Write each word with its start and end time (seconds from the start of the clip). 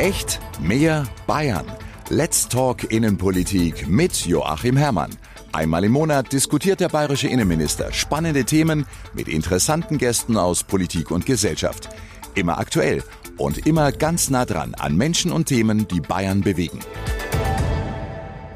Echt 0.00 0.40
mehr 0.62 1.04
Bayern. 1.26 1.66
Let's 2.08 2.48
Talk 2.48 2.90
Innenpolitik 2.90 3.86
mit 3.86 4.24
Joachim 4.24 4.78
Herrmann. 4.78 5.10
Einmal 5.52 5.84
im 5.84 5.92
Monat 5.92 6.32
diskutiert 6.32 6.80
der 6.80 6.88
bayerische 6.88 7.28
Innenminister 7.28 7.92
spannende 7.92 8.44
Themen 8.44 8.86
mit 9.12 9.28
interessanten 9.28 9.98
Gästen 9.98 10.38
aus 10.38 10.64
Politik 10.64 11.10
und 11.10 11.26
Gesellschaft. 11.26 11.90
Immer 12.34 12.56
aktuell 12.56 13.02
und 13.36 13.66
immer 13.66 13.92
ganz 13.92 14.30
nah 14.30 14.46
dran 14.46 14.74
an 14.74 14.96
Menschen 14.96 15.32
und 15.32 15.48
Themen, 15.48 15.86
die 15.86 16.00
Bayern 16.00 16.40
bewegen. 16.40 16.80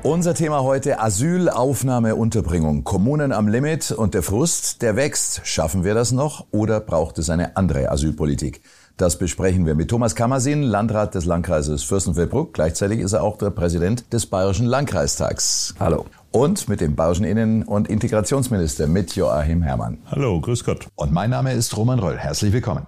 Unser 0.02 0.34
Thema 0.34 0.62
heute 0.62 1.00
Asyl, 1.00 1.50
Aufnahme, 1.50 2.16
Unterbringung. 2.16 2.84
Kommunen 2.84 3.32
am 3.32 3.48
Limit 3.48 3.90
und 3.90 4.14
der 4.14 4.22
Frust, 4.22 4.80
der 4.80 4.96
wächst. 4.96 5.42
Schaffen 5.44 5.84
wir 5.84 5.92
das 5.92 6.10
noch 6.10 6.46
oder 6.52 6.80
braucht 6.80 7.18
es 7.18 7.28
eine 7.28 7.58
andere 7.58 7.90
Asylpolitik? 7.90 8.62
Das 8.96 9.18
besprechen 9.18 9.66
wir 9.66 9.74
mit 9.74 9.90
Thomas 9.90 10.14
Kammersin, 10.14 10.62
Landrat 10.62 11.16
des 11.16 11.24
Landkreises 11.24 11.82
Fürstenfeldbruck. 11.82 12.54
Gleichzeitig 12.54 13.00
ist 13.00 13.12
er 13.12 13.24
auch 13.24 13.36
der 13.38 13.50
Präsident 13.50 14.12
des 14.12 14.26
Bayerischen 14.26 14.66
Landkreistags. 14.66 15.74
Hallo. 15.80 16.06
Und 16.30 16.68
mit 16.68 16.80
dem 16.80 16.94
Bayerischen 16.94 17.24
Innen- 17.24 17.64
und 17.64 17.88
Integrationsminister, 17.88 18.86
mit 18.86 19.16
Joachim 19.16 19.62
Herrmann. 19.62 19.98
Hallo, 20.06 20.40
grüß 20.40 20.62
Gott. 20.64 20.86
Und 20.94 21.12
mein 21.12 21.30
Name 21.30 21.54
ist 21.54 21.76
Roman 21.76 21.98
Röll. 21.98 22.18
Herzlich 22.18 22.52
willkommen. 22.52 22.86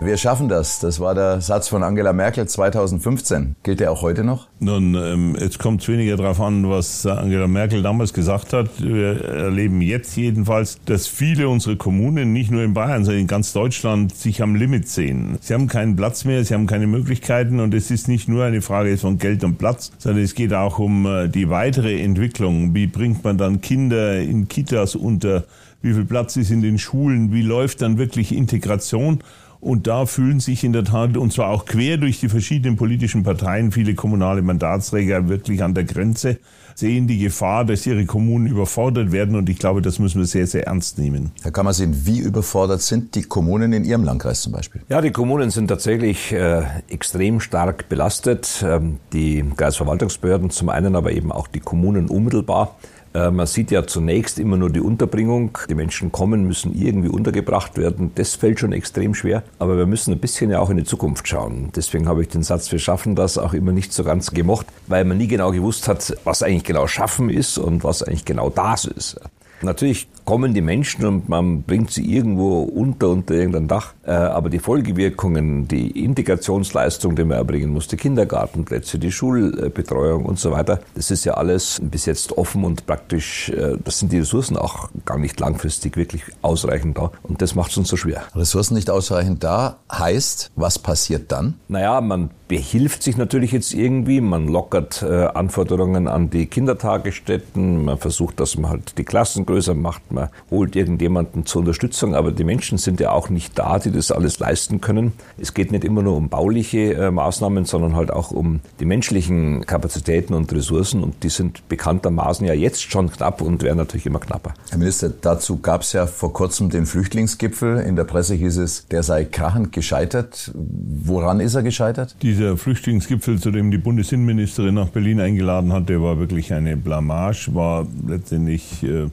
Wir 0.00 0.16
schaffen 0.16 0.48
das. 0.48 0.78
Das 0.78 1.00
war 1.00 1.16
der 1.16 1.40
Satz 1.40 1.66
von 1.66 1.82
Angela 1.82 2.12
Merkel 2.12 2.46
2015. 2.46 3.56
Gilt 3.64 3.80
der 3.80 3.90
auch 3.90 4.02
heute 4.02 4.22
noch? 4.22 4.46
Nun, 4.60 4.94
ähm, 4.94 5.36
jetzt 5.40 5.58
kommt 5.58 5.82
es 5.82 5.88
weniger 5.88 6.16
darauf 6.16 6.40
an, 6.40 6.70
was 6.70 7.04
Angela 7.04 7.48
Merkel 7.48 7.82
damals 7.82 8.12
gesagt 8.12 8.52
hat. 8.52 8.70
Wir 8.78 9.24
erleben 9.24 9.80
jetzt 9.80 10.16
jedenfalls, 10.16 10.78
dass 10.84 11.08
viele 11.08 11.48
unserer 11.48 11.74
Kommunen, 11.74 12.32
nicht 12.32 12.52
nur 12.52 12.62
in 12.62 12.74
Bayern, 12.74 13.04
sondern 13.04 13.22
in 13.22 13.26
ganz 13.26 13.52
Deutschland, 13.52 14.14
sich 14.14 14.40
am 14.40 14.54
Limit 14.54 14.88
sehen. 14.88 15.36
Sie 15.40 15.52
haben 15.52 15.66
keinen 15.66 15.96
Platz 15.96 16.24
mehr, 16.24 16.44
sie 16.44 16.54
haben 16.54 16.68
keine 16.68 16.86
Möglichkeiten 16.86 17.58
und 17.58 17.74
es 17.74 17.90
ist 17.90 18.06
nicht 18.06 18.28
nur 18.28 18.44
eine 18.44 18.62
Frage 18.62 18.96
von 18.98 19.18
Geld 19.18 19.42
und 19.42 19.58
Platz, 19.58 19.90
sondern 19.98 20.22
es 20.22 20.36
geht 20.36 20.54
auch 20.54 20.78
um 20.78 21.06
äh, 21.06 21.28
die 21.28 21.50
weitere 21.50 22.00
Entwicklung. 22.00 22.72
Wie 22.72 22.86
bringt 22.86 23.24
man 23.24 23.36
dann 23.36 23.60
Kinder 23.60 24.16
in 24.20 24.46
Kitas 24.46 24.94
unter? 24.94 25.42
Wie 25.80 25.92
viel 25.92 26.04
Platz 26.04 26.36
ist 26.36 26.50
in 26.50 26.60
den 26.60 26.78
Schulen? 26.78 27.32
Wie 27.32 27.42
läuft 27.42 27.82
dann 27.82 27.98
wirklich 27.98 28.34
Integration? 28.34 29.20
Und 29.60 29.86
da 29.86 30.06
fühlen 30.06 30.40
sich 30.40 30.62
in 30.62 30.72
der 30.72 30.84
Tat, 30.84 31.16
und 31.16 31.32
zwar 31.32 31.48
auch 31.48 31.64
quer 31.64 31.96
durch 31.96 32.20
die 32.20 32.28
verschiedenen 32.28 32.76
politischen 32.76 33.24
Parteien, 33.24 33.72
viele 33.72 33.94
kommunale 33.94 34.42
Mandatsträger 34.42 35.28
wirklich 35.28 35.62
an 35.62 35.74
der 35.74 35.84
Grenze, 35.84 36.38
sehen 36.76 37.08
die 37.08 37.18
Gefahr, 37.18 37.64
dass 37.64 37.84
ihre 37.86 38.06
Kommunen 38.06 38.46
überfordert 38.46 39.10
werden. 39.10 39.34
Und 39.34 39.48
ich 39.48 39.58
glaube, 39.58 39.82
das 39.82 39.98
müssen 39.98 40.20
wir 40.20 40.26
sehr, 40.26 40.46
sehr 40.46 40.68
ernst 40.68 40.96
nehmen. 40.96 41.32
Herr 41.42 41.50
Kammersinn, 41.50 42.06
wie 42.06 42.20
überfordert 42.20 42.82
sind 42.82 43.16
die 43.16 43.22
Kommunen 43.22 43.72
in 43.72 43.84
Ihrem 43.84 44.04
Landkreis 44.04 44.42
zum 44.42 44.52
Beispiel? 44.52 44.82
Ja, 44.88 45.00
die 45.00 45.10
Kommunen 45.10 45.50
sind 45.50 45.66
tatsächlich 45.66 46.32
äh, 46.32 46.62
extrem 46.88 47.40
stark 47.40 47.88
belastet. 47.88 48.64
Ähm, 48.64 48.98
die 49.12 49.44
Kreisverwaltungsbehörden 49.56 50.50
zum 50.50 50.68
einen, 50.68 50.94
aber 50.94 51.10
eben 51.10 51.32
auch 51.32 51.48
die 51.48 51.60
Kommunen 51.60 52.08
unmittelbar. 52.08 52.76
Äh, 53.18 53.30
man 53.32 53.46
sieht 53.46 53.70
ja 53.70 53.86
zunächst 53.86 54.38
immer 54.38 54.56
nur 54.56 54.70
die 54.70 54.80
Unterbringung. 54.80 55.58
Die 55.68 55.74
Menschen 55.74 56.12
kommen, 56.12 56.44
müssen 56.44 56.74
irgendwie 56.74 57.08
untergebracht 57.08 57.76
werden. 57.76 58.12
Das 58.14 58.36
fällt 58.36 58.60
schon 58.60 58.72
extrem 58.72 59.14
schwer. 59.14 59.42
Aber 59.58 59.76
wir 59.76 59.86
müssen 59.86 60.12
ein 60.12 60.20
bisschen 60.20 60.50
ja 60.50 60.60
auch 60.60 60.70
in 60.70 60.76
die 60.76 60.84
Zukunft 60.84 61.26
schauen. 61.26 61.70
Deswegen 61.74 62.08
habe 62.08 62.22
ich 62.22 62.28
den 62.28 62.42
Satz, 62.42 62.70
wir 62.70 62.78
schaffen 62.78 63.16
das 63.16 63.36
auch 63.36 63.54
immer 63.54 63.72
nicht 63.72 63.92
so 63.92 64.04
ganz 64.04 64.30
gemocht, 64.30 64.66
weil 64.86 65.04
man 65.04 65.18
nie 65.18 65.28
genau 65.28 65.50
gewusst 65.50 65.88
hat, 65.88 66.16
was 66.24 66.42
eigentlich 66.42 66.64
genau 66.64 66.86
schaffen 66.86 67.28
ist 67.30 67.58
und 67.58 67.82
was 67.82 68.02
eigentlich 68.02 68.24
genau 68.24 68.50
das 68.50 68.84
ist. 68.84 69.20
Natürlich 69.62 70.06
kommen 70.28 70.52
die 70.52 70.60
Menschen 70.60 71.06
und 71.06 71.30
man 71.30 71.62
bringt 71.62 71.90
sie 71.90 72.04
irgendwo 72.04 72.60
unter, 72.60 73.08
unter 73.08 73.32
irgendein 73.32 73.66
Dach. 73.66 73.94
Äh, 74.04 74.10
aber 74.10 74.50
die 74.50 74.58
Folgewirkungen, 74.58 75.66
die 75.68 76.04
Integrationsleistung, 76.04 77.16
die 77.16 77.24
man 77.24 77.38
erbringen 77.38 77.70
muss, 77.70 77.88
die 77.88 77.96
Kindergartenplätze, 77.96 78.98
die 78.98 79.10
Schulbetreuung 79.10 80.26
und 80.26 80.38
so 80.38 80.50
weiter, 80.50 80.80
das 80.94 81.10
ist 81.10 81.24
ja 81.24 81.32
alles 81.32 81.80
bis 81.82 82.04
jetzt 82.04 82.36
offen 82.36 82.64
und 82.64 82.84
praktisch, 82.84 83.48
äh, 83.48 83.78
das 83.82 84.00
sind 84.00 84.12
die 84.12 84.18
Ressourcen 84.18 84.58
auch 84.58 84.90
gar 85.06 85.16
nicht 85.16 85.40
langfristig 85.40 85.96
wirklich 85.96 86.24
ausreichend 86.42 86.98
da. 86.98 87.10
Und 87.22 87.40
das 87.40 87.54
macht 87.54 87.70
es 87.70 87.78
uns 87.78 87.88
so 87.88 87.96
schwer. 87.96 88.24
Ressourcen 88.34 88.74
nicht 88.74 88.90
ausreichend 88.90 89.42
da 89.42 89.78
heißt, 89.90 90.50
was 90.56 90.78
passiert 90.78 91.32
dann? 91.32 91.54
Naja, 91.68 92.02
man 92.02 92.28
behilft 92.48 93.02
sich 93.02 93.16
natürlich 93.18 93.52
jetzt 93.52 93.74
irgendwie, 93.74 94.20
man 94.22 94.48
lockert 94.48 95.02
äh, 95.02 95.26
Anforderungen 95.26 96.08
an 96.08 96.30
die 96.30 96.46
Kindertagesstätten, 96.46 97.84
man 97.84 97.98
versucht, 97.98 98.40
dass 98.40 98.56
man 98.56 98.70
halt 98.70 98.96
die 98.96 99.04
Klassen 99.04 99.44
größer 99.44 99.74
macht, 99.74 100.10
man 100.10 100.30
holt 100.50 100.74
irgendjemanden 100.74 101.44
zur 101.44 101.60
Unterstützung, 101.60 102.14
aber 102.14 102.32
die 102.32 102.44
Menschen 102.44 102.78
sind 102.78 103.00
ja 103.00 103.12
auch 103.12 103.28
nicht 103.28 103.58
da, 103.58 103.78
die 103.78 103.90
das 103.90 104.10
alles 104.10 104.38
leisten 104.38 104.80
können. 104.80 105.12
Es 105.36 105.52
geht 105.52 105.72
nicht 105.72 105.84
immer 105.84 106.02
nur 106.02 106.16
um 106.16 106.30
bauliche 106.30 106.94
äh, 106.94 107.10
Maßnahmen, 107.10 107.66
sondern 107.66 107.94
halt 107.94 108.10
auch 108.10 108.30
um 108.30 108.60
die 108.80 108.86
menschlichen 108.86 109.66
Kapazitäten 109.66 110.32
und 110.32 110.50
Ressourcen 110.52 111.02
und 111.02 111.22
die 111.22 111.28
sind 111.28 111.68
bekanntermaßen 111.68 112.46
ja 112.46 112.54
jetzt 112.54 112.90
schon 112.90 113.10
knapp 113.10 113.42
und 113.42 113.62
werden 113.62 113.76
natürlich 113.76 114.06
immer 114.06 114.20
knapper. 114.20 114.54
Herr 114.70 114.78
Minister, 114.78 115.10
dazu 115.10 115.58
gab 115.58 115.82
es 115.82 115.92
ja 115.92 116.06
vor 116.06 116.32
kurzem 116.32 116.70
den 116.70 116.86
Flüchtlingsgipfel. 116.86 117.80
In 117.80 117.96
der 117.96 118.04
Presse 118.04 118.34
hieß 118.34 118.56
es, 118.56 118.86
der 118.88 119.02
sei 119.02 119.24
krachend 119.24 119.72
gescheitert. 119.72 120.50
Woran 120.54 121.40
ist 121.40 121.54
er 121.54 121.62
gescheitert? 121.62 122.16
Dieser 122.38 122.56
Flüchtlingsgipfel, 122.56 123.40
zu 123.40 123.50
dem 123.50 123.72
die 123.72 123.78
Bundesinnenministerin 123.78 124.76
nach 124.76 124.90
Berlin 124.90 125.18
eingeladen 125.18 125.72
hat, 125.72 125.88
der 125.88 126.00
war 126.00 126.20
wirklich 126.20 126.52
eine 126.52 126.76
Blamage, 126.76 127.52
war 127.52 127.84
letztendlich 128.06 128.84
äh, 128.84 129.08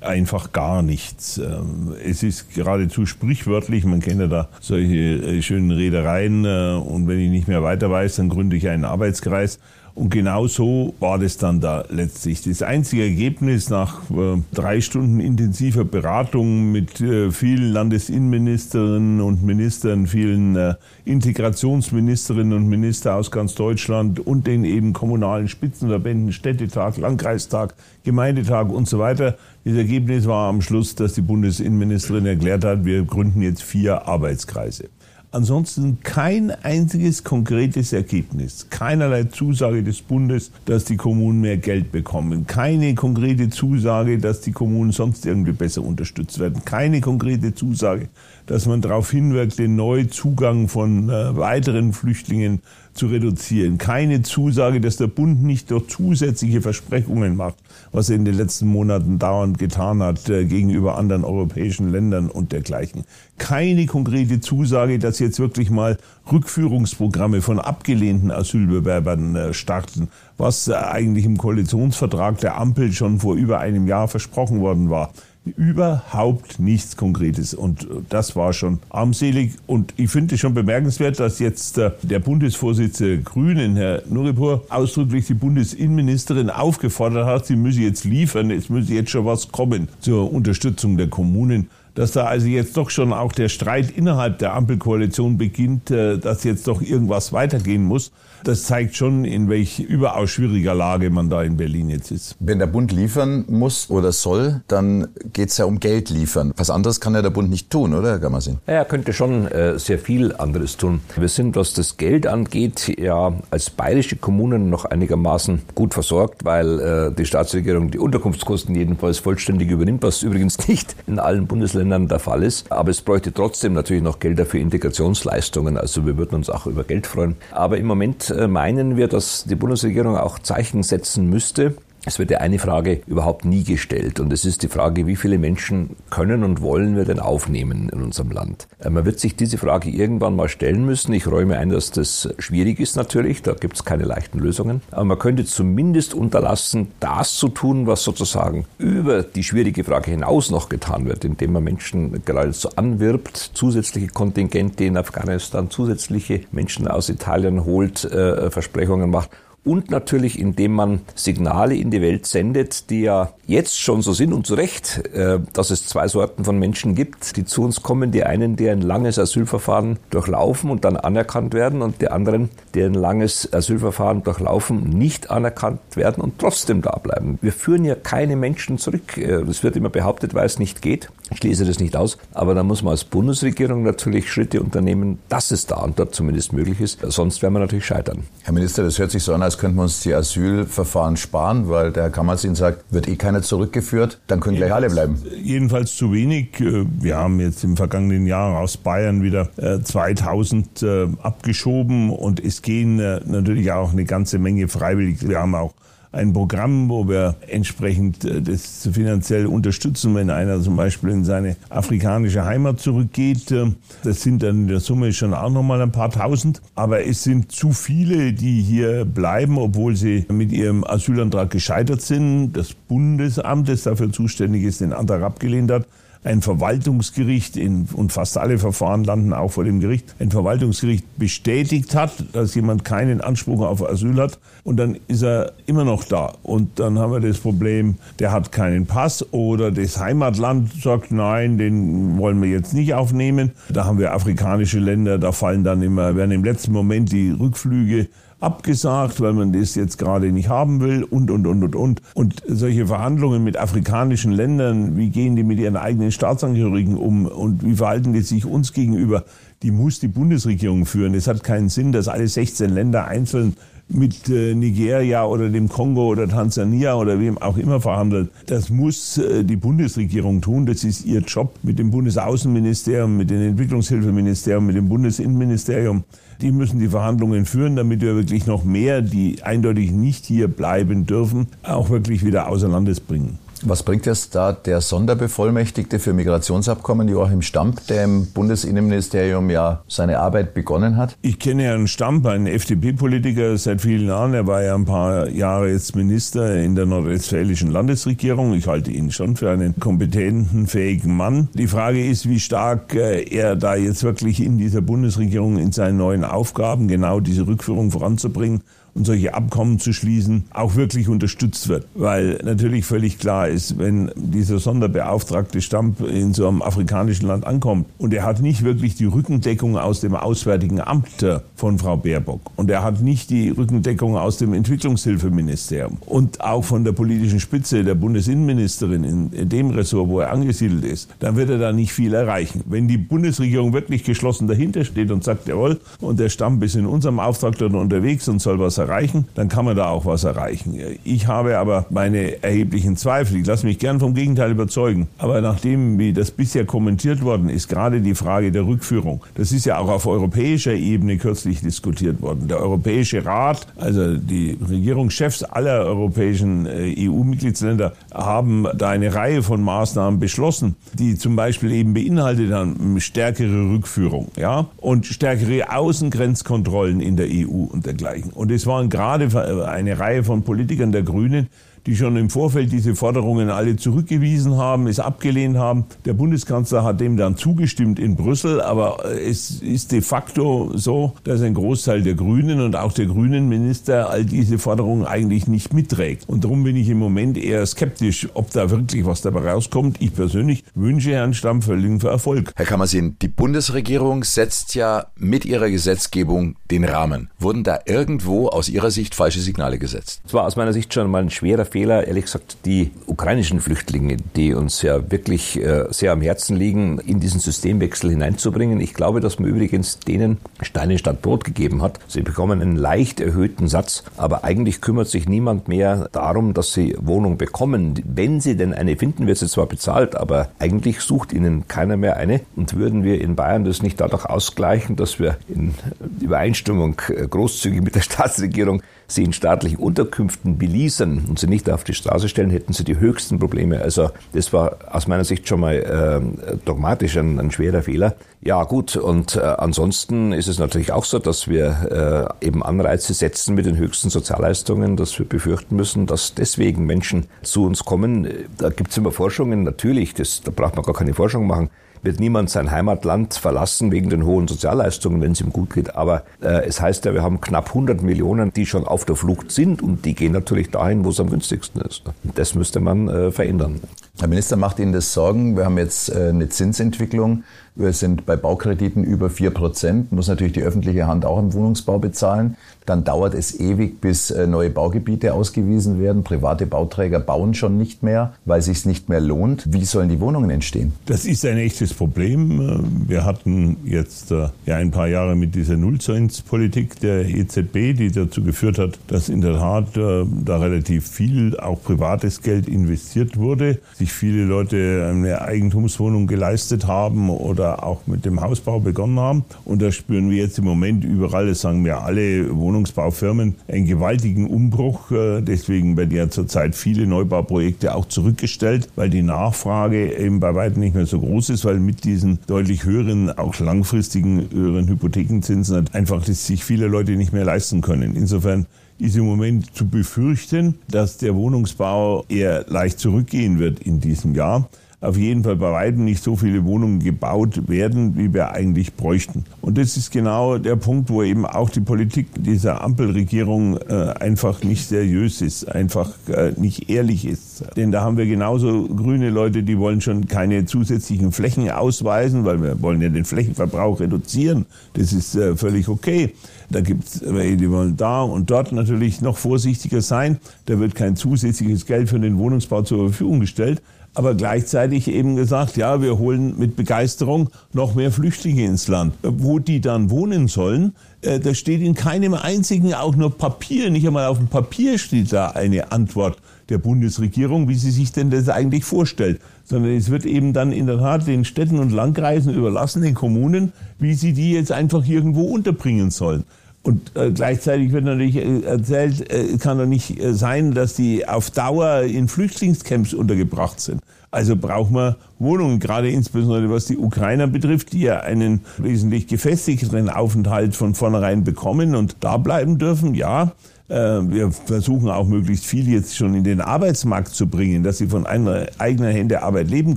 einfach 0.00 0.52
gar 0.52 0.80
nichts. 0.82 1.38
Ähm, 1.38 1.96
es 2.04 2.22
ist 2.22 2.54
geradezu 2.54 3.06
sprichwörtlich, 3.06 3.84
man 3.84 3.98
kennt 3.98 4.20
ja 4.20 4.28
da 4.28 4.48
solche 4.60 4.94
äh, 4.94 5.42
schönen 5.42 5.72
Redereien 5.72 6.44
äh, 6.44 6.80
und 6.80 7.08
wenn 7.08 7.18
ich 7.18 7.30
nicht 7.30 7.48
mehr 7.48 7.64
weiter 7.64 7.90
weiß, 7.90 8.14
dann 8.14 8.28
gründe 8.28 8.54
ich 8.54 8.68
einen 8.68 8.84
Arbeitskreis. 8.84 9.58
Und 9.94 10.10
genau 10.10 10.46
so 10.46 10.94
war 11.00 11.18
das 11.18 11.36
dann 11.36 11.60
da 11.60 11.84
letztlich. 11.88 12.42
Das 12.42 12.62
einzige 12.62 13.02
Ergebnis 13.02 13.70
nach 13.70 14.08
äh, 14.10 14.40
drei 14.52 14.80
Stunden 14.80 15.20
intensiver 15.20 15.84
Beratung 15.84 16.70
mit 16.70 17.00
äh, 17.00 17.30
vielen 17.30 17.72
Landesinnenministerinnen 17.72 19.20
und 19.20 19.42
Ministern, 19.42 20.06
vielen 20.06 20.56
äh, 20.56 20.74
Integrationsministerinnen 21.04 22.52
und 22.52 22.68
Minister 22.68 23.16
aus 23.16 23.30
ganz 23.30 23.54
Deutschland 23.54 24.20
und 24.20 24.46
den 24.46 24.64
eben 24.64 24.92
kommunalen 24.92 25.48
Spitzenverbänden, 25.48 26.32
Städtetag, 26.32 26.96
Landkreistag, 26.96 27.74
Gemeindetag 28.04 28.68
und 28.68 28.88
so 28.88 28.98
weiter. 28.98 29.36
Das 29.64 29.74
Ergebnis 29.74 30.26
war 30.26 30.48
am 30.48 30.62
Schluss, 30.62 30.94
dass 30.94 31.14
die 31.14 31.20
Bundesinnenministerin 31.20 32.26
erklärt 32.26 32.64
hat, 32.64 32.84
wir 32.84 33.04
gründen 33.04 33.42
jetzt 33.42 33.62
vier 33.62 34.06
Arbeitskreise. 34.06 34.88
Ansonsten 35.32 36.00
kein 36.02 36.50
einziges 36.50 37.22
konkretes 37.22 37.92
Ergebnis, 37.92 38.66
keinerlei 38.68 39.24
Zusage 39.24 39.84
des 39.84 40.02
Bundes, 40.02 40.50
dass 40.64 40.86
die 40.86 40.96
Kommunen 40.96 41.40
mehr 41.40 41.56
Geld 41.56 41.92
bekommen, 41.92 42.48
keine 42.48 42.96
konkrete 42.96 43.48
Zusage, 43.48 44.18
dass 44.18 44.40
die 44.40 44.50
Kommunen 44.50 44.90
sonst 44.90 45.24
irgendwie 45.24 45.52
besser 45.52 45.82
unterstützt 45.82 46.40
werden, 46.40 46.64
keine 46.64 47.00
konkrete 47.00 47.54
Zusage, 47.54 48.08
dass 48.46 48.66
man 48.66 48.80
darauf 48.80 49.12
hinwirkt, 49.12 49.60
den 49.60 49.76
Neuzugang 49.76 50.66
von 50.66 51.08
äh, 51.08 51.36
weiteren 51.36 51.92
Flüchtlingen 51.92 52.60
zu 53.00 53.06
reduzieren. 53.06 53.78
Keine 53.78 54.20
Zusage, 54.20 54.78
dass 54.78 54.96
der 54.96 55.06
Bund 55.06 55.42
nicht 55.42 55.70
durch 55.70 55.88
zusätzliche 55.88 56.60
Versprechungen 56.60 57.34
macht, 57.34 57.54
was 57.92 58.10
er 58.10 58.16
in 58.16 58.26
den 58.26 58.34
letzten 58.34 58.66
Monaten 58.66 59.18
dauernd 59.18 59.58
getan 59.58 60.02
hat 60.02 60.28
äh, 60.28 60.44
gegenüber 60.44 60.98
anderen 60.98 61.24
europäischen 61.24 61.90
Ländern 61.90 62.28
und 62.28 62.52
dergleichen. 62.52 63.04
Keine 63.38 63.86
konkrete 63.86 64.40
Zusage, 64.40 64.98
dass 64.98 65.18
jetzt 65.18 65.40
wirklich 65.40 65.70
mal 65.70 65.96
Rückführungsprogramme 66.30 67.40
von 67.40 67.58
abgelehnten 67.58 68.30
Asylbewerbern 68.30 69.34
äh, 69.34 69.54
starten, 69.54 70.08
was 70.36 70.68
äh, 70.68 70.74
eigentlich 70.74 71.24
im 71.24 71.38
Koalitionsvertrag 71.38 72.36
der 72.36 72.58
Ampel 72.58 72.92
schon 72.92 73.20
vor 73.20 73.34
über 73.34 73.60
einem 73.60 73.88
Jahr 73.88 74.08
versprochen 74.08 74.60
worden 74.60 74.90
war 74.90 75.10
überhaupt 75.56 76.58
nichts 76.58 76.96
Konkretes. 76.96 77.54
Und 77.54 77.86
das 78.08 78.36
war 78.36 78.52
schon 78.52 78.78
armselig. 78.90 79.52
Und 79.66 79.94
ich 79.96 80.10
finde 80.10 80.34
es 80.34 80.40
schon 80.40 80.54
bemerkenswert, 80.54 81.20
dass 81.20 81.38
jetzt 81.38 81.78
äh, 81.78 81.90
der 82.02 82.18
Bundesvorsitzende 82.18 83.18
Grünen, 83.22 83.76
Herr 83.76 84.02
Nuripur, 84.08 84.64
ausdrücklich 84.68 85.26
die 85.26 85.34
Bundesinnenministerin 85.34 86.50
aufgefordert 86.50 87.26
hat, 87.26 87.46
sie 87.46 87.56
müsse 87.56 87.80
jetzt 87.80 88.04
liefern, 88.04 88.50
es 88.50 88.68
müsse 88.68 88.94
jetzt 88.94 89.10
schon 89.10 89.24
was 89.24 89.50
kommen 89.52 89.88
zur 90.00 90.32
Unterstützung 90.32 90.96
der 90.96 91.08
Kommunen 91.08 91.68
dass 91.94 92.12
da 92.12 92.24
also 92.24 92.46
jetzt 92.46 92.76
doch 92.76 92.88
schon 92.88 93.12
auch 93.12 93.32
der 93.32 93.48
Streit 93.48 93.90
innerhalb 93.90 94.38
der 94.38 94.54
Ampelkoalition 94.54 95.38
beginnt, 95.38 95.90
äh, 95.90 96.18
dass 96.18 96.44
jetzt 96.44 96.66
doch 96.68 96.80
irgendwas 96.82 97.32
weitergehen 97.32 97.84
muss. 97.84 98.12
Das 98.44 98.64
zeigt 98.64 98.96
schon, 98.96 99.24
in 99.24 99.48
welch 99.48 99.78
überaus 99.80 100.30
schwieriger 100.30 100.74
Lage 100.74 101.10
man 101.10 101.30
da 101.30 101.42
in 101.42 101.56
Berlin 101.56 101.90
jetzt 101.90 102.10
ist. 102.10 102.36
Wenn 102.40 102.58
der 102.58 102.66
Bund 102.66 102.92
liefern 102.92 103.44
muss 103.48 103.90
oder 103.90 104.12
soll, 104.12 104.62
dann 104.68 105.08
geht 105.32 105.50
es 105.50 105.58
ja 105.58 105.64
um 105.64 105.80
Geld 105.80 106.10
liefern. 106.10 106.52
Was 106.56 106.70
anderes 106.70 107.00
kann 107.00 107.14
ja 107.14 107.22
der 107.22 107.30
Bund 107.30 107.50
nicht 107.50 107.70
tun, 107.70 107.94
oder, 107.94 108.10
Herr 108.10 108.18
Gammersin? 108.18 108.58
Ja, 108.66 108.74
er 108.74 108.84
könnte 108.84 109.12
schon 109.12 109.46
äh, 109.46 109.78
sehr 109.78 109.98
viel 109.98 110.34
anderes 110.36 110.76
tun. 110.76 111.00
Wir 111.16 111.28
sind, 111.28 111.56
was 111.56 111.72
das 111.72 111.96
Geld 111.96 112.26
angeht, 112.26 112.92
ja 112.98 113.32
als 113.50 113.70
bayerische 113.70 114.16
Kommunen 114.16 114.70
noch 114.70 114.84
einigermaßen 114.84 115.62
gut 115.74 115.94
versorgt, 115.94 116.44
weil 116.44 116.80
äh, 116.80 117.14
die 117.14 117.26
Staatsregierung 117.26 117.90
die 117.90 117.98
Unterkunftskosten 117.98 118.74
jedenfalls 118.74 119.18
vollständig 119.18 119.70
übernimmt, 119.70 120.02
was 120.02 120.22
übrigens 120.22 120.68
nicht 120.68 120.96
in 121.06 121.18
allen 121.18 121.46
Bundesländern 121.46 121.80
Bundesländern 121.80 122.08
der 122.08 122.18
Fall 122.18 122.42
ist. 122.42 122.70
Aber 122.70 122.90
es 122.90 123.00
bräuchte 123.02 123.32
trotzdem 123.32 123.72
natürlich 123.72 124.02
noch 124.02 124.18
Gelder 124.18 124.46
für 124.46 124.58
Integrationsleistungen. 124.58 125.76
Also 125.76 126.06
wir 126.06 126.16
würden 126.16 126.36
uns 126.36 126.50
auch 126.50 126.66
über 126.66 126.84
Geld 126.84 127.06
freuen. 127.06 127.36
Aber 127.52 127.78
im 127.78 127.86
Moment 127.86 128.29
äh, 128.29 128.29
meinen 128.48 128.96
wir, 128.96 129.08
dass 129.08 129.44
die 129.44 129.54
Bundesregierung 129.54 130.16
auch 130.16 130.38
Zeichen 130.38 130.82
setzen 130.82 131.28
müsste. 131.28 131.74
Es 132.06 132.18
wird 132.18 132.30
ja 132.30 132.38
eine 132.38 132.58
Frage 132.58 133.02
überhaupt 133.06 133.44
nie 133.44 133.62
gestellt 133.62 134.20
und 134.20 134.32
es 134.32 134.46
ist 134.46 134.62
die 134.62 134.68
Frage, 134.68 135.06
wie 135.06 135.16
viele 135.16 135.38
Menschen 135.38 135.96
können 136.08 136.44
und 136.44 136.62
wollen 136.62 136.96
wir 136.96 137.04
denn 137.04 137.20
aufnehmen 137.20 137.90
in 137.92 138.02
unserem 138.02 138.30
Land? 138.30 138.68
Äh, 138.78 138.88
man 138.88 139.04
wird 139.04 139.20
sich 139.20 139.36
diese 139.36 139.58
Frage 139.58 139.90
irgendwann 139.90 140.34
mal 140.34 140.48
stellen 140.48 140.86
müssen. 140.86 141.12
Ich 141.12 141.26
räume 141.26 141.58
ein, 141.58 141.68
dass 141.68 141.90
das 141.90 142.28
schwierig 142.38 142.80
ist 142.80 142.96
natürlich, 142.96 143.42
da 143.42 143.52
gibt 143.52 143.76
es 143.76 143.84
keine 143.84 144.04
leichten 144.04 144.38
Lösungen. 144.38 144.80
Aber 144.90 145.04
man 145.04 145.18
könnte 145.18 145.44
zumindest 145.44 146.14
unterlassen, 146.14 146.92
das 147.00 147.34
zu 147.34 147.48
tun, 147.48 147.86
was 147.86 148.02
sozusagen 148.02 148.64
über 148.78 149.22
die 149.22 149.44
schwierige 149.44 149.84
Frage 149.84 150.10
hinaus 150.10 150.50
noch 150.50 150.70
getan 150.70 151.06
wird, 151.06 151.24
indem 151.26 151.52
man 151.52 151.64
Menschen 151.64 152.24
geradezu 152.24 152.70
anwirbt, 152.76 153.36
zusätzliche 153.36 154.08
Kontingente 154.08 154.84
in 154.84 154.96
Afghanistan, 154.96 155.68
zusätzliche 155.68 156.40
Menschen 156.50 156.88
aus 156.88 157.10
Italien 157.10 157.64
holt, 157.66 158.04
äh, 158.04 158.50
Versprechungen 158.50 159.10
macht 159.10 159.30
und 159.64 159.90
natürlich 159.90 160.38
indem 160.38 160.72
man 160.72 161.00
Signale 161.14 161.74
in 161.74 161.90
die 161.90 162.00
Welt 162.00 162.26
sendet, 162.26 162.88
die 162.90 163.02
ja 163.02 163.34
jetzt 163.46 163.78
schon 163.78 164.00
so 164.00 164.12
sind 164.12 164.32
und 164.32 164.46
zu 164.46 164.54
Recht, 164.54 165.04
äh, 165.12 165.38
dass 165.52 165.70
es 165.70 165.86
zwei 165.86 166.08
Sorten 166.08 166.44
von 166.44 166.58
Menschen 166.58 166.94
gibt, 166.94 167.36
die 167.36 167.44
zu 167.44 167.62
uns 167.62 167.82
kommen. 167.82 168.10
Die 168.10 168.24
einen, 168.24 168.56
die 168.56 168.70
ein 168.70 168.80
langes 168.80 169.18
Asylverfahren 169.18 169.98
durchlaufen 170.08 170.70
und 170.70 170.84
dann 170.84 170.96
anerkannt 170.96 171.52
werden 171.52 171.82
und 171.82 172.00
die 172.00 172.08
anderen, 172.08 172.48
die 172.74 172.82
ein 172.82 172.94
langes 172.94 173.52
Asylverfahren 173.52 174.22
durchlaufen, 174.22 174.88
nicht 174.88 175.30
anerkannt 175.30 175.80
werden 175.94 176.22
und 176.22 176.38
trotzdem 176.38 176.80
da 176.80 176.92
bleiben. 176.92 177.38
Wir 177.42 177.52
führen 177.52 177.84
ja 177.84 177.94
keine 177.94 178.36
Menschen 178.36 178.78
zurück. 178.78 179.18
Äh, 179.18 179.42
es 179.42 179.62
wird 179.62 179.76
immer 179.76 179.90
behauptet, 179.90 180.32
weil 180.34 180.46
es 180.46 180.58
nicht 180.58 180.80
geht. 180.80 181.10
Ich 181.30 181.38
schließe 181.38 181.64
das 181.64 181.78
nicht 181.78 181.96
aus. 181.96 182.18
Aber 182.32 182.54
da 182.54 182.62
muss 182.62 182.82
man 182.82 182.92
als 182.92 183.04
Bundesregierung 183.04 183.82
natürlich 183.82 184.30
Schritte 184.30 184.60
unternehmen, 184.60 185.18
dass 185.28 185.50
es 185.50 185.66
da 185.66 185.76
und 185.76 185.98
dort 185.98 186.14
zumindest 186.14 186.52
möglich 186.52 186.80
ist. 186.80 187.00
Sonst 187.02 187.42
werden 187.42 187.54
wir 187.54 187.60
natürlich 187.60 187.86
scheitern. 187.86 188.24
Herr 188.42 188.52
Minister, 188.52 188.82
das 188.82 188.98
hört 188.98 189.10
sich 189.10 189.22
so 189.22 189.34
an, 189.34 189.42
als 189.42 189.58
könnten 189.58 189.76
wir 189.76 189.82
uns 189.82 190.00
die 190.00 190.14
Asylverfahren 190.14 191.16
sparen, 191.16 191.68
weil 191.68 191.92
der 191.92 192.04
Herr 192.04 192.10
Kammerzin 192.10 192.54
sagt, 192.54 192.84
wird 192.90 193.08
eh 193.08 193.16
keiner 193.16 193.42
zurückgeführt, 193.42 194.20
dann 194.26 194.40
können 194.40 194.56
gleich 194.56 194.72
alle 194.72 194.90
bleiben. 194.90 195.22
Jedenfalls 195.42 195.96
zu 195.96 196.12
wenig. 196.12 196.60
Äh, 196.60 196.84
wir 197.00 197.16
haben 197.16 197.40
jetzt 197.40 197.62
im 197.64 197.76
vergangenen 197.76 198.26
Jahr 198.26 198.58
aus 198.58 198.76
Bayern 198.76 199.22
wieder 199.22 199.48
2000 199.82 200.82
äh, 200.82 200.86
äh, 200.86 201.08
abgeschoben 201.22 202.10
und 202.10 202.44
es 202.44 202.62
gehen 202.62 202.96
natürlich 202.96 203.72
auch 203.72 203.92
eine 203.92 204.04
ganze 204.04 204.38
Menge 204.38 204.68
freiwillig. 204.68 205.28
Wir 205.28 205.38
haben 205.38 205.54
auch 205.54 205.74
ein 206.12 206.32
Programm, 206.32 206.88
wo 206.88 207.08
wir 207.08 207.36
entsprechend 207.46 208.24
äh, 208.24 208.42
das 208.42 208.88
finanziell 208.92 209.46
unterstützen, 209.46 210.14
wenn 210.14 210.30
einer 210.30 210.60
zum 210.60 210.76
Beispiel 210.76 211.10
in 211.10 211.24
seine 211.24 211.56
afrikanische 211.68 212.44
Heimat 212.44 212.80
zurückgeht. 212.80 213.50
Äh, 213.52 213.72
das 214.02 214.22
sind 214.22 214.42
dann 214.42 214.62
in 214.62 214.68
der 214.68 214.80
Summe 214.80 215.12
schon 215.12 215.34
auch 215.34 215.50
nochmal 215.50 215.80
ein 215.80 215.92
paar 215.92 216.10
tausend. 216.10 216.60
Aber 216.74 217.04
es 217.06 217.22
sind 217.22 217.52
zu 217.52 217.72
viele, 217.72 218.32
die 218.32 218.60
hier 218.60 219.04
bleiben, 219.04 219.58
obwohl 219.58 219.94
sie 219.94 220.26
mit 220.28 220.52
ihrem 220.52 220.84
Asylantrag 220.84 221.50
gescheitert 221.50 222.02
sind. 222.02 222.52
Das 222.52 222.74
Bundesamt, 222.74 223.68
das 223.68 223.84
dafür 223.84 224.12
zuständig 224.12 224.64
ist, 224.64 224.80
den 224.80 224.92
Antrag 224.92 225.22
abgelehnt 225.22 225.70
hat 225.70 225.86
ein 226.22 226.42
Verwaltungsgericht 226.42 227.56
in, 227.56 227.88
und 227.94 228.12
fast 228.12 228.36
alle 228.36 228.58
Verfahren 228.58 229.04
landen 229.04 229.32
auch 229.32 229.52
vor 229.52 229.64
dem 229.64 229.80
Gericht, 229.80 230.14
ein 230.18 230.30
Verwaltungsgericht 230.30 231.18
bestätigt 231.18 231.94
hat, 231.94 232.12
dass 232.32 232.54
jemand 232.54 232.84
keinen 232.84 233.20
Anspruch 233.20 233.62
auf 233.62 233.88
Asyl 233.88 234.20
hat 234.20 234.38
und 234.64 234.76
dann 234.76 234.98
ist 235.08 235.22
er 235.22 235.52
immer 235.66 235.84
noch 235.84 236.04
da. 236.04 236.34
Und 236.42 236.78
dann 236.78 236.98
haben 236.98 237.12
wir 237.12 237.20
das 237.20 237.38
Problem, 237.38 237.96
der 238.18 238.32
hat 238.32 238.52
keinen 238.52 238.86
Pass 238.86 239.32
oder 239.32 239.70
das 239.70 239.98
Heimatland 239.98 240.70
sagt, 240.82 241.10
nein, 241.10 241.56
den 241.56 242.18
wollen 242.18 242.40
wir 242.42 242.50
jetzt 242.50 242.74
nicht 242.74 242.92
aufnehmen. 242.94 243.52
Da 243.70 243.86
haben 243.86 243.98
wir 243.98 244.12
afrikanische 244.12 244.78
Länder, 244.78 245.18
da 245.18 245.32
fallen 245.32 245.64
dann 245.64 245.82
immer, 245.82 246.16
werden 246.16 246.32
im 246.32 246.44
letzten 246.44 246.72
Moment 246.72 247.12
die 247.12 247.30
Rückflüge 247.30 248.08
abgesagt, 248.40 249.20
weil 249.20 249.32
man 249.32 249.52
das 249.52 249.74
jetzt 249.74 249.98
gerade 249.98 250.32
nicht 250.32 250.48
haben 250.48 250.80
will 250.80 251.04
und, 251.04 251.30
und, 251.30 251.46
und, 251.46 251.62
und, 251.62 251.76
und. 251.76 252.02
Und 252.14 252.42
solche 252.48 252.86
Verhandlungen 252.86 253.44
mit 253.44 253.58
afrikanischen 253.58 254.32
Ländern, 254.32 254.96
wie 254.96 255.10
gehen 255.10 255.36
die 255.36 255.44
mit 255.44 255.58
ihren 255.58 255.76
eigenen 255.76 256.10
Staatsangehörigen 256.10 256.96
um 256.96 257.26
und 257.26 257.64
wie 257.64 257.76
verhalten 257.76 258.12
die 258.12 258.22
sich 258.22 258.46
uns 258.46 258.72
gegenüber, 258.72 259.24
die 259.62 259.70
muss 259.70 260.00
die 260.00 260.08
Bundesregierung 260.08 260.86
führen. 260.86 261.14
Es 261.14 261.26
hat 261.26 261.44
keinen 261.44 261.68
Sinn, 261.68 261.92
dass 261.92 262.08
alle 262.08 262.26
16 262.26 262.70
Länder 262.70 263.06
einzeln 263.06 263.56
mit 263.90 264.28
äh, 264.28 264.54
Nigeria 264.54 265.24
oder 265.24 265.48
dem 265.48 265.68
Kongo 265.68 266.06
oder 266.06 266.28
Tansania 266.28 266.94
oder 266.94 267.18
wem 267.18 267.38
auch 267.38 267.56
immer 267.56 267.80
verhandelt. 267.80 268.30
Das 268.46 268.70
muss 268.70 269.18
äh, 269.18 269.44
die 269.44 269.56
Bundesregierung 269.56 270.40
tun. 270.40 270.64
Das 270.64 270.84
ist 270.84 271.04
ihr 271.04 271.20
Job 271.20 271.54
mit 271.62 271.78
dem 271.78 271.90
Bundesaußenministerium, 271.90 273.16
mit 273.16 273.30
dem 273.30 273.42
Entwicklungshilfeministerium, 273.42 274.66
mit 274.66 274.76
dem 274.76 274.88
Bundesinnenministerium. 274.88 276.04
Die 276.40 276.52
müssen 276.52 276.78
die 276.78 276.88
Verhandlungen 276.88 277.44
führen, 277.44 277.76
damit 277.76 278.00
wir 278.00 278.14
wirklich 278.16 278.46
noch 278.46 278.64
mehr, 278.64 279.02
die 279.02 279.42
eindeutig 279.42 279.90
nicht 279.90 280.24
hier 280.24 280.48
bleiben 280.48 281.04
dürfen, 281.04 281.48
auch 281.62 281.90
wirklich 281.90 282.24
wieder 282.24 282.48
außer 282.48 282.68
Landes 282.68 283.00
bringen. 283.00 283.38
Was 283.62 283.82
bringt 283.82 284.06
jetzt 284.06 284.34
da 284.34 284.52
der 284.52 284.80
Sonderbevollmächtigte 284.80 285.98
für 285.98 286.14
Migrationsabkommen, 286.14 287.08
Joachim 287.08 287.42
Stamp, 287.42 287.86
der 287.88 288.04
im 288.04 288.26
Bundesinnenministerium 288.32 289.50
ja 289.50 289.82
seine 289.86 290.18
Arbeit 290.18 290.54
begonnen 290.54 290.96
hat? 290.96 291.18
Ich 291.20 291.38
kenne 291.38 291.64
Herrn 291.64 291.86
Stamp, 291.86 292.26
einen 292.26 292.46
FDP-Politiker 292.46 293.58
seit 293.58 293.82
vielen 293.82 294.06
Jahren. 294.06 294.32
Er 294.32 294.46
war 294.46 294.62
ja 294.62 294.74
ein 294.74 294.86
paar 294.86 295.28
Jahre 295.28 295.70
jetzt 295.70 295.94
Minister 295.94 296.56
in 296.56 296.74
der 296.74 296.86
nordrhein-westfälischen 296.86 297.70
Landesregierung. 297.70 298.54
Ich 298.54 298.66
halte 298.66 298.92
ihn 298.92 299.10
schon 299.10 299.36
für 299.36 299.50
einen 299.50 299.78
kompetenten, 299.78 300.66
fähigen 300.66 301.14
Mann. 301.14 301.48
Die 301.52 301.66
Frage 301.66 302.02
ist, 302.02 302.28
wie 302.30 302.40
stark 302.40 302.94
äh, 302.94 303.22
er 303.24 303.56
da 303.56 303.74
jetzt 303.74 304.02
wirklich 304.04 304.42
in 304.42 304.56
dieser 304.56 304.80
Bundesregierung 304.80 305.58
in 305.58 305.72
seinen 305.72 305.98
neuen 305.98 306.24
Aufgaben 306.24 306.88
genau 306.88 307.20
diese 307.20 307.46
Rückführung 307.46 307.90
voranzubringen 307.90 308.62
und 309.00 309.06
solche 309.06 309.32
Abkommen 309.32 309.78
zu 309.78 309.94
schließen, 309.94 310.44
auch 310.52 310.76
wirklich 310.76 311.08
unterstützt 311.08 311.68
wird. 311.68 311.86
Weil 311.94 312.38
natürlich 312.44 312.84
völlig 312.84 313.18
klar 313.18 313.48
ist, 313.48 313.78
wenn 313.78 314.10
dieser 314.14 314.58
Sonderbeauftragte 314.58 315.62
Stamp 315.62 316.02
in 316.02 316.34
so 316.34 316.46
einem 316.46 316.60
afrikanischen 316.60 317.26
Land 317.26 317.46
ankommt 317.46 317.86
und 317.96 318.12
er 318.12 318.24
hat 318.24 318.42
nicht 318.42 318.62
wirklich 318.62 318.96
die 318.96 319.06
Rückendeckung 319.06 319.78
aus 319.78 320.00
dem 320.00 320.14
Auswärtigen 320.14 320.82
Amt 320.82 321.24
von 321.56 321.78
Frau 321.78 321.96
Baerbock 321.96 322.42
und 322.56 322.70
er 322.70 322.84
hat 322.84 323.00
nicht 323.00 323.30
die 323.30 323.48
Rückendeckung 323.48 324.18
aus 324.18 324.36
dem 324.36 324.52
Entwicklungshilfeministerium 324.52 325.96
und 326.04 326.42
auch 326.42 326.62
von 326.62 326.84
der 326.84 326.92
politischen 326.92 327.40
Spitze 327.40 327.84
der 327.84 327.94
Bundesinnenministerin 327.94 329.04
in, 329.04 329.32
in 329.32 329.48
dem 329.48 329.70
Ressort, 329.70 330.10
wo 330.10 330.20
er 330.20 330.30
angesiedelt 330.30 330.84
ist, 330.84 331.08
dann 331.20 331.36
wird 331.36 331.48
er 331.48 331.58
da 331.58 331.72
nicht 331.72 331.94
viel 331.94 332.12
erreichen. 332.12 332.64
Wenn 332.66 332.86
die 332.86 332.98
Bundesregierung 332.98 333.72
wirklich 333.72 334.04
geschlossen 334.04 334.46
dahinter 334.46 334.84
steht 334.84 335.10
und 335.10 335.24
sagt, 335.24 335.48
jawohl, 335.48 335.80
und 336.02 336.20
der 336.20 336.28
Stamp 336.28 336.62
ist 336.62 336.76
in 336.76 336.84
unserem 336.84 337.18
Auftrag 337.18 337.56
dort 337.56 337.72
unterwegs 337.72 338.28
und 338.28 338.40
soll 338.42 338.58
was 338.58 338.76
erreichen, 338.76 338.89
dann 339.34 339.48
kann 339.48 339.64
man 339.64 339.76
da 339.76 339.88
auch 339.88 340.06
was 340.06 340.24
erreichen. 340.24 340.78
Ich 341.04 341.26
habe 341.26 341.58
aber 341.58 341.86
meine 341.90 342.42
erheblichen 342.42 342.96
Zweifel. 342.96 343.38
Ich 343.38 343.46
lasse 343.46 343.66
mich 343.66 343.78
gern 343.78 344.00
vom 344.00 344.14
Gegenteil 344.14 344.50
überzeugen. 344.50 345.08
Aber 345.18 345.40
nachdem, 345.40 345.98
wie 345.98 346.12
das 346.12 346.30
bisher 346.30 346.64
kommentiert 346.64 347.22
worden 347.22 347.48
ist, 347.48 347.68
gerade 347.68 348.00
die 348.00 348.14
Frage 348.14 348.52
der 348.52 348.66
Rückführung, 348.66 349.22
das 349.34 349.52
ist 349.52 349.66
ja 349.66 349.78
auch 349.78 349.88
auf 349.88 350.06
europäischer 350.06 350.74
Ebene 350.74 351.16
kürzlich 351.16 351.60
diskutiert 351.60 352.20
worden. 352.20 352.48
Der 352.48 352.60
Europäische 352.60 353.24
Rat, 353.24 353.66
also 353.76 354.16
die 354.16 354.58
Regierungschefs 354.60 355.42
aller 355.42 355.84
europäischen 355.84 356.66
äh, 356.66 356.94
EU-Mitgliedsländer, 356.98 357.92
haben 358.12 358.66
da 358.76 358.90
eine 358.90 359.14
Reihe 359.14 359.42
von 359.42 359.62
Maßnahmen 359.62 360.20
beschlossen, 360.20 360.76
die 360.94 361.16
zum 361.16 361.36
Beispiel 361.36 361.72
eben 361.72 361.94
beinhaltet 361.94 362.52
haben 362.52 362.98
stärkere 363.00 363.70
Rückführung, 363.72 364.28
ja, 364.36 364.66
und 364.78 365.06
stärkere 365.06 365.72
Außengrenzkontrollen 365.76 367.00
in 367.00 367.16
der 367.16 367.26
EU 367.26 367.64
und 367.70 367.86
dergleichen. 367.86 368.30
Und 368.32 368.50
es 368.50 368.66
waren 368.70 368.88
gerade 368.88 369.28
eine 369.68 369.98
Reihe 369.98 370.24
von 370.24 370.42
Politikern 370.44 370.92
der 370.92 371.02
Grünen, 371.02 371.48
die 371.86 371.96
schon 371.96 372.16
im 372.16 372.30
Vorfeld 372.30 372.72
diese 372.72 372.94
Forderungen 372.94 373.50
alle 373.50 373.76
zurückgewiesen 373.76 374.56
haben, 374.56 374.86
es 374.86 375.00
abgelehnt 375.00 375.56
haben. 375.56 375.84
Der 376.04 376.12
Bundeskanzler 376.12 376.84
hat 376.84 377.00
dem 377.00 377.16
dann 377.16 377.36
zugestimmt 377.36 377.98
in 377.98 378.16
Brüssel, 378.16 378.60
aber 378.60 379.04
es 379.04 379.62
ist 379.62 379.92
de 379.92 380.00
facto 380.00 380.72
so, 380.74 381.14
dass 381.24 381.40
ein 381.42 381.54
Großteil 381.54 382.02
der 382.02 382.14
Grünen 382.14 382.60
und 382.60 382.76
auch 382.76 382.92
der 382.92 383.06
grünen 383.06 383.48
Minister 383.48 384.10
all 384.10 384.24
diese 384.24 384.58
Forderungen 384.58 385.04
eigentlich 385.04 385.46
nicht 385.46 385.72
mitträgt. 385.72 386.28
Und 386.28 386.44
darum 386.44 386.64
bin 386.64 386.76
ich 386.76 386.88
im 386.88 386.98
Moment 386.98 387.38
eher 387.38 387.64
skeptisch, 387.66 388.28
ob 388.34 388.50
da 388.50 388.70
wirklich 388.70 389.06
was 389.06 389.22
dabei 389.22 389.50
rauskommt. 389.50 390.00
Ich 390.00 390.14
persönlich 390.14 390.64
wünsche 390.74 391.12
Herrn 391.12 391.34
Stammvölligen 391.34 392.00
für 392.00 392.08
Erfolg. 392.08 392.52
Herr 392.56 392.66
Kammersin, 392.66 393.16
die 393.22 393.28
Bundesregierung 393.28 394.24
setzt 394.24 394.74
ja 394.74 395.06
mit 395.16 395.44
ihrer 395.44 395.70
Gesetzgebung 395.70 396.56
den 396.70 396.84
Rahmen. 396.84 397.30
Wurden 397.38 397.64
da 397.64 397.80
irgendwo 397.86 398.48
aus 398.48 398.68
Ihrer 398.68 398.90
Sicht 398.90 399.14
falsche 399.14 399.40
Signale 399.40 399.78
gesetzt? 399.78 400.22
Es 400.26 400.34
war 400.34 400.44
aus 400.44 400.56
meiner 400.56 400.72
Sicht 400.72 400.92
schon 400.92 401.10
mal 401.10 401.22
ein 401.22 401.30
schwerer 401.30 401.64
Fehler, 401.70 402.06
ehrlich 402.06 402.26
gesagt, 402.26 402.58
die 402.64 402.90
ukrainischen 403.06 403.60
Flüchtlinge, 403.60 404.16
die 404.36 404.54
uns 404.54 404.82
ja 404.82 405.10
wirklich 405.10 405.60
äh, 405.60 405.84
sehr 405.90 406.12
am 406.12 406.20
Herzen 406.20 406.56
liegen, 406.56 406.98
in 406.98 407.20
diesen 407.20 407.40
Systemwechsel 407.40 408.10
hineinzubringen. 408.10 408.80
Ich 408.80 408.94
glaube, 408.94 409.20
dass 409.20 409.38
man 409.38 409.48
übrigens 409.48 409.98
denen 410.00 410.38
Steine 410.62 410.98
statt 410.98 411.22
Brot 411.22 411.44
gegeben 411.44 411.82
hat. 411.82 411.98
Sie 412.08 412.22
bekommen 412.22 412.60
einen 412.60 412.76
leicht 412.76 413.20
erhöhten 413.20 413.68
Satz, 413.68 414.04
aber 414.16 414.44
eigentlich 414.44 414.80
kümmert 414.80 415.08
sich 415.08 415.28
niemand 415.28 415.68
mehr 415.68 416.08
darum, 416.12 416.54
dass 416.54 416.72
sie 416.72 416.96
Wohnung 417.00 417.38
bekommen. 417.38 417.94
Wenn 418.04 418.40
sie 418.40 418.56
denn 418.56 418.74
eine 418.74 418.96
finden, 418.96 419.26
wird 419.26 419.38
sie 419.38 419.48
zwar 419.48 419.66
bezahlt, 419.66 420.16
aber 420.16 420.50
eigentlich 420.58 421.00
sucht 421.00 421.32
ihnen 421.32 421.68
keiner 421.68 421.96
mehr 421.96 422.16
eine. 422.16 422.40
Und 422.56 422.76
würden 422.76 423.04
wir 423.04 423.20
in 423.20 423.36
Bayern 423.36 423.64
das 423.64 423.82
nicht 423.82 424.00
dadurch 424.00 424.26
ausgleichen, 424.26 424.96
dass 424.96 425.18
wir 425.18 425.36
in 425.48 425.74
Übereinstimmung 426.20 427.00
äh, 427.08 427.26
großzügig 427.26 427.82
mit 427.82 427.94
der 427.94 428.00
Staatsregierung 428.10 428.82
sie 429.10 429.24
in 429.24 429.32
staatlichen 429.32 429.78
Unterkünften 429.78 430.58
beließen 430.58 431.26
und 431.28 431.38
sie 431.38 431.46
nicht 431.46 431.68
auf 431.68 431.84
die 431.84 431.94
Straße 431.94 432.28
stellen, 432.28 432.50
hätten 432.50 432.72
sie 432.72 432.84
die 432.84 432.98
höchsten 432.98 433.38
Probleme. 433.38 433.80
Also 433.80 434.10
das 434.32 434.52
war 434.52 434.76
aus 434.90 435.06
meiner 435.06 435.24
Sicht 435.24 435.48
schon 435.48 435.60
mal 435.60 435.74
äh, 435.74 436.56
dogmatisch 436.64 437.16
ein, 437.16 437.38
ein, 437.38 437.50
schwerer 437.50 437.82
Fehler. 437.82 438.14
Ja 438.42 438.64
gut, 438.64 438.96
und 438.96 439.36
äh, 439.36 439.40
ansonsten 439.40 440.32
ist 440.32 440.48
es 440.48 440.58
natürlich 440.58 440.92
auch 440.92 441.04
so, 441.04 441.18
dass 441.18 441.48
wir 441.48 442.36
äh, 442.40 442.46
eben 442.46 442.62
Anreize 442.62 443.12
setzen 443.12 443.54
mit 443.54 443.66
den 443.66 443.76
höchsten 443.76 444.10
Sozialleistungen, 444.10 444.96
dass 444.96 445.18
wir 445.18 445.26
befürchten 445.26 445.76
müssen, 445.76 446.06
dass 446.06 446.34
deswegen 446.34 446.86
Menschen 446.86 447.26
zu 447.42 447.64
uns 447.64 447.84
kommen. 447.84 448.28
Da 448.56 448.70
gibt 448.70 448.90
es 448.90 448.96
immer 448.96 449.12
Forschungen, 449.12 449.64
natürlich, 449.64 450.14
das, 450.14 450.42
da 450.42 450.50
braucht 450.50 450.76
man 450.76 450.84
gar 450.84 450.94
keine 450.94 451.14
Forschung 451.14 451.46
machen 451.46 451.70
wird 452.02 452.20
niemand 452.20 452.50
sein 452.50 452.70
Heimatland 452.70 453.34
verlassen 453.34 453.92
wegen 453.92 454.10
den 454.10 454.24
hohen 454.24 454.48
Sozialleistungen, 454.48 455.20
wenn 455.20 455.32
es 455.32 455.40
ihm 455.40 455.52
gut 455.52 455.74
geht. 455.74 455.94
Aber 455.96 456.24
äh, 456.40 456.64
es 456.66 456.80
heißt 456.80 457.04
ja, 457.04 457.14
wir 457.14 457.22
haben 457.22 457.40
knapp 457.40 457.68
100 457.68 458.02
Millionen, 458.02 458.52
die 458.52 458.66
schon 458.66 458.86
auf 458.86 459.04
der 459.04 459.16
Flucht 459.16 459.50
sind 459.50 459.82
und 459.82 460.04
die 460.04 460.14
gehen 460.14 460.32
natürlich 460.32 460.70
dahin, 460.70 461.04
wo 461.04 461.10
es 461.10 461.20
am 461.20 461.30
günstigsten 461.30 461.82
ist. 461.82 462.02
Das 462.34 462.54
müsste 462.54 462.80
man 462.80 463.08
äh, 463.08 463.30
verändern. 463.30 463.80
Herr 464.20 464.28
Minister, 464.28 464.56
macht 464.56 464.78
Ihnen 464.78 464.92
das 464.92 465.14
Sorgen? 465.14 465.56
Wir 465.56 465.64
haben 465.64 465.78
jetzt 465.78 466.10
äh, 466.10 466.28
eine 466.28 466.50
Zinsentwicklung. 466.50 467.42
Wir 467.74 467.94
sind 467.94 468.26
bei 468.26 468.36
Baukrediten 468.36 469.02
über 469.02 469.30
4 469.30 469.50
Prozent. 469.52 470.12
Muss 470.12 470.28
natürlich 470.28 470.52
die 470.52 470.62
öffentliche 470.62 471.06
Hand 471.06 471.24
auch 471.24 471.38
im 471.38 471.54
Wohnungsbau 471.54 471.98
bezahlen. 471.98 472.56
Dann 472.84 473.04
dauert 473.04 473.32
es 473.32 473.58
ewig, 473.58 474.02
bis 474.02 474.30
äh, 474.30 474.46
neue 474.46 474.68
Baugebiete 474.68 475.32
ausgewiesen 475.32 475.98
werden. 476.00 476.22
Private 476.22 476.66
Bauträger 476.66 477.20
bauen 477.20 477.54
schon 477.54 477.78
nicht 477.78 478.02
mehr, 478.02 478.34
weil 478.44 478.58
es 478.58 478.66
sich 478.66 478.84
nicht 478.84 479.08
mehr 479.08 479.20
lohnt. 479.20 479.72
Wie 479.72 479.86
sollen 479.86 480.10
die 480.10 480.20
Wohnungen 480.20 480.50
entstehen? 480.50 480.92
Das 481.06 481.24
ist 481.24 481.46
ein 481.46 481.56
echtes 481.56 481.94
Problem. 481.94 483.06
Wir 483.08 483.24
hatten 483.24 483.78
jetzt 483.84 484.32
äh, 484.32 484.48
ja 484.66 484.76
ein 484.76 484.90
paar 484.90 485.08
Jahre 485.08 485.34
mit 485.34 485.54
dieser 485.54 485.78
Nullzinspolitik 485.78 487.00
der 487.00 487.26
EZB, 487.26 487.96
die 487.96 488.10
dazu 488.10 488.42
geführt 488.42 488.78
hat, 488.78 488.98
dass 489.06 489.30
in 489.30 489.40
der 489.40 489.54
Tat 489.54 489.96
da 489.96 490.56
relativ 490.58 491.08
viel 491.08 491.58
auch 491.58 491.82
privates 491.82 492.42
Geld 492.42 492.68
investiert 492.68 493.36
wurde. 493.36 493.78
Sich 493.94 494.09
sich 494.10 494.18
viele 494.18 494.44
Leute 494.44 495.08
eine 495.10 495.42
Eigentumswohnung 495.42 496.26
geleistet 496.26 496.86
haben 496.86 497.30
oder 497.30 497.84
auch 497.84 498.06
mit 498.06 498.24
dem 498.24 498.40
Hausbau 498.40 498.80
begonnen 498.80 499.18
haben. 499.18 499.44
Und 499.64 499.80
da 499.82 499.92
spüren 499.92 500.30
wir 500.30 500.38
jetzt 500.38 500.58
im 500.58 500.64
Moment 500.64 501.04
überall, 501.04 501.46
das 501.46 501.60
sagen 501.60 501.82
mir 501.82 502.02
alle 502.02 502.54
Wohnungsbaufirmen, 502.54 503.54
einen 503.68 503.86
gewaltigen 503.86 504.46
Umbruch. 504.48 505.10
Äh, 505.10 505.42
deswegen 505.42 505.96
werden 505.96 506.14
ja 506.14 506.28
zurzeit 506.28 506.74
viele 506.74 507.06
Neubauprojekte 507.06 507.94
auch 507.94 508.06
zurückgestellt, 508.06 508.88
weil 508.96 509.10
die 509.10 509.22
Nachfrage 509.22 510.16
eben 510.16 510.40
bei 510.40 510.54
weitem 510.54 510.80
nicht 510.80 510.94
mehr 510.94 511.06
so 511.06 511.20
groß 511.20 511.50
ist, 511.50 511.64
weil 511.64 511.78
mit 511.78 512.04
diesen 512.04 512.40
deutlich 512.46 512.84
höheren, 512.84 513.30
auch 513.30 513.58
langfristigen 513.60 514.48
höheren 514.50 514.88
Hypothekenzinsen 514.88 515.86
einfach 515.92 516.24
sich 516.24 516.64
viele 516.64 516.86
Leute 516.86 517.12
nicht 517.12 517.32
mehr 517.32 517.44
leisten 517.44 517.80
können. 517.80 518.16
Insofern 518.16 518.66
ist 519.00 519.16
im 519.16 519.24
Moment 519.24 519.74
zu 519.74 519.86
befürchten, 519.88 520.76
dass 520.88 521.18
der 521.18 521.34
Wohnungsbau 521.34 522.24
eher 522.28 522.66
leicht 522.68 522.98
zurückgehen 522.98 523.58
wird 523.58 523.80
in 523.80 524.00
diesem 524.00 524.34
Jahr 524.34 524.68
auf 525.00 525.16
jeden 525.16 525.44
Fall 525.44 525.56
bei 525.56 525.72
weitem 525.72 526.04
nicht 526.04 526.22
so 526.22 526.36
viele 526.36 526.64
Wohnungen 526.64 527.00
gebaut 527.00 527.68
werden, 527.68 528.18
wie 528.18 528.34
wir 528.34 528.52
eigentlich 528.52 528.94
bräuchten. 528.94 529.44
Und 529.62 529.78
das 529.78 529.96
ist 529.96 530.10
genau 530.10 530.58
der 530.58 530.76
Punkt, 530.76 531.08
wo 531.08 531.22
eben 531.22 531.46
auch 531.46 531.70
die 531.70 531.80
Politik 531.80 532.26
dieser 532.36 532.82
Ampelregierung 532.82 533.78
äh, 533.78 534.12
einfach 534.20 534.62
nicht 534.62 534.86
seriös 534.86 535.40
ist, 535.40 535.64
einfach 535.70 536.12
äh, 536.28 536.52
nicht 536.56 536.90
ehrlich 536.90 537.24
ist. 537.24 537.64
Denn 537.76 537.92
da 537.92 538.02
haben 538.02 538.18
wir 538.18 538.26
genauso 538.26 538.88
grüne 538.88 539.30
Leute, 539.30 539.62
die 539.62 539.78
wollen 539.78 540.02
schon 540.02 540.28
keine 540.28 540.66
zusätzlichen 540.66 541.32
Flächen 541.32 541.70
ausweisen, 541.70 542.44
weil 542.44 542.62
wir 542.62 542.82
wollen 542.82 543.00
ja 543.00 543.08
den 543.08 543.24
Flächenverbrauch 543.24 544.00
reduzieren. 544.00 544.66
Das 544.92 545.14
ist 545.14 545.34
äh, 545.34 545.56
völlig 545.56 545.88
okay. 545.88 546.34
Da 546.68 546.82
gibt 546.82 547.04
es 547.04 547.22
welche, 547.26 547.56
die 547.56 547.70
wollen 547.70 547.96
da 547.96 548.22
und 548.22 548.50
dort 548.50 548.70
natürlich 548.70 549.22
noch 549.22 549.38
vorsichtiger 549.38 550.02
sein. 550.02 550.38
Da 550.66 550.78
wird 550.78 550.94
kein 550.94 551.16
zusätzliches 551.16 551.86
Geld 551.86 552.10
für 552.10 552.20
den 552.20 552.38
Wohnungsbau 552.38 552.82
zur 552.82 553.08
Verfügung 553.08 553.40
gestellt 553.40 553.82
aber 554.14 554.34
gleichzeitig 554.34 555.08
eben 555.08 555.36
gesagt, 555.36 555.76
ja, 555.76 556.02
wir 556.02 556.18
holen 556.18 556.58
mit 556.58 556.76
Begeisterung 556.76 557.50
noch 557.72 557.94
mehr 557.94 558.10
Flüchtlinge 558.10 558.64
ins 558.64 558.88
Land. 558.88 559.14
Wo 559.22 559.58
die 559.58 559.80
dann 559.80 560.10
wohnen 560.10 560.48
sollen, 560.48 560.94
äh, 561.22 561.38
das 561.38 561.58
steht 561.58 561.80
in 561.80 561.94
keinem 561.94 562.34
einzigen, 562.34 562.94
auch 562.94 563.14
nur 563.14 563.36
Papier, 563.36 563.90
nicht 563.90 564.06
einmal 564.06 564.26
auf 564.26 564.38
dem 564.38 564.48
Papier 564.48 564.98
steht 564.98 565.32
da 565.32 565.48
eine 565.48 565.92
Antwort 565.92 566.38
der 566.68 566.78
Bundesregierung, 566.78 567.68
wie 567.68 567.74
sie 567.74 567.90
sich 567.90 568.12
denn 568.12 568.30
das 568.30 568.48
eigentlich 568.48 568.84
vorstellt, 568.84 569.40
sondern 569.64 569.92
es 569.92 570.10
wird 570.10 570.24
eben 570.24 570.52
dann 570.52 570.72
in 570.72 570.86
der 570.86 570.98
Tat 570.98 571.26
den 571.26 571.44
Städten 571.44 571.78
und 571.78 571.90
Landkreisen 571.90 572.54
überlassen, 572.54 573.02
den 573.02 573.14
Kommunen, 573.14 573.72
wie 573.98 574.14
sie 574.14 574.32
die 574.32 574.52
jetzt 574.52 574.72
einfach 574.72 575.06
irgendwo 575.06 575.42
unterbringen 575.42 576.10
sollen. 576.10 576.44
Und 576.82 577.14
äh, 577.14 577.30
gleichzeitig 577.30 577.92
wird 577.92 578.04
natürlich 578.04 578.36
äh, 578.36 578.60
erzählt, 578.62 579.30
äh, 579.30 579.58
kann 579.58 579.78
doch 579.78 579.86
nicht 579.86 580.18
äh, 580.18 580.32
sein, 580.32 580.72
dass 580.72 580.94
die 580.94 581.28
auf 581.28 581.50
Dauer 581.50 582.02
in 582.02 582.26
Flüchtlingscamps 582.26 583.12
untergebracht 583.12 583.80
sind. 583.80 584.00
Also 584.30 584.56
braucht 584.56 584.90
man 584.90 585.16
Wohnungen, 585.38 585.80
gerade 585.80 586.08
insbesondere 586.08 586.70
was 586.70 586.86
die 586.86 586.96
Ukrainer 586.96 587.48
betrifft, 587.48 587.92
die 587.92 588.02
ja 588.02 588.20
einen 588.20 588.60
wesentlich 588.78 589.26
gefestigteren 589.26 590.08
Aufenthalt 590.08 590.76
von 590.76 590.94
vornherein 590.94 591.44
bekommen 591.44 591.96
und 591.96 592.16
da 592.20 592.36
bleiben 592.36 592.78
dürfen. 592.78 593.14
Ja, 593.14 593.52
wir 593.90 594.52
versuchen 594.52 595.10
auch 595.10 595.26
möglichst 595.26 595.66
viel 595.66 595.88
jetzt 595.88 596.16
schon 596.16 596.34
in 596.34 596.44
den 596.44 596.60
Arbeitsmarkt 596.60 597.34
zu 597.34 597.48
bringen, 597.48 597.82
dass 597.82 597.98
sie 597.98 598.06
von 598.06 598.24
einer 598.24 598.66
eigenen 598.78 599.10
Hände 599.12 599.42
Arbeit 599.42 599.68
leben 599.68 599.96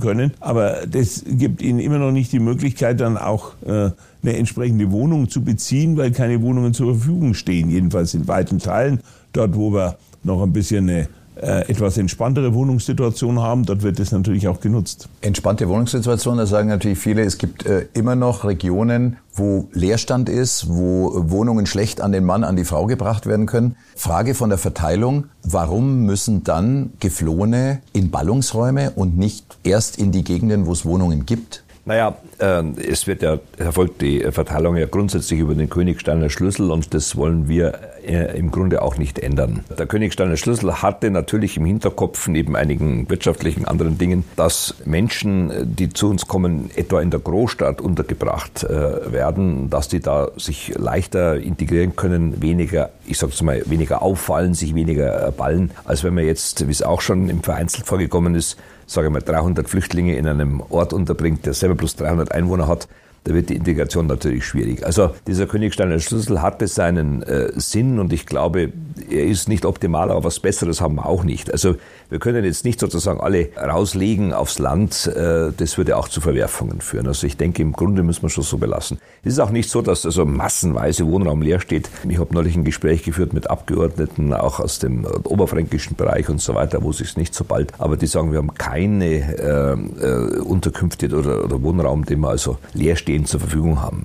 können. 0.00 0.32
Aber 0.40 0.86
das 0.86 1.24
gibt 1.26 1.62
ihnen 1.62 1.78
immer 1.78 1.98
noch 1.98 2.10
nicht 2.10 2.32
die 2.32 2.40
Möglichkeit, 2.40 3.00
dann 3.00 3.16
auch 3.16 3.52
äh, 3.64 3.90
eine 4.22 4.36
entsprechende 4.36 4.90
Wohnung 4.90 5.28
zu 5.28 5.44
beziehen, 5.44 5.96
weil 5.96 6.10
keine 6.10 6.42
Wohnungen 6.42 6.74
zur 6.74 6.96
Verfügung 6.96 7.34
stehen. 7.34 7.70
Jedenfalls 7.70 8.14
in 8.14 8.26
weiten 8.26 8.58
Teilen. 8.58 9.00
Dort, 9.32 9.54
wo 9.54 9.72
wir 9.72 9.96
noch 10.24 10.42
ein 10.42 10.52
bisschen 10.52 10.88
eine 10.88 11.02
äh, 11.02 11.06
etwas 11.42 11.98
entspanntere 11.98 12.54
Wohnungssituation 12.54 13.40
haben, 13.40 13.64
dort 13.64 13.82
wird 13.82 13.98
es 13.98 14.12
natürlich 14.12 14.46
auch 14.46 14.60
genutzt. 14.60 15.08
Entspannte 15.20 15.68
Wohnungssituation, 15.68 16.38
da 16.38 16.46
sagen 16.46 16.68
natürlich 16.68 16.98
viele, 16.98 17.22
es 17.22 17.38
gibt 17.38 17.66
äh, 17.66 17.86
immer 17.92 18.14
noch 18.14 18.44
Regionen, 18.44 19.16
wo 19.34 19.68
Leerstand 19.72 20.28
ist, 20.28 20.68
wo 20.68 21.12
Wohnungen 21.30 21.66
schlecht 21.66 22.00
an 22.00 22.12
den 22.12 22.24
Mann, 22.24 22.44
an 22.44 22.54
die 22.54 22.64
Frau 22.64 22.86
gebracht 22.86 23.26
werden 23.26 23.46
können. 23.46 23.76
Frage 23.96 24.34
von 24.34 24.48
der 24.48 24.58
Verteilung, 24.58 25.26
warum 25.42 26.02
müssen 26.06 26.44
dann 26.44 26.92
Geflohene 27.00 27.80
in 27.92 28.10
Ballungsräume 28.12 28.92
und 28.92 29.18
nicht 29.18 29.58
erst 29.64 29.98
in 29.98 30.12
die 30.12 30.22
Gegenden, 30.22 30.66
wo 30.66 30.72
es 30.72 30.84
Wohnungen 30.84 31.26
gibt? 31.26 31.63
Naja, 31.86 32.16
äh, 32.38 32.62
es 32.80 33.06
wird 33.06 33.20
ja, 33.22 33.38
erfolgt 33.58 34.00
die 34.00 34.20
Verteilung 34.30 34.76
ja 34.76 34.86
grundsätzlich 34.86 35.40
über 35.40 35.54
den 35.54 35.68
Königsteiner 35.68 36.30
Schlüssel 36.30 36.70
und 36.70 36.94
das 36.94 37.14
wollen 37.16 37.46
wir 37.46 37.78
äh, 38.06 38.38
im 38.38 38.50
Grunde 38.50 38.80
auch 38.80 38.96
nicht 38.96 39.18
ändern. 39.18 39.64
Der 39.78 39.84
Königsteiner 39.86 40.38
Schlüssel 40.38 40.80
hatte 40.80 41.10
natürlich 41.10 41.58
im 41.58 41.66
Hinterkopf 41.66 42.26
neben 42.26 42.56
einigen 42.56 43.10
wirtschaftlichen 43.10 43.66
anderen 43.66 43.98
Dingen, 43.98 44.24
dass 44.36 44.76
Menschen, 44.86 45.52
die 45.76 45.90
zu 45.90 46.08
uns 46.08 46.26
kommen, 46.26 46.70
etwa 46.74 47.02
in 47.02 47.10
der 47.10 47.20
Großstadt 47.20 47.82
untergebracht 47.82 48.64
äh, 48.64 49.12
werden, 49.12 49.68
dass 49.68 49.88
die 49.88 50.00
da 50.00 50.28
sich 50.38 50.72
leichter 50.78 51.36
integrieren 51.36 51.96
können, 51.96 52.40
weniger, 52.40 52.90
ich 53.06 53.18
sag's 53.18 53.42
mal, 53.42 53.62
weniger 53.66 54.00
auffallen, 54.00 54.54
sich 54.54 54.74
weniger 54.74 55.30
ballen, 55.32 55.70
als 55.84 56.02
wenn 56.02 56.14
man 56.14 56.24
jetzt, 56.24 56.66
wie 56.66 56.72
es 56.72 56.82
auch 56.82 57.02
schon 57.02 57.28
im 57.28 57.42
Vereinzelt 57.42 57.86
vorgekommen 57.86 58.34
ist, 58.34 58.56
sage 58.86 59.08
ich 59.08 59.12
mal, 59.12 59.20
300 59.20 59.68
Flüchtlinge 59.68 60.16
in 60.16 60.26
einem 60.26 60.60
Ort 60.70 60.92
unterbringt, 60.92 61.46
der 61.46 61.54
selber 61.54 61.74
plus 61.74 61.96
300 61.96 62.32
Einwohner 62.32 62.68
hat, 62.68 62.88
da 63.24 63.32
wird 63.32 63.48
die 63.48 63.56
Integration 63.56 64.06
natürlich 64.06 64.44
schwierig. 64.44 64.84
Also 64.84 65.14
dieser 65.26 65.46
Königsteiner 65.46 65.98
Schlüssel 65.98 66.42
hatte 66.42 66.68
seinen 66.68 67.22
äh, 67.22 67.52
Sinn 67.56 67.98
und 67.98 68.12
ich 68.12 68.26
glaube, 68.26 68.70
er 69.10 69.24
ist 69.24 69.48
nicht 69.48 69.64
optimal, 69.64 70.10
aber 70.10 70.24
was 70.24 70.40
Besseres 70.40 70.82
haben 70.82 70.96
wir 70.96 71.06
auch 71.06 71.24
nicht. 71.24 71.50
Also 71.50 71.76
wir 72.14 72.20
können 72.20 72.44
jetzt 72.44 72.64
nicht 72.64 72.78
sozusagen 72.78 73.20
alle 73.20 73.48
rauslegen 73.56 74.32
aufs 74.32 74.60
Land. 74.60 75.08
Äh, 75.08 75.50
das 75.56 75.76
würde 75.78 75.96
auch 75.96 76.06
zu 76.06 76.20
Verwerfungen 76.20 76.80
führen. 76.80 77.08
Also 77.08 77.26
ich 77.26 77.36
denke, 77.36 77.60
im 77.60 77.72
Grunde 77.72 78.04
müssen 78.04 78.22
wir 78.22 78.28
schon 78.30 78.44
so 78.44 78.56
belassen. 78.56 78.98
Es 79.24 79.32
ist 79.32 79.40
auch 79.40 79.50
nicht 79.50 79.68
so, 79.68 79.82
dass 79.82 80.06
also 80.06 80.24
massenweise 80.24 81.08
Wohnraum 81.08 81.42
leer 81.42 81.58
steht. 81.58 81.90
Ich 82.08 82.20
habe 82.20 82.32
neulich 82.32 82.54
ein 82.54 82.62
Gespräch 82.62 83.02
geführt 83.02 83.32
mit 83.32 83.50
Abgeordneten, 83.50 84.32
auch 84.32 84.60
aus 84.60 84.78
dem 84.78 85.04
oberfränkischen 85.04 85.96
Bereich 85.96 86.28
und 86.28 86.40
so 86.40 86.54
weiter, 86.54 86.84
wo 86.84 86.90
es 86.90 86.98
sich 86.98 87.16
nicht 87.16 87.34
so 87.34 87.42
bald, 87.42 87.72
aber 87.78 87.96
die 87.96 88.06
sagen, 88.06 88.30
wir 88.30 88.38
haben 88.38 88.54
keine 88.54 89.06
äh, 89.06 89.72
äh, 89.72 90.38
Unterkünfte 90.38 91.08
oder, 91.08 91.44
oder 91.44 91.62
Wohnraum, 91.64 92.04
den 92.04 92.20
wir 92.20 92.28
also 92.28 92.58
leer 92.74 92.94
stehen 92.94 93.26
zur 93.26 93.40
Verfügung 93.40 93.82
haben. 93.82 94.04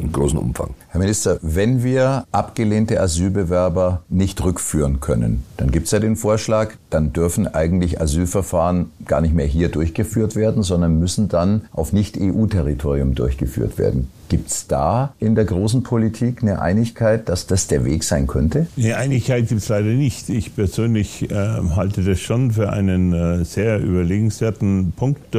im 0.00 0.12
großen 0.12 0.38
Umfang. 0.38 0.74
Herr 0.90 1.00
Minister, 1.00 1.38
wenn 1.42 1.82
wir 1.82 2.24
abgelehnte 2.30 3.00
Asylbewerber 3.00 4.02
nicht 4.08 4.44
rückführen 4.44 5.00
können, 5.00 5.42
dann 5.56 5.72
gibt 5.72 5.86
es 5.86 5.92
ja 5.92 5.98
den 5.98 6.14
Vorschlag, 6.14 6.74
dann 6.90 7.12
dürfen 7.12 7.46
eigentlich 7.46 8.00
Asylverfahren 8.00 8.90
gar 9.04 9.20
nicht 9.20 9.34
mehr 9.34 9.46
hier 9.46 9.68
durchgeführt 9.68 10.36
werden, 10.36 10.62
sondern 10.62 10.98
müssen 10.98 11.28
dann 11.28 11.62
auf 11.72 11.92
Nicht-EU-Territorium 11.92 13.14
durchgeführt 13.14 13.78
werden. 13.78 14.08
Gibt 14.28 14.50
es 14.50 14.66
da 14.66 15.14
in 15.18 15.34
der 15.34 15.44
großen 15.44 15.82
Politik 15.82 16.42
eine 16.42 16.60
Einigkeit, 16.60 17.28
dass 17.28 17.46
das 17.46 17.66
der 17.66 17.84
Weg 17.84 18.04
sein 18.04 18.26
könnte? 18.26 18.66
Eine 18.76 18.96
Einigkeit 18.96 19.48
gibt 19.48 19.62
es 19.62 19.68
leider 19.68 19.88
nicht. 19.88 20.28
Ich 20.28 20.54
persönlich 20.54 21.30
äh, 21.30 21.34
halte 21.34 22.02
das 22.02 22.20
schon 22.20 22.52
für 22.52 22.70
einen 22.70 23.12
äh, 23.12 23.44
sehr 23.44 23.80
überlegenswerten 23.80 24.92
Punkt 24.96 25.36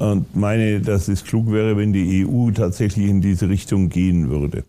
und 0.00 0.34
meine, 0.34 0.80
dass 0.80 1.08
es 1.08 1.24
klug 1.24 1.52
wäre, 1.52 1.76
wenn 1.76 1.92
die 1.92 2.26
EU 2.26 2.50
tatsächlich 2.52 3.06
in 3.08 3.20
diese 3.20 3.48
Richtung 3.48 3.90
gehen 3.90 4.30
würde. 4.30 4.64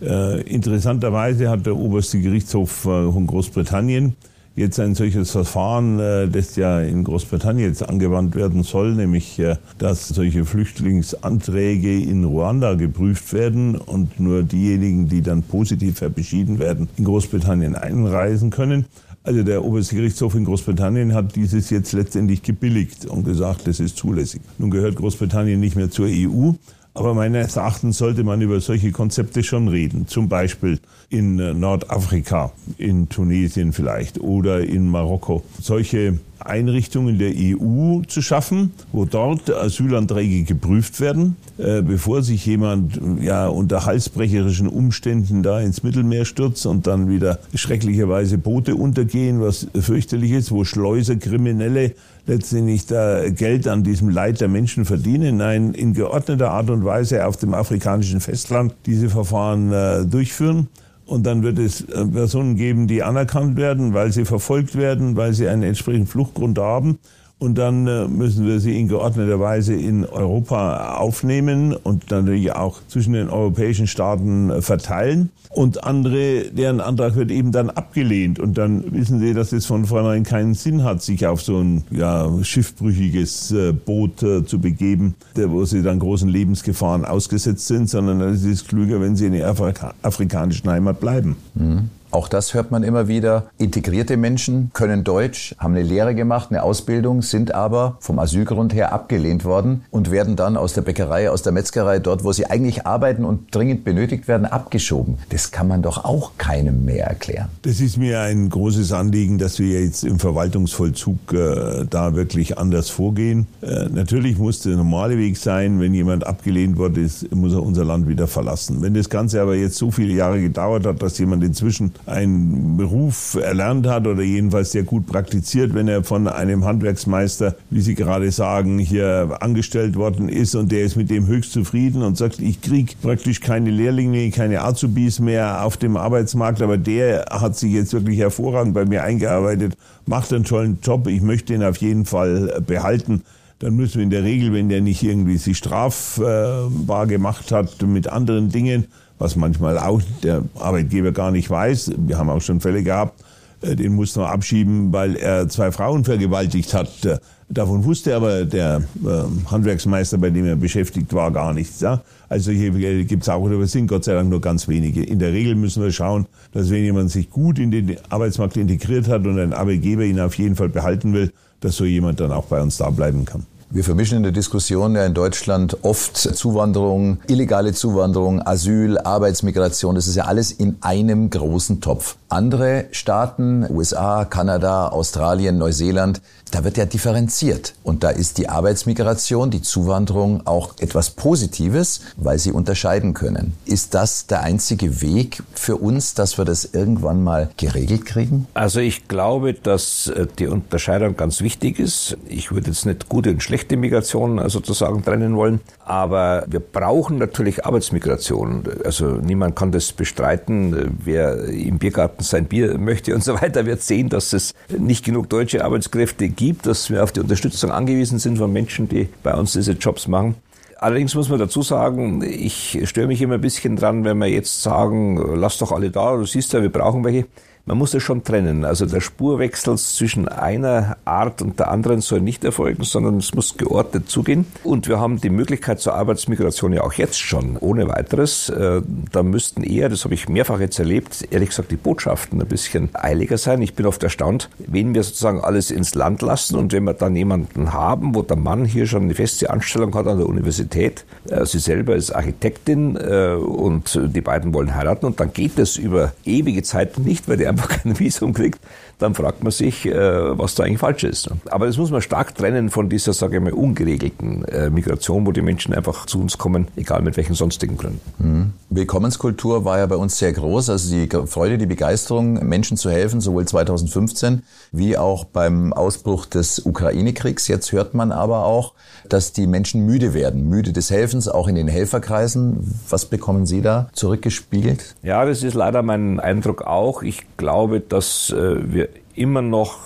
Äh, 0.00 0.40
interessanterweise 0.42 1.50
hat 1.50 1.66
der 1.66 1.76
oberste 1.76 2.20
Gerichtshof 2.20 2.86
äh, 2.86 3.12
von 3.12 3.26
Großbritannien 3.26 4.16
jetzt 4.60 4.78
ein 4.78 4.94
solches 4.94 5.32
Verfahren, 5.32 5.98
äh, 5.98 6.28
das 6.28 6.54
ja 6.54 6.80
in 6.80 7.02
Großbritannien 7.02 7.68
jetzt 7.68 7.82
angewandt 7.82 8.36
werden 8.36 8.62
soll, 8.62 8.94
nämlich 8.94 9.38
äh, 9.38 9.56
dass 9.78 10.08
solche 10.08 10.44
Flüchtlingsanträge 10.44 12.00
in 12.00 12.24
Ruanda 12.24 12.74
geprüft 12.74 13.32
werden 13.32 13.74
und 13.74 14.20
nur 14.20 14.44
diejenigen, 14.44 15.08
die 15.08 15.22
dann 15.22 15.42
positiv 15.42 16.00
beschieden 16.14 16.58
werden, 16.58 16.88
in 16.96 17.04
Großbritannien 17.04 17.74
einreisen 17.74 18.50
können. 18.50 18.84
Also 19.22 19.42
der 19.42 19.64
oberste 19.64 19.96
Gerichtshof 19.96 20.34
in 20.34 20.44
Großbritannien 20.44 21.12
hat 21.12 21.36
dieses 21.36 21.68
jetzt 21.68 21.92
letztendlich 21.92 22.42
gebilligt 22.42 23.04
und 23.04 23.24
gesagt, 23.24 23.66
das 23.66 23.78
ist 23.78 23.96
zulässig. 23.96 24.40
Nun 24.58 24.70
gehört 24.70 24.96
Großbritannien 24.96 25.60
nicht 25.60 25.76
mehr 25.76 25.90
zur 25.90 26.06
EU, 26.06 26.52
aber 26.94 27.14
meines 27.14 27.56
Erachtens 27.56 27.98
sollte 27.98 28.24
man 28.24 28.40
über 28.40 28.60
solche 28.60 28.90
Konzepte 28.90 29.42
schon 29.42 29.68
reden. 29.68 30.06
Zum 30.06 30.28
Beispiel 30.28 30.80
in 31.08 31.38
äh, 31.38 31.54
Nordafrika, 31.54 32.52
in 32.78 33.08
Tunesien 33.08 33.72
vielleicht 33.72 34.20
oder 34.20 34.60
in 34.60 34.88
Marokko. 34.88 35.42
Solche 35.60 36.18
Einrichtungen 36.40 37.18
der 37.18 37.32
EU 37.36 38.02
zu 38.06 38.22
schaffen, 38.22 38.72
wo 38.92 39.04
dort 39.04 39.50
Asylanträge 39.50 40.44
geprüft 40.44 41.00
werden, 41.00 41.36
äh, 41.58 41.82
bevor 41.82 42.22
sich 42.22 42.46
jemand 42.46 43.00
ja 43.20 43.48
unter 43.48 43.84
halsbrecherischen 43.86 44.68
Umständen 44.68 45.42
da 45.42 45.60
ins 45.60 45.82
Mittelmeer 45.82 46.24
stürzt 46.24 46.66
und 46.66 46.86
dann 46.86 47.08
wieder 47.08 47.38
schrecklicherweise 47.54 48.38
Boote 48.38 48.74
untergehen, 48.74 49.40
was 49.40 49.66
fürchterlich 49.78 50.32
ist, 50.32 50.50
wo 50.50 50.64
Schleuser, 50.64 51.16
Kriminelle 51.16 51.94
letztendlich 52.26 52.86
da 52.86 53.28
Geld 53.30 53.66
an 53.66 53.82
diesem 53.82 54.08
Leid 54.08 54.40
der 54.40 54.48
Menschen 54.48 54.84
verdienen. 54.84 55.38
Nein, 55.38 55.74
in 55.74 55.94
geordneter 55.94 56.50
Art 56.50 56.70
und 56.70 56.84
Weise 56.84 57.26
auf 57.26 57.36
dem 57.36 57.54
afrikanischen 57.54 58.20
Festland 58.20 58.74
diese 58.86 59.08
Verfahren 59.08 59.72
äh, 59.72 60.06
durchführen 60.06 60.68
und 61.10 61.26
dann 61.26 61.42
wird 61.42 61.58
es 61.58 61.80
äh, 61.82 62.06
Personen 62.06 62.54
geben, 62.54 62.86
die 62.86 63.02
anerkannt 63.02 63.56
werden, 63.56 63.94
weil 63.94 64.12
sie 64.12 64.24
verfolgt 64.24 64.76
werden, 64.76 65.16
weil 65.16 65.32
sie 65.32 65.48
einen 65.48 65.64
entsprechenden 65.64 66.06
Fluchtgrund 66.06 66.58
haben 66.58 67.00
und 67.40 67.56
dann 67.56 67.86
äh, 67.86 68.06
müssen 68.06 68.46
wir 68.46 68.60
sie 68.60 68.78
in 68.78 68.86
geordneter 68.86 69.40
Weise 69.40 69.74
in 69.74 70.04
Europa 70.04 70.96
aufnehmen 70.96 71.74
und 71.74 72.10
natürlich 72.10 72.52
auch 72.52 72.80
zwischen 72.86 73.14
den 73.14 73.30
europäischen 73.30 73.86
Staaten 73.86 74.50
äh, 74.50 74.60
verteilen. 74.60 75.30
Und 75.48 75.82
andere, 75.82 76.44
deren 76.52 76.80
Antrag 76.80 77.16
wird 77.16 77.30
eben 77.30 77.50
dann 77.50 77.70
abgelehnt. 77.70 78.38
Und 78.38 78.58
dann 78.58 78.92
wissen 78.92 79.18
Sie, 79.18 79.34
dass 79.34 79.52
es 79.52 79.66
von 79.66 79.86
vornherein 79.86 80.22
keinen 80.22 80.54
Sinn 80.54 80.84
hat, 80.84 81.02
sich 81.02 81.26
auf 81.26 81.42
so 81.42 81.58
ein 81.58 81.82
ja, 81.90 82.30
schiffbrüchiges 82.42 83.50
äh, 83.52 83.72
Boot 83.72 84.20
zu 84.20 84.60
begeben, 84.60 85.14
wo 85.34 85.64
sie 85.64 85.82
dann 85.82 85.98
großen 85.98 86.28
Lebensgefahren 86.28 87.04
ausgesetzt 87.04 87.66
sind, 87.66 87.88
sondern 87.88 88.20
es 88.20 88.44
ist 88.44 88.68
klüger, 88.68 89.00
wenn 89.00 89.16
sie 89.16 89.26
in 89.26 89.32
der 89.32 89.48
Afrika 89.48 89.94
afrikanischen 90.02 90.68
Heimat 90.68 91.00
bleiben. 91.00 91.36
Mhm. 91.54 91.88
Auch 92.12 92.26
das 92.26 92.54
hört 92.54 92.72
man 92.72 92.82
immer 92.82 93.06
wieder. 93.06 93.50
Integrierte 93.58 94.16
Menschen 94.16 94.70
können 94.72 95.04
Deutsch, 95.04 95.54
haben 95.58 95.74
eine 95.74 95.84
Lehre 95.84 96.14
gemacht, 96.16 96.48
eine 96.50 96.64
Ausbildung, 96.64 97.22
sind 97.22 97.54
aber 97.54 97.96
vom 98.00 98.18
Asylgrund 98.18 98.74
her 98.74 98.92
abgelehnt 98.92 99.44
worden 99.44 99.84
und 99.90 100.10
werden 100.10 100.34
dann 100.34 100.56
aus 100.56 100.72
der 100.72 100.82
Bäckerei, 100.82 101.30
aus 101.30 101.42
der 101.42 101.52
Metzgerei, 101.52 102.00
dort, 102.00 102.24
wo 102.24 102.32
sie 102.32 102.46
eigentlich 102.46 102.84
arbeiten 102.84 103.24
und 103.24 103.54
dringend 103.54 103.84
benötigt 103.84 104.26
werden, 104.26 104.44
abgeschoben. 104.44 105.18
Das 105.28 105.52
kann 105.52 105.68
man 105.68 105.82
doch 105.82 106.04
auch 106.04 106.32
keinem 106.36 106.84
mehr 106.84 107.06
erklären. 107.06 107.48
Das 107.62 107.80
ist 107.80 107.96
mir 107.96 108.20
ein 108.20 108.48
großes 108.50 108.92
Anliegen, 108.92 109.38
dass 109.38 109.60
wir 109.60 109.80
jetzt 109.80 110.02
im 110.02 110.18
Verwaltungsvollzug 110.18 111.32
äh, 111.32 111.86
da 111.88 112.16
wirklich 112.16 112.58
anders 112.58 112.90
vorgehen. 112.90 113.46
Äh, 113.62 113.88
natürlich 113.88 114.36
muss 114.36 114.62
der 114.62 114.76
normale 114.76 115.16
Weg 115.16 115.36
sein, 115.36 115.78
wenn 115.78 115.94
jemand 115.94 116.26
abgelehnt 116.26 116.76
worden 116.76 117.04
ist, 117.04 117.32
muss 117.32 117.52
er 117.52 117.62
unser 117.62 117.84
Land 117.84 118.08
wieder 118.08 118.26
verlassen. 118.26 118.82
Wenn 118.82 118.94
das 118.94 119.08
Ganze 119.08 119.40
aber 119.40 119.54
jetzt 119.54 119.76
so 119.76 119.92
viele 119.92 120.12
Jahre 120.12 120.40
gedauert 120.40 120.86
hat, 120.86 121.00
dass 121.00 121.16
jemand 121.18 121.44
inzwischen 121.44 121.92
einen 122.06 122.76
Beruf 122.76 123.38
erlernt 123.40 123.86
hat 123.86 124.06
oder 124.06 124.22
jedenfalls 124.22 124.72
sehr 124.72 124.82
gut 124.82 125.06
praktiziert, 125.06 125.74
wenn 125.74 125.88
er 125.88 126.04
von 126.04 126.28
einem 126.28 126.64
Handwerksmeister, 126.64 127.56
wie 127.70 127.80
Sie 127.80 127.94
gerade 127.94 128.30
sagen, 128.30 128.78
hier 128.78 129.38
angestellt 129.40 129.96
worden 129.96 130.28
ist 130.28 130.54
und 130.54 130.72
der 130.72 130.82
ist 130.82 130.96
mit 130.96 131.10
dem 131.10 131.26
höchst 131.26 131.52
zufrieden 131.52 132.02
und 132.02 132.16
sagt, 132.16 132.40
ich 132.40 132.60
kriege 132.60 132.92
praktisch 133.00 133.40
keine 133.40 133.70
Lehrlinge, 133.70 134.30
keine 134.30 134.62
Azubis 134.62 135.20
mehr 135.20 135.64
auf 135.64 135.76
dem 135.76 135.96
Arbeitsmarkt, 135.96 136.62
aber 136.62 136.78
der 136.78 137.26
hat 137.30 137.56
sich 137.56 137.72
jetzt 137.72 137.92
wirklich 137.92 138.18
hervorragend 138.18 138.74
bei 138.74 138.84
mir 138.84 139.02
eingearbeitet, 139.02 139.76
macht 140.06 140.32
einen 140.32 140.44
tollen 140.44 140.78
Job, 140.82 141.06
ich 141.06 141.22
möchte 141.22 141.54
ihn 141.54 141.62
auf 141.62 141.76
jeden 141.76 142.04
Fall 142.04 142.62
behalten. 142.66 143.22
Dann 143.60 143.76
müssen 143.76 143.96
wir 143.96 144.04
in 144.04 144.10
der 144.10 144.24
Regel, 144.24 144.54
wenn 144.54 144.70
der 144.70 144.80
nicht 144.80 145.02
irgendwie 145.02 145.36
sich 145.36 145.58
strafbar 145.58 147.06
gemacht 147.06 147.52
hat 147.52 147.82
mit 147.82 148.08
anderen 148.08 148.48
Dingen, 148.48 148.86
was 149.20 149.36
manchmal 149.36 149.78
auch 149.78 150.00
der 150.24 150.42
Arbeitgeber 150.58 151.12
gar 151.12 151.30
nicht 151.30 151.48
weiß. 151.48 151.92
Wir 151.96 152.18
haben 152.18 152.30
auch 152.30 152.40
schon 152.40 152.58
Fälle 152.60 152.82
gehabt, 152.82 153.22
äh, 153.60 153.76
den 153.76 153.94
mussten 153.94 154.20
wir 154.20 154.30
abschieben, 154.30 154.92
weil 154.92 155.14
er 155.14 155.48
zwei 155.48 155.70
Frauen 155.70 156.04
vergewaltigt 156.04 156.74
hat. 156.74 157.04
Äh, 157.04 157.18
davon 157.50 157.84
wusste 157.84 158.16
aber 158.16 158.46
der 158.46 158.82
äh, 159.04 159.50
Handwerksmeister, 159.50 160.18
bei 160.18 160.30
dem 160.30 160.46
er 160.46 160.56
beschäftigt 160.56 161.12
war, 161.12 161.30
gar 161.30 161.52
nichts. 161.52 161.84
Also 162.28 162.50
hier 162.50 162.72
gibt 163.04 163.24
es 163.24 163.28
auch, 163.28 163.44
aber 163.44 163.60
es 163.60 163.72
sind 163.72 163.88
Gott 163.88 164.04
sei 164.04 164.14
Dank 164.14 164.30
nur 164.30 164.40
ganz 164.40 164.68
wenige. 164.68 165.04
In 165.04 165.18
der 165.18 165.32
Regel 165.32 165.54
müssen 165.54 165.82
wir 165.82 165.92
schauen, 165.92 166.26
dass 166.52 166.70
wenn 166.70 166.82
jemand 166.82 167.10
sich 167.10 167.28
gut 167.28 167.58
in 167.58 167.70
den 167.70 167.96
Arbeitsmarkt 168.08 168.56
integriert 168.56 169.06
hat 169.08 169.26
und 169.26 169.38
ein 169.38 169.52
Arbeitgeber 169.52 170.04
ihn 170.04 170.18
auf 170.18 170.34
jeden 170.38 170.56
Fall 170.56 170.70
behalten 170.70 171.12
will, 171.12 171.30
dass 171.60 171.76
so 171.76 171.84
jemand 171.84 172.20
dann 172.20 172.32
auch 172.32 172.46
bei 172.46 172.62
uns 172.62 172.78
da 172.78 172.88
bleiben 172.88 173.26
kann. 173.26 173.44
Wir 173.72 173.84
vermischen 173.84 174.16
in 174.16 174.24
der 174.24 174.32
Diskussion 174.32 174.96
ja 174.96 175.06
in 175.06 175.14
Deutschland 175.14 175.76
oft 175.82 176.16
Zuwanderung, 176.16 177.18
illegale 177.28 177.72
Zuwanderung, 177.72 178.44
Asyl, 178.44 178.98
Arbeitsmigration. 178.98 179.94
Das 179.94 180.08
ist 180.08 180.16
ja 180.16 180.24
alles 180.24 180.50
in 180.50 180.78
einem 180.80 181.30
großen 181.30 181.80
Topf. 181.80 182.16
Andere 182.28 182.86
Staaten, 182.90 183.64
USA, 183.70 184.24
Kanada, 184.24 184.88
Australien, 184.88 185.56
Neuseeland, 185.56 186.20
da 186.50 186.64
wird 186.64 186.76
ja 186.76 186.86
differenziert. 186.86 187.74
Und 187.82 188.02
da 188.04 188.10
ist 188.10 188.38
die 188.38 188.48
Arbeitsmigration, 188.48 189.50
die 189.50 189.62
Zuwanderung 189.62 190.46
auch 190.46 190.74
etwas 190.78 191.10
Positives, 191.10 192.00
weil 192.16 192.38
sie 192.38 192.52
unterscheiden 192.52 193.14
können. 193.14 193.54
Ist 193.64 193.94
das 193.94 194.26
der 194.26 194.42
einzige 194.42 195.00
Weg 195.00 195.42
für 195.54 195.76
uns, 195.76 196.14
dass 196.14 196.38
wir 196.38 196.44
das 196.44 196.64
irgendwann 196.64 197.22
mal 197.22 197.50
geregelt 197.56 198.06
kriegen? 198.06 198.46
Also 198.54 198.80
ich 198.80 199.08
glaube, 199.08 199.54
dass 199.54 200.08
äh, 200.08 200.26
die 200.38 200.46
Unterscheidung 200.46 201.16
ganz 201.16 201.40
wichtig 201.40 201.78
ist. 201.78 202.16
Ich 202.28 202.52
würde 202.52 202.68
jetzt 202.68 202.86
nicht 202.86 203.08
gute 203.08 203.30
und 203.30 203.42
schlechte 203.42 203.76
Migration 203.76 204.38
äh, 204.38 204.48
sozusagen 204.48 205.04
trennen 205.04 205.36
wollen, 205.36 205.60
aber 205.90 206.44
wir 206.46 206.60
brauchen 206.60 207.18
natürlich 207.18 207.66
Arbeitsmigration. 207.66 208.62
Also 208.84 209.06
niemand 209.06 209.56
kann 209.56 209.72
das 209.72 209.92
bestreiten. 209.92 210.96
Wer 211.04 211.46
im 211.46 211.80
Biergarten 211.80 212.22
sein 212.22 212.44
Bier 212.44 212.78
möchte 212.78 213.12
und 213.12 213.24
so 213.24 213.34
weiter, 213.34 213.66
wird 213.66 213.82
sehen, 213.82 214.08
dass 214.08 214.32
es 214.32 214.54
nicht 214.68 215.04
genug 215.04 215.28
deutsche 215.28 215.64
Arbeitskräfte 215.64 216.28
gibt, 216.28 216.66
dass 216.66 216.90
wir 216.90 217.02
auf 217.02 217.10
die 217.10 217.18
Unterstützung 217.18 217.72
angewiesen 217.72 218.20
sind 218.20 218.38
von 218.38 218.52
Menschen, 218.52 218.88
die 218.88 219.08
bei 219.24 219.34
uns 219.34 219.54
diese 219.54 219.72
Jobs 219.72 220.06
machen. 220.06 220.36
Allerdings 220.78 221.16
muss 221.16 221.28
man 221.28 221.40
dazu 221.40 221.62
sagen, 221.62 222.22
ich 222.22 222.80
störe 222.84 223.08
mich 223.08 223.20
immer 223.20 223.34
ein 223.34 223.40
bisschen 223.40 223.74
dran, 223.74 224.04
wenn 224.04 224.18
wir 224.18 224.28
jetzt 224.28 224.62
sagen, 224.62 225.16
lass 225.34 225.58
doch 225.58 225.72
alle 225.72 225.90
da, 225.90 226.14
du 226.14 226.24
siehst 226.24 226.52
ja, 226.52 226.62
wir 226.62 226.70
brauchen 226.70 227.02
welche 227.02 227.26
man 227.66 227.78
muss 227.78 227.92
das 227.92 228.02
schon 228.02 228.24
trennen. 228.24 228.64
Also 228.64 228.86
der 228.86 229.00
Spurwechsel 229.00 229.78
zwischen 229.78 230.28
einer 230.28 230.96
Art 231.04 231.42
und 231.42 231.58
der 231.58 231.70
anderen 231.70 232.00
soll 232.00 232.20
nicht 232.20 232.44
erfolgen, 232.44 232.82
sondern 232.84 233.18
es 233.18 233.34
muss 233.34 233.56
geordnet 233.56 234.08
zugehen. 234.08 234.46
Und 234.64 234.88
wir 234.88 234.98
haben 234.98 235.20
die 235.20 235.30
Möglichkeit 235.30 235.80
zur 235.80 235.94
Arbeitsmigration 235.94 236.72
ja 236.72 236.82
auch 236.82 236.94
jetzt 236.94 237.20
schon, 237.20 237.56
ohne 237.58 237.88
weiteres. 237.88 238.48
Äh, 238.48 238.82
da 239.12 239.22
müssten 239.22 239.62
eher, 239.62 239.88
das 239.88 240.04
habe 240.04 240.14
ich 240.14 240.28
mehrfach 240.28 240.60
jetzt 240.60 240.78
erlebt, 240.78 241.28
ehrlich 241.30 241.50
gesagt 241.50 241.70
die 241.70 241.76
Botschaften 241.76 242.40
ein 242.40 242.48
bisschen 242.48 242.88
eiliger 242.94 243.38
sein. 243.38 243.62
Ich 243.62 243.74
bin 243.74 243.86
oft 243.86 244.02
erstaunt, 244.02 244.48
wenn 244.58 244.94
wir 244.94 245.02
sozusagen 245.02 245.40
alles 245.40 245.70
ins 245.70 245.94
Land 245.94 246.22
lassen 246.22 246.56
und 246.56 246.72
wenn 246.72 246.84
wir 246.84 246.94
dann 246.94 247.14
jemanden 247.14 247.72
haben, 247.72 248.14
wo 248.14 248.22
der 248.22 248.36
Mann 248.36 248.64
hier 248.64 248.86
schon 248.86 249.02
eine 249.02 249.14
feste 249.14 249.50
Anstellung 249.50 249.94
hat 249.94 250.06
an 250.06 250.18
der 250.18 250.28
Universität, 250.28 251.04
äh, 251.28 251.44
sie 251.44 251.58
selber 251.58 251.94
ist 251.94 252.10
Architektin 252.10 252.96
äh, 252.96 253.34
und 253.34 253.98
die 254.02 254.20
beiden 254.20 254.54
wollen 254.54 254.74
heiraten 254.74 255.06
und 255.06 255.20
dann 255.20 255.32
geht 255.32 255.58
das 255.58 255.76
über 255.76 256.12
ewige 256.24 256.62
Zeit 256.62 256.98
nicht, 256.98 257.28
weil 257.28 257.36
die 257.36 257.46
einfach 257.50 257.68
kein 257.68 257.98
Visum 257.98 258.32
kriegt, 258.32 258.60
dann 259.00 259.14
fragt 259.14 259.42
man 259.42 259.50
sich, 259.50 259.86
äh, 259.86 260.38
was 260.38 260.54
da 260.54 260.64
eigentlich 260.64 260.78
falsch 260.78 261.04
ist. 261.04 261.30
Aber 261.50 261.66
das 261.66 261.78
muss 261.78 261.90
man 261.90 262.02
stark 262.02 262.34
trennen 262.34 262.70
von 262.70 262.88
dieser, 262.88 263.12
sage 263.12 263.38
ich 263.38 263.42
mal, 263.42 263.52
ungeregelten 263.52 264.44
äh, 264.44 264.70
Migration, 264.70 265.26
wo 265.26 265.32
die 265.32 265.42
Menschen 265.42 265.74
einfach 265.74 266.06
zu 266.06 266.20
uns 266.20 266.38
kommen, 266.38 266.68
egal 266.76 267.02
mit 267.02 267.16
welchen 267.16 267.34
sonstigen 267.34 267.76
Gründen. 267.76 268.00
Mhm. 268.18 268.52
Willkommenskultur 268.68 269.64
war 269.64 269.78
ja 269.78 269.86
bei 269.86 269.96
uns 269.96 270.18
sehr 270.18 270.32
groß, 270.32 270.70
also 270.70 270.94
die 270.94 271.08
Freude, 271.26 271.58
die 271.58 271.66
Begeisterung, 271.66 272.34
Menschen 272.46 272.76
zu 272.76 272.90
helfen, 272.90 273.20
sowohl 273.20 273.46
2015 273.46 274.42
wie 274.72 274.96
auch 274.96 275.24
beim 275.24 275.72
Ausbruch 275.72 276.26
des 276.26 276.60
Ukraine-Kriegs. 276.60 277.48
Jetzt 277.48 277.72
hört 277.72 277.94
man 277.94 278.12
aber 278.12 278.44
auch, 278.44 278.74
dass 279.08 279.32
die 279.32 279.46
Menschen 279.46 279.86
müde 279.86 280.14
werden, 280.14 280.48
müde 280.48 280.72
des 280.72 280.90
Helfens, 280.90 281.26
auch 281.26 281.48
in 281.48 281.54
den 281.54 281.68
Helferkreisen. 281.68 282.80
Was 282.88 283.06
bekommen 283.06 283.46
Sie 283.46 283.62
da 283.62 283.88
zurückgespiegelt? 283.92 284.94
Ja, 285.02 285.24
das 285.24 285.42
ist 285.42 285.54
leider 285.54 285.82
mein 285.82 286.20
Eindruck 286.20 286.62
auch. 286.62 287.02
Ich 287.02 287.22
glaube, 287.36 287.80
dass 287.80 288.30
äh, 288.30 288.72
wir 288.72 288.89
immer 289.14 289.42
noch, 289.42 289.78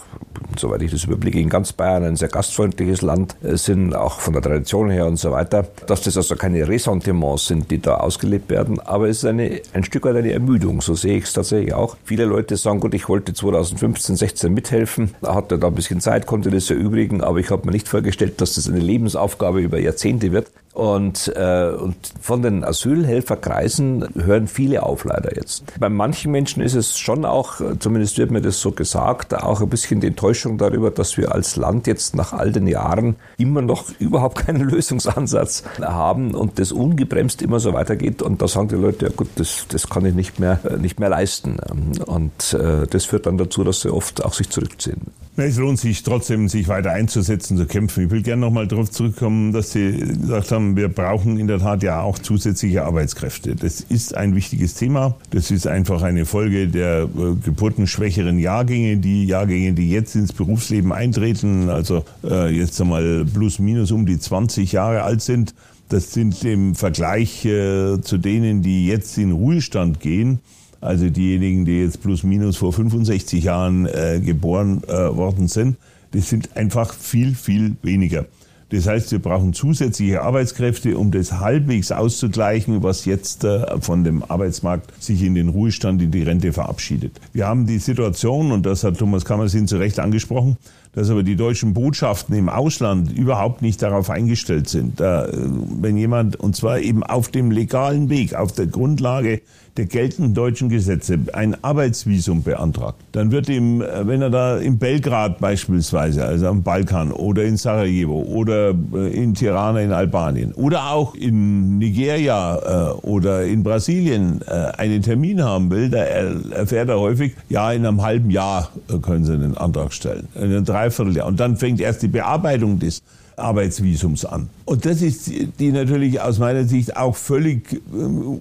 soweit 0.57 0.83
ich 0.83 0.90
das 0.90 1.05
überblicke, 1.05 1.40
in 1.40 1.49
ganz 1.49 1.73
Bayern 1.73 2.05
ein 2.05 2.17
sehr 2.17 2.29
gastfreundliches 2.29 3.03
Land 3.03 3.37
sind, 3.43 3.95
auch 3.95 4.21
von 4.21 4.33
der 4.33 4.43
Tradition 4.43 4.90
her 4.90 5.07
und 5.07 5.17
so 5.17 5.33
weiter, 5.33 5.67
dass 5.87 6.03
das 6.03 6.17
also 6.17 6.37
keine 6.37 6.67
Ressentiments 6.69 7.47
sind, 7.47 7.71
die 7.71 7.81
da 7.81 7.97
ausgelebt 7.97 8.51
werden, 8.51 8.79
aber 8.81 9.09
es 9.09 9.19
ist 9.19 9.25
eine, 9.25 9.61
ein 9.73 9.85
Stück 9.85 10.05
weit 10.05 10.17
eine 10.17 10.33
Ermüdung, 10.33 10.81
so 10.81 10.95
sehe 10.95 11.17
ich 11.19 11.25
es 11.25 11.33
tatsächlich 11.33 11.75
auch. 11.75 11.97
Viele 12.05 12.27
Leute 12.27 12.57
sagen, 12.57 12.81
gut, 12.81 12.95
ich 12.95 13.09
wollte 13.09 13.35
2015, 13.35 14.17
16 14.17 14.53
mithelfen, 14.55 15.14
hatte 15.23 15.59
da 15.59 15.69
ein 15.69 15.75
bisschen 15.75 16.01
Zeit, 16.01 16.27
konnte 16.27 16.51
das 16.51 16.71
erübrigen, 16.71 17.23
aber 17.23 17.38
ich 17.38 17.51
habe 17.51 17.67
mir 17.67 17.73
nicht 17.73 17.88
vorgestellt, 17.88 18.40
dass 18.40 18.55
das 18.55 18.69
eine 18.69 18.79
Lebensaufgabe 18.79 19.61
über 19.61 19.79
Jahrzehnte 19.79 20.33
wird. 20.33 20.51
Und, 20.74 21.32
äh, 21.37 21.70
und 21.70 21.94
von 22.20 22.42
den 22.42 22.64
Asylhelferkreisen 22.64 24.08
hören 24.16 24.48
viele 24.48 24.82
auf 24.82 25.04
leider 25.04 25.37
jetzt. 25.37 25.62
Bei 25.78 25.88
manchen 25.88 26.32
Menschen 26.32 26.64
ist 26.64 26.74
es 26.74 26.98
schon 26.98 27.24
auch, 27.24 27.60
zumindest 27.78 28.18
wird 28.18 28.32
mir 28.32 28.42
das 28.42 28.60
so 28.60 28.72
gesagt, 28.72 29.34
auch 29.34 29.60
ein 29.60 29.68
bisschen 29.68 30.00
die 30.00 30.08
Enttäuschung 30.08 30.58
darüber, 30.58 30.90
dass 30.90 31.16
wir 31.16 31.32
als 31.32 31.54
Land 31.54 31.87
jetzt 31.87 32.16
nach 32.16 32.32
all 32.32 32.50
den 32.50 32.66
Jahren 32.66 33.14
immer 33.38 33.62
noch 33.62 33.88
überhaupt 34.00 34.46
keinen 34.46 34.68
Lösungsansatz 34.68 35.62
haben 35.80 36.34
und 36.34 36.58
das 36.58 36.72
ungebremst 36.72 37.40
immer 37.42 37.60
so 37.60 37.72
weitergeht. 37.72 38.20
Und 38.20 38.42
da 38.42 38.48
sagen 38.48 38.66
die 38.66 38.74
Leute, 38.74 39.06
ja 39.06 39.12
gut, 39.14 39.28
das, 39.37 39.66
das 39.68 39.88
kann 39.88 40.04
ich 40.04 40.14
nicht 40.14 40.40
mehr, 40.40 40.58
nicht 40.76 40.98
mehr 40.98 41.08
leisten. 41.08 41.56
Und 42.04 42.52
äh, 42.52 42.88
das 42.88 43.04
führt 43.04 43.26
dann 43.26 43.38
dazu, 43.38 43.62
dass 43.62 43.82
sie 43.82 43.92
oft 43.92 44.24
auch 44.24 44.32
sich 44.32 44.50
zurückziehen. 44.50 45.02
Es 45.37 45.56
lohnt 45.56 45.80
sich 45.80 46.04
trotzdem, 46.04 46.48
sich 46.48 46.68
weiter 46.68 46.92
einzusetzen, 46.92 47.56
zu 47.56 47.66
kämpfen. 47.66 48.04
Ich 48.04 48.10
will 48.10 48.22
gerne 48.22 48.40
nochmal 48.40 48.68
darauf 48.68 48.90
zurückkommen, 48.90 49.52
dass 49.52 49.72
Sie 49.72 49.90
gesagt 49.98 50.52
haben, 50.52 50.63
wir 50.77 50.88
brauchen 50.88 51.38
in 51.38 51.46
der 51.46 51.59
Tat 51.59 51.83
ja 51.83 52.00
auch 52.00 52.18
zusätzliche 52.18 52.85
Arbeitskräfte. 52.85 53.55
Das 53.55 53.81
ist 53.81 54.16
ein 54.16 54.35
wichtiges 54.35 54.74
Thema. 54.74 55.16
Das 55.31 55.50
ist 55.50 55.66
einfach 55.66 56.03
eine 56.03 56.27
Folge 56.27 56.68
der 56.68 57.03
äh, 57.03 57.35
geburtenschwächeren 57.44 58.38
Jahrgänge, 58.38 58.96
die 58.96 59.27
Jahrgänge, 59.27 59.74
die 59.74 59.90
jetzt 59.90 60.14
ins 60.14 60.33
Berufsleben 60.33 60.92
eintreten, 60.92 61.68
also 61.68 62.05
äh, 62.24 62.50
jetzt 62.50 62.81
einmal 62.81 63.24
plus 63.24 63.59
minus 63.59 63.92
um 63.92 64.07
die 64.07 64.18
20 64.18 64.72
Jahre 64.72 65.03
alt 65.03 65.22
sind. 65.22 65.55
Das 65.88 66.12
sind 66.12 66.42
im 66.44 66.74
Vergleich 66.74 67.44
äh, 67.44 68.00
zu 68.00 68.18
denen, 68.18 68.62
die 68.62 68.87
jetzt 68.87 69.18
in 69.18 69.33
Ruhestand 69.33 70.00
gehen, 70.00 70.40
also 70.81 71.09
diejenigen, 71.09 71.64
die 71.64 71.83
jetzt 71.83 72.03
plus 72.03 72.22
minus 72.22 72.57
vor 72.57 72.72
65 72.72 73.44
Jahren 73.44 73.87
äh, 73.87 74.20
geboren 74.24 74.83
äh, 74.88 75.14
worden 75.14 75.48
sind, 75.48 75.77
das 76.12 76.29
sind 76.29 76.57
einfach 76.57 76.94
viel, 76.94 77.35
viel 77.35 77.77
weniger. 77.83 78.27
Das 78.74 78.88
heißt, 78.88 79.12
wir 79.12 79.20
brauchen 79.20 79.52
zusätzliche 79.52 80.22
Arbeitskräfte, 80.22 80.98
um 80.98 81.12
das 81.12 81.38
halbwegs 81.38 81.92
auszugleichen, 81.92 82.82
was 82.82 83.04
jetzt 83.04 83.44
äh, 83.44 83.80
von 83.80 84.02
dem 84.02 84.24
Arbeitsmarkt 84.24 85.00
sich 85.00 85.22
in 85.22 85.37
den 85.37 85.48
Ruhestand, 85.48 86.02
in 86.02 86.10
die 86.10 86.24
Rente 86.24 86.52
verabschiedet. 86.52 87.20
Wir 87.32 87.46
haben 87.46 87.66
die 87.66 87.78
Situation, 87.78 88.50
und 88.50 88.66
das 88.66 88.82
hat 88.82 88.98
Thomas 88.98 89.24
Kammersin 89.24 89.68
zu 89.68 89.76
Recht 89.76 90.00
angesprochen, 90.00 90.56
dass 90.94 91.11
aber 91.11 91.22
die 91.22 91.37
deutschen 91.37 91.74
Botschaften 91.74 92.37
im 92.37 92.48
Ausland 92.48 93.12
überhaupt 93.12 93.62
nicht 93.62 93.83
darauf 93.83 94.11
eingestellt 94.11 94.68
sind. 94.68 95.00
Da, 95.00 95.28
wenn 95.33 95.96
jemand, 95.96 96.37
und 96.37 96.57
zwar 96.57 96.80
eben 96.80 97.02
auf 97.02 97.28
dem 97.28 97.50
legalen 97.50 98.09
Weg, 98.09 98.35
auf 98.35 98.52
der 98.52 98.66
Grundlage 98.66 99.40
der 99.76 99.87
geltenden 99.87 100.35
deutschen 100.35 100.68
Gesetze 100.68 101.18
ein 101.33 101.57
Arbeitsvisum 101.64 102.42
beantragt, 102.42 103.02
dann 103.12 103.33
wird 103.33 103.48
ihm, 103.48 103.80
wenn 103.80 104.22
er 104.22 104.30
da 104.30 104.59
in 104.59 104.78
Belgrad 104.78 105.40
beispielsweise, 105.40 106.24
also 106.24 106.46
am 106.46 106.62
Balkan 106.62 107.11
oder 107.11 107.42
in 107.42 107.57
Sarajevo 107.57 108.22
oder 108.22 108.74
äh, 108.94 109.22
in 109.22 109.35
Tirana 109.35 109.80
in 109.80 109.92
Albanien 109.92 110.52
oder 110.52 110.90
auch 110.92 111.14
in 111.14 111.78
Nigeria 111.78 112.92
äh, 112.92 113.07
oder 113.07 113.44
in 113.44 113.64
Brasilien 113.64 114.40
äh, 114.46 114.50
einen 114.78 115.02
Termin 115.02 115.42
haben 115.42 115.70
will, 115.70 115.90
da 115.90 115.98
erfährt 115.98 116.88
er 116.88 117.00
häufig, 117.00 117.35
ja, 117.48 117.72
in 117.72 117.85
einem 117.85 118.02
halben 118.02 118.30
Jahr 118.30 118.70
können 119.02 119.24
Sie 119.24 119.33
einen 119.33 119.57
Antrag 119.57 119.92
stellen. 119.92 120.28
In 120.37 120.44
einem 120.44 120.64
Dreivierteljahr. 120.85 121.27
Und 121.27 121.40
dann 121.40 121.57
fängt 121.57 121.81
erst 121.81 122.03
die 122.03 122.09
Bearbeitung 122.09 122.79
des 122.79 123.03
Arbeitsvisums 123.37 124.25
an. 124.25 124.49
Und 124.64 124.87
das 124.87 125.03
ist 125.03 125.31
die 125.59 125.73
natürlich 125.73 126.20
aus 126.20 126.38
meiner 126.38 126.64
Sicht 126.64 126.97
auch 126.97 127.16
völlig 127.16 127.73
äh, 127.73 127.79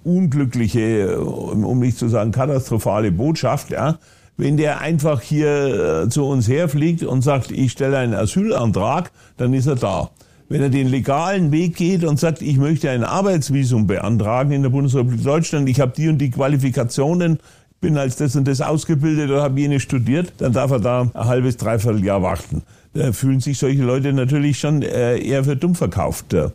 unglückliche, 0.03 1.19
um 1.19 1.79
nicht 1.79 1.97
zu 1.97 2.10
sagen 2.10 2.32
katastrophale 2.32 3.12
Botschaft, 3.12 3.71
ja. 3.71 3.97
Wenn 4.36 4.58
der 4.58 4.82
einfach 4.82 5.21
hier 5.21 6.06
äh, 6.06 6.10
zu 6.10 6.25
uns 6.25 6.47
herfliegt 6.47 7.03
und 7.03 7.21
sagt, 7.21 7.51
ich 7.51 7.71
stelle 7.71 7.99
einen 7.99 8.15
Asylantrag, 8.15 9.12
dann 9.38 9.53
ist 9.53 9.67
er 9.67 9.75
da. 9.75 10.10
Wenn 10.49 10.62
er 10.62 10.69
den 10.69 10.88
legalen 10.88 11.51
Weg 11.51 11.75
geht 11.75 12.03
und 12.03 12.19
sagt, 12.19 12.41
ich 12.41 12.58
möchte 12.58 12.89
ein 12.89 13.03
Arbeitsvisum 13.03 13.88
beantragen 13.88 14.51
in 14.51 14.63
der 14.63 14.69
Bundesrepublik 14.69 15.23
Deutschland, 15.23 15.69
ich 15.69 15.79
habe 15.79 15.93
die 15.95 16.10
und 16.10 16.17
die 16.17 16.32
Qualifikationen, 16.32 17.39
bin 17.83 17.97
als 17.97 18.15
das 18.15 18.35
und 18.37 18.47
das 18.47 18.61
ausgebildet 18.61 19.29
oder 19.29 19.43
habe 19.43 19.59
jene 19.59 19.79
studiert, 19.81 20.33
dann 20.37 20.53
darf 20.53 20.71
er 20.71 20.79
da 20.79 21.01
ein 21.01 21.25
halbes, 21.25 21.57
dreiviertel 21.57 22.03
Jahr 22.03 22.23
warten. 22.23 22.63
Da 22.93 23.11
fühlen 23.11 23.41
sich 23.41 23.57
solche 23.57 23.83
Leute 23.83 24.13
natürlich 24.13 24.57
schon 24.57 24.83
äh, 24.83 25.17
eher 25.17 25.43
für 25.43 25.57
dumm 25.57 25.75
verkauft. 25.75 26.33
Äh, 26.33 26.49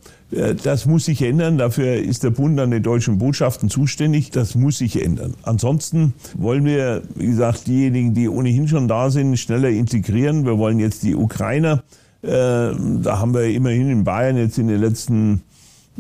das 0.62 0.86
muss 0.86 1.04
sich 1.04 1.20
ändern. 1.20 1.58
Dafür 1.58 1.96
ist 1.96 2.24
der 2.24 2.30
Bund 2.30 2.58
an 2.58 2.70
den 2.70 2.82
deutschen 2.82 3.18
Botschaften 3.18 3.68
zuständig. 3.68 4.30
Das 4.30 4.54
muss 4.54 4.78
sich 4.78 5.04
ändern. 5.04 5.34
Ansonsten 5.42 6.14
wollen 6.34 6.64
wir, 6.64 7.02
wie 7.14 7.26
gesagt, 7.26 7.66
diejenigen, 7.66 8.14
die 8.14 8.28
ohnehin 8.28 8.66
schon 8.66 8.88
da 8.88 9.10
sind, 9.10 9.36
schneller 9.36 9.68
integrieren. 9.68 10.46
Wir 10.46 10.56
wollen 10.56 10.78
jetzt 10.78 11.02
die 11.02 11.14
Ukrainer. 11.14 11.82
Äh, 12.22 12.30
da 12.30 13.18
haben 13.18 13.34
wir 13.34 13.44
immerhin 13.44 13.90
in 13.90 14.04
Bayern 14.04 14.38
jetzt 14.38 14.56
in 14.56 14.68
den 14.68 14.80
letzten 14.80 15.42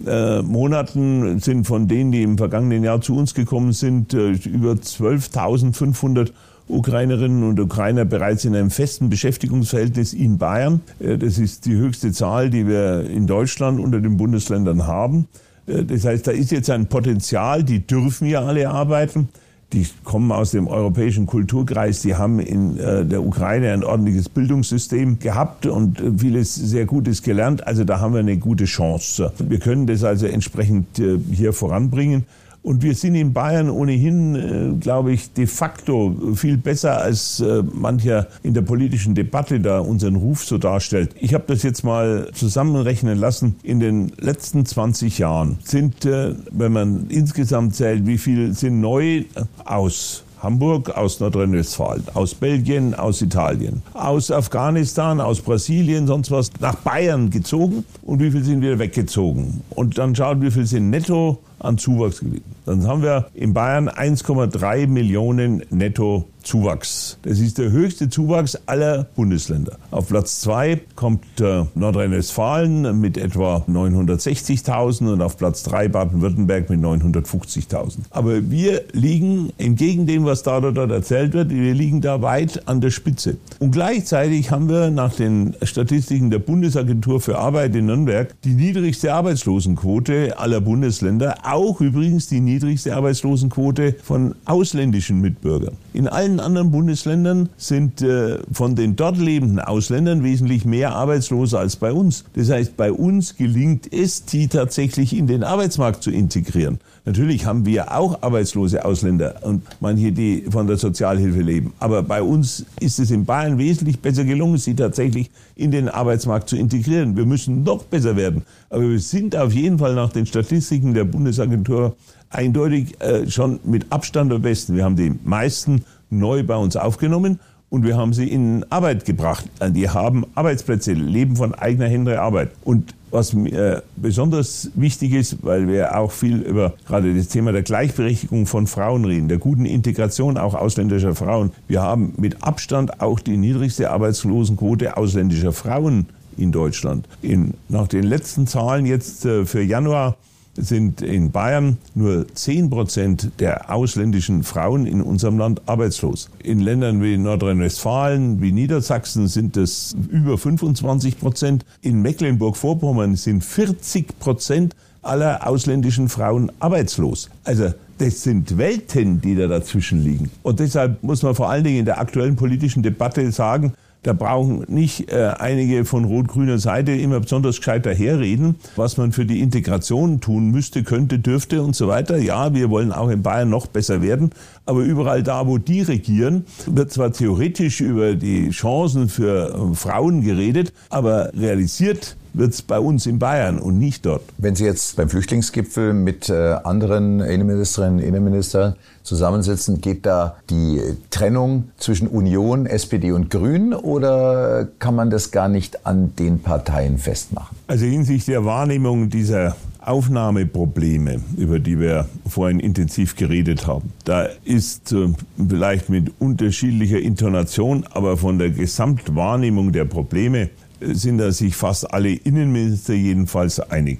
äh, 0.06 0.42
Monaten 0.42 1.40
sind 1.40 1.66
von 1.66 1.88
denen, 1.88 2.12
die 2.12 2.22
im 2.22 2.38
vergangenen 2.38 2.84
Jahr 2.84 3.00
zu 3.00 3.16
uns 3.16 3.34
gekommen 3.34 3.72
sind, 3.72 4.14
äh, 4.14 4.30
über 4.30 4.72
12.500 4.72 6.30
Ukrainerinnen 6.68 7.44
und 7.44 7.58
Ukrainer 7.58 8.04
bereits 8.04 8.44
in 8.44 8.54
einem 8.54 8.70
festen 8.70 9.08
Beschäftigungsverhältnis 9.08 10.12
in 10.12 10.38
Bayern. 10.38 10.80
Äh, 11.00 11.18
das 11.18 11.38
ist 11.38 11.66
die 11.66 11.74
höchste 11.74 12.12
Zahl, 12.12 12.50
die 12.50 12.66
wir 12.66 13.08
in 13.08 13.26
Deutschland 13.26 13.80
unter 13.80 14.00
den 14.00 14.16
Bundesländern 14.16 14.86
haben. 14.86 15.28
Das 15.66 16.06
heißt, 16.06 16.26
da 16.26 16.30
ist 16.30 16.50
jetzt 16.50 16.70
ein 16.70 16.86
Potenzial, 16.86 17.62
die 17.62 17.86
dürfen 17.86 18.26
ja 18.26 18.40
alle 18.40 18.70
arbeiten 18.70 19.28
die 19.72 19.86
kommen 20.04 20.32
aus 20.32 20.52
dem 20.52 20.66
europäischen 20.66 21.26
Kulturkreis, 21.26 22.00
die 22.00 22.14
haben 22.14 22.40
in 22.40 22.78
äh, 22.78 23.04
der 23.04 23.22
Ukraine 23.22 23.72
ein 23.72 23.84
ordentliches 23.84 24.28
Bildungssystem 24.30 25.18
gehabt 25.18 25.66
und 25.66 26.00
äh, 26.00 26.10
vieles 26.16 26.54
sehr 26.54 26.86
Gutes 26.86 27.22
gelernt. 27.22 27.66
Also 27.66 27.84
da 27.84 28.00
haben 28.00 28.14
wir 28.14 28.20
eine 28.20 28.38
gute 28.38 28.64
Chance. 28.64 29.32
Wir 29.38 29.58
können 29.58 29.86
das 29.86 30.04
also 30.04 30.26
entsprechend 30.26 30.98
äh, 30.98 31.18
hier 31.30 31.52
voranbringen. 31.52 32.24
Und 32.68 32.82
wir 32.82 32.94
sind 32.94 33.14
in 33.14 33.32
Bayern 33.32 33.70
ohnehin, 33.70 34.34
äh, 34.34 34.78
glaube 34.78 35.12
ich, 35.12 35.32
de 35.32 35.46
facto 35.46 36.14
viel 36.34 36.58
besser 36.58 37.00
als 37.00 37.40
äh, 37.40 37.62
mancher 37.62 38.26
in 38.42 38.52
der 38.52 38.60
politischen 38.60 39.14
Debatte 39.14 39.58
da 39.58 39.78
unseren 39.78 40.16
Ruf 40.16 40.44
so 40.44 40.58
darstellt. 40.58 41.14
Ich 41.18 41.32
habe 41.32 41.44
das 41.46 41.62
jetzt 41.62 41.82
mal 41.82 42.30
zusammenrechnen 42.34 43.18
lassen. 43.18 43.56
In 43.62 43.80
den 43.80 44.12
letzten 44.20 44.66
20 44.66 45.16
Jahren 45.16 45.56
sind, 45.64 46.04
äh, 46.04 46.34
wenn 46.50 46.72
man 46.72 47.06
insgesamt 47.08 47.74
zählt, 47.74 48.06
wie 48.06 48.18
viel 48.18 48.52
sind 48.52 48.82
neu 48.82 49.24
aus 49.64 50.24
Hamburg, 50.42 50.90
aus 50.90 51.20
Nordrhein-Westfalen, 51.20 52.04
aus 52.12 52.34
Belgien, 52.34 52.94
aus 52.94 53.22
Italien, 53.22 53.80
aus 53.94 54.30
Afghanistan, 54.30 55.22
aus 55.22 55.40
Brasilien, 55.40 56.06
sonst 56.06 56.30
was, 56.30 56.50
nach 56.60 56.74
Bayern 56.74 57.30
gezogen 57.30 57.86
und 58.02 58.20
wie 58.20 58.30
viel 58.30 58.44
sind 58.44 58.60
wieder 58.60 58.78
weggezogen. 58.78 59.62
Und 59.70 59.96
dann 59.96 60.14
schaut, 60.14 60.42
wie 60.42 60.50
viel 60.50 60.66
sind 60.66 60.90
netto 60.90 61.38
an 61.58 61.78
Zuwachs 61.78 62.20
geblieben. 62.20 62.44
Dann 62.64 62.86
haben 62.86 63.02
wir 63.02 63.26
in 63.34 63.54
Bayern 63.54 63.88
1,3 63.88 64.86
Millionen 64.86 65.62
netto 65.70 66.26
Zuwachs. 66.48 67.18
Das 67.22 67.40
ist 67.40 67.58
der 67.58 67.70
höchste 67.70 68.08
Zuwachs 68.08 68.58
aller 68.66 69.04
Bundesländer. 69.16 69.76
Auf 69.90 70.08
Platz 70.08 70.40
zwei 70.40 70.80
kommt 70.94 71.24
äh, 71.40 71.64
Nordrhein-Westfalen 71.74 72.98
mit 72.98 73.18
etwa 73.18 73.64
960.000 73.68 75.12
und 75.12 75.20
auf 75.20 75.36
Platz 75.36 75.62
drei 75.62 75.88
Baden-Württemberg 75.88 76.70
mit 76.70 76.80
950.000. 76.80 77.98
Aber 78.10 78.50
wir 78.50 78.82
liegen, 78.92 79.52
entgegen 79.58 80.06
dem, 80.06 80.24
was 80.24 80.42
da 80.42 80.58
oder 80.58 80.72
dort 80.72 80.90
erzählt 80.90 81.34
wird, 81.34 81.50
wir 81.50 81.74
liegen 81.74 82.00
da 82.00 82.22
weit 82.22 82.66
an 82.66 82.80
der 82.80 82.90
Spitze. 82.90 83.36
Und 83.58 83.72
gleichzeitig 83.72 84.50
haben 84.50 84.70
wir 84.70 84.90
nach 84.90 85.14
den 85.14 85.54
Statistiken 85.62 86.30
der 86.30 86.38
Bundesagentur 86.38 87.20
für 87.20 87.38
Arbeit 87.38 87.74
in 87.76 87.86
Nürnberg 87.86 88.34
die 88.42 88.54
niedrigste 88.54 89.12
Arbeitslosenquote 89.12 90.38
aller 90.38 90.62
Bundesländer 90.62 91.44
auch 91.52 91.80
übrigens 91.80 92.28
die 92.28 92.40
niedrigste 92.40 92.94
Arbeitslosenquote 92.94 93.96
von 94.02 94.34
ausländischen 94.44 95.20
Mitbürgern. 95.20 95.76
In 95.92 96.08
allen 96.08 96.40
anderen 96.40 96.70
Bundesländern 96.70 97.48
sind 97.56 98.02
äh, 98.02 98.38
von 98.52 98.74
den 98.74 98.96
dort 98.96 99.18
lebenden 99.18 99.60
Ausländern 99.60 100.22
wesentlich 100.24 100.64
mehr 100.64 100.94
Arbeitslose 100.94 101.58
als 101.58 101.76
bei 101.76 101.92
uns. 101.92 102.24
Das 102.34 102.50
heißt, 102.50 102.76
bei 102.76 102.92
uns 102.92 103.36
gelingt 103.36 103.92
es, 103.92 104.24
die 104.24 104.48
tatsächlich 104.48 105.16
in 105.16 105.26
den 105.26 105.42
Arbeitsmarkt 105.42 106.02
zu 106.02 106.10
integrieren. 106.10 106.78
Natürlich 107.08 107.46
haben 107.46 107.64
wir 107.64 107.96
auch 107.96 108.22
arbeitslose 108.22 108.84
Ausländer 108.84 109.36
und 109.40 109.62
manche, 109.80 110.12
die 110.12 110.44
von 110.50 110.66
der 110.66 110.76
Sozialhilfe 110.76 111.40
leben. 111.40 111.72
Aber 111.78 112.02
bei 112.02 112.20
uns 112.20 112.66
ist 112.80 112.98
es 112.98 113.10
in 113.10 113.24
Bayern 113.24 113.56
wesentlich 113.56 113.98
besser 113.98 114.24
gelungen, 114.24 114.58
sie 114.58 114.74
tatsächlich 114.74 115.30
in 115.56 115.70
den 115.70 115.88
Arbeitsmarkt 115.88 116.50
zu 116.50 116.56
integrieren. 116.58 117.16
Wir 117.16 117.24
müssen 117.24 117.62
noch 117.62 117.84
besser 117.84 118.14
werden. 118.16 118.42
Aber 118.68 118.82
wir 118.82 119.00
sind 119.00 119.34
auf 119.34 119.54
jeden 119.54 119.78
Fall 119.78 119.94
nach 119.94 120.12
den 120.12 120.26
Statistiken 120.26 120.92
der 120.92 121.04
Bundesagentur 121.04 121.96
eindeutig 122.28 123.00
äh, 123.00 123.26
schon 123.26 123.58
mit 123.64 123.90
Abstand 123.90 124.30
am 124.30 124.42
besten. 124.42 124.76
Wir 124.76 124.84
haben 124.84 124.96
die 124.96 125.14
meisten 125.24 125.86
neu 126.10 126.42
bei 126.42 126.56
uns 126.56 126.76
aufgenommen 126.76 127.40
und 127.70 127.86
wir 127.86 127.96
haben 127.96 128.12
sie 128.12 128.28
in 128.28 128.66
Arbeit 128.68 129.06
gebracht. 129.06 129.46
Die 129.70 129.88
haben 129.88 130.26
Arbeitsplätze, 130.34 130.92
leben 130.92 131.36
von 131.36 131.54
eigener 131.54 131.86
Hände 131.86 132.20
Arbeit. 132.20 132.50
Und 132.64 132.94
was 133.10 133.32
mir 133.32 133.82
besonders 133.96 134.70
wichtig 134.74 135.12
ist, 135.12 135.38
weil 135.42 135.68
wir 135.68 135.96
auch 135.96 136.12
viel 136.12 136.42
über 136.42 136.74
gerade 136.86 137.14
das 137.14 137.28
Thema 137.28 137.52
der 137.52 137.62
Gleichberechtigung 137.62 138.46
von 138.46 138.66
Frauen 138.66 139.04
reden, 139.04 139.28
der 139.28 139.38
guten 139.38 139.64
Integration 139.64 140.36
auch 140.36 140.54
ausländischer 140.54 141.14
Frauen. 141.14 141.52
Wir 141.66 141.82
haben 141.82 142.14
mit 142.16 142.42
Abstand 142.42 143.00
auch 143.00 143.20
die 143.20 143.36
niedrigste 143.36 143.90
Arbeitslosenquote 143.90 144.96
ausländischer 144.96 145.52
Frauen 145.52 146.06
in 146.36 146.52
Deutschland. 146.52 147.08
In, 147.22 147.54
nach 147.68 147.88
den 147.88 148.04
letzten 148.04 148.46
Zahlen 148.46 148.86
jetzt 148.86 149.24
äh, 149.24 149.44
für 149.44 149.62
Januar 149.62 150.16
sind 150.58 151.02
in 151.02 151.30
Bayern 151.30 151.78
nur 151.94 152.26
10 152.32 152.70
Prozent 152.70 153.30
der 153.38 153.72
ausländischen 153.72 154.42
Frauen 154.42 154.86
in 154.86 155.02
unserem 155.02 155.38
Land 155.38 155.62
arbeitslos. 155.66 156.30
In 156.42 156.60
Ländern 156.60 157.02
wie 157.02 157.16
Nordrhein-Westfalen, 157.16 158.40
wie 158.40 158.52
Niedersachsen 158.52 159.28
sind 159.28 159.56
es 159.56 159.96
über 160.10 160.38
25 160.38 161.18
Prozent. 161.18 161.64
In 161.80 162.02
Mecklenburg-Vorpommern 162.02 163.16
sind 163.16 163.44
40 163.44 164.18
Prozent 164.18 164.74
aller 165.02 165.46
ausländischen 165.46 166.08
Frauen 166.08 166.50
arbeitslos. 166.58 167.30
Also 167.44 167.72
das 167.98 168.22
sind 168.22 168.58
Welten, 168.58 169.20
die 169.20 169.34
da 169.34 169.46
dazwischen 169.46 170.04
liegen. 170.04 170.30
Und 170.42 170.60
deshalb 170.60 171.02
muss 171.02 171.22
man 171.22 171.34
vor 171.34 171.50
allen 171.50 171.64
Dingen 171.64 171.80
in 171.80 171.84
der 171.84 171.98
aktuellen 171.98 172.36
politischen 172.36 172.82
Debatte 172.82 173.30
sagen, 173.32 173.72
da 174.02 174.12
brauchen 174.12 174.64
nicht 174.68 175.12
äh, 175.12 175.32
einige 175.38 175.84
von 175.84 176.04
rot-grüner 176.04 176.58
Seite 176.58 176.92
immer 176.92 177.20
besonders 177.20 177.58
gescheit 177.58 177.84
daherreden, 177.84 178.56
was 178.76 178.96
man 178.96 179.12
für 179.12 179.26
die 179.26 179.40
Integration 179.40 180.20
tun 180.20 180.50
müsste, 180.50 180.84
könnte, 180.84 181.18
dürfte 181.18 181.62
und 181.62 181.74
so 181.74 181.88
weiter. 181.88 182.16
Ja, 182.18 182.54
wir 182.54 182.70
wollen 182.70 182.92
auch 182.92 183.08
in 183.08 183.22
Bayern 183.22 183.50
noch 183.50 183.66
besser 183.66 184.00
werden, 184.00 184.30
aber 184.68 184.82
überall 184.82 185.22
da, 185.22 185.46
wo 185.46 185.58
die 185.58 185.80
regieren, 185.80 186.44
wird 186.66 186.92
zwar 186.92 187.12
theoretisch 187.12 187.80
über 187.80 188.14
die 188.14 188.50
Chancen 188.50 189.08
für 189.08 189.54
äh, 189.54 189.74
Frauen 189.74 190.22
geredet, 190.22 190.72
aber 190.90 191.32
realisiert 191.34 192.16
wird 192.34 192.52
es 192.52 192.62
bei 192.62 192.78
uns 192.78 193.06
in 193.06 193.18
Bayern 193.18 193.58
und 193.58 193.78
nicht 193.78 194.04
dort. 194.04 194.22
Wenn 194.36 194.54
Sie 194.54 194.64
jetzt 194.64 194.96
beim 194.96 195.08
Flüchtlingsgipfel 195.08 195.94
mit 195.94 196.28
äh, 196.28 196.56
anderen 196.62 197.20
Innenministerinnen 197.20 197.98
und 197.98 198.04
Innenministern 198.04 198.76
zusammensitzen, 199.02 199.80
geht 199.80 200.04
da 200.04 200.36
die 200.50 200.80
Trennung 201.10 201.70
zwischen 201.78 202.06
Union, 202.06 202.66
SPD 202.66 203.12
und 203.12 203.30
Grünen 203.30 203.72
oder 203.72 204.68
kann 204.78 204.94
man 204.94 205.08
das 205.08 205.30
gar 205.30 205.48
nicht 205.48 205.86
an 205.86 206.14
den 206.16 206.40
Parteien 206.40 206.98
festmachen? 206.98 207.56
Also 207.66 207.86
hinsichtlich 207.86 208.26
der 208.26 208.44
Wahrnehmung 208.44 209.08
dieser 209.08 209.56
Aufnahmeprobleme, 209.88 211.20
über 211.36 211.58
die 211.58 211.80
wir 211.80 212.08
vorhin 212.28 212.60
intensiv 212.60 213.16
geredet 213.16 213.66
haben. 213.66 213.92
Da 214.04 214.28
ist 214.44 214.92
äh, 214.92 215.08
vielleicht 215.36 215.88
mit 215.88 216.12
unterschiedlicher 216.18 216.98
Intonation, 216.98 217.84
aber 217.90 218.16
von 218.16 218.38
der 218.38 218.50
Gesamtwahrnehmung 218.50 219.72
der 219.72 219.84
Probleme 219.86 220.50
sind 220.80 221.18
da 221.18 221.32
sich 221.32 221.56
fast 221.56 221.92
alle 221.92 222.10
Innenminister 222.10 222.94
jedenfalls 222.94 223.58
einig. 223.58 223.98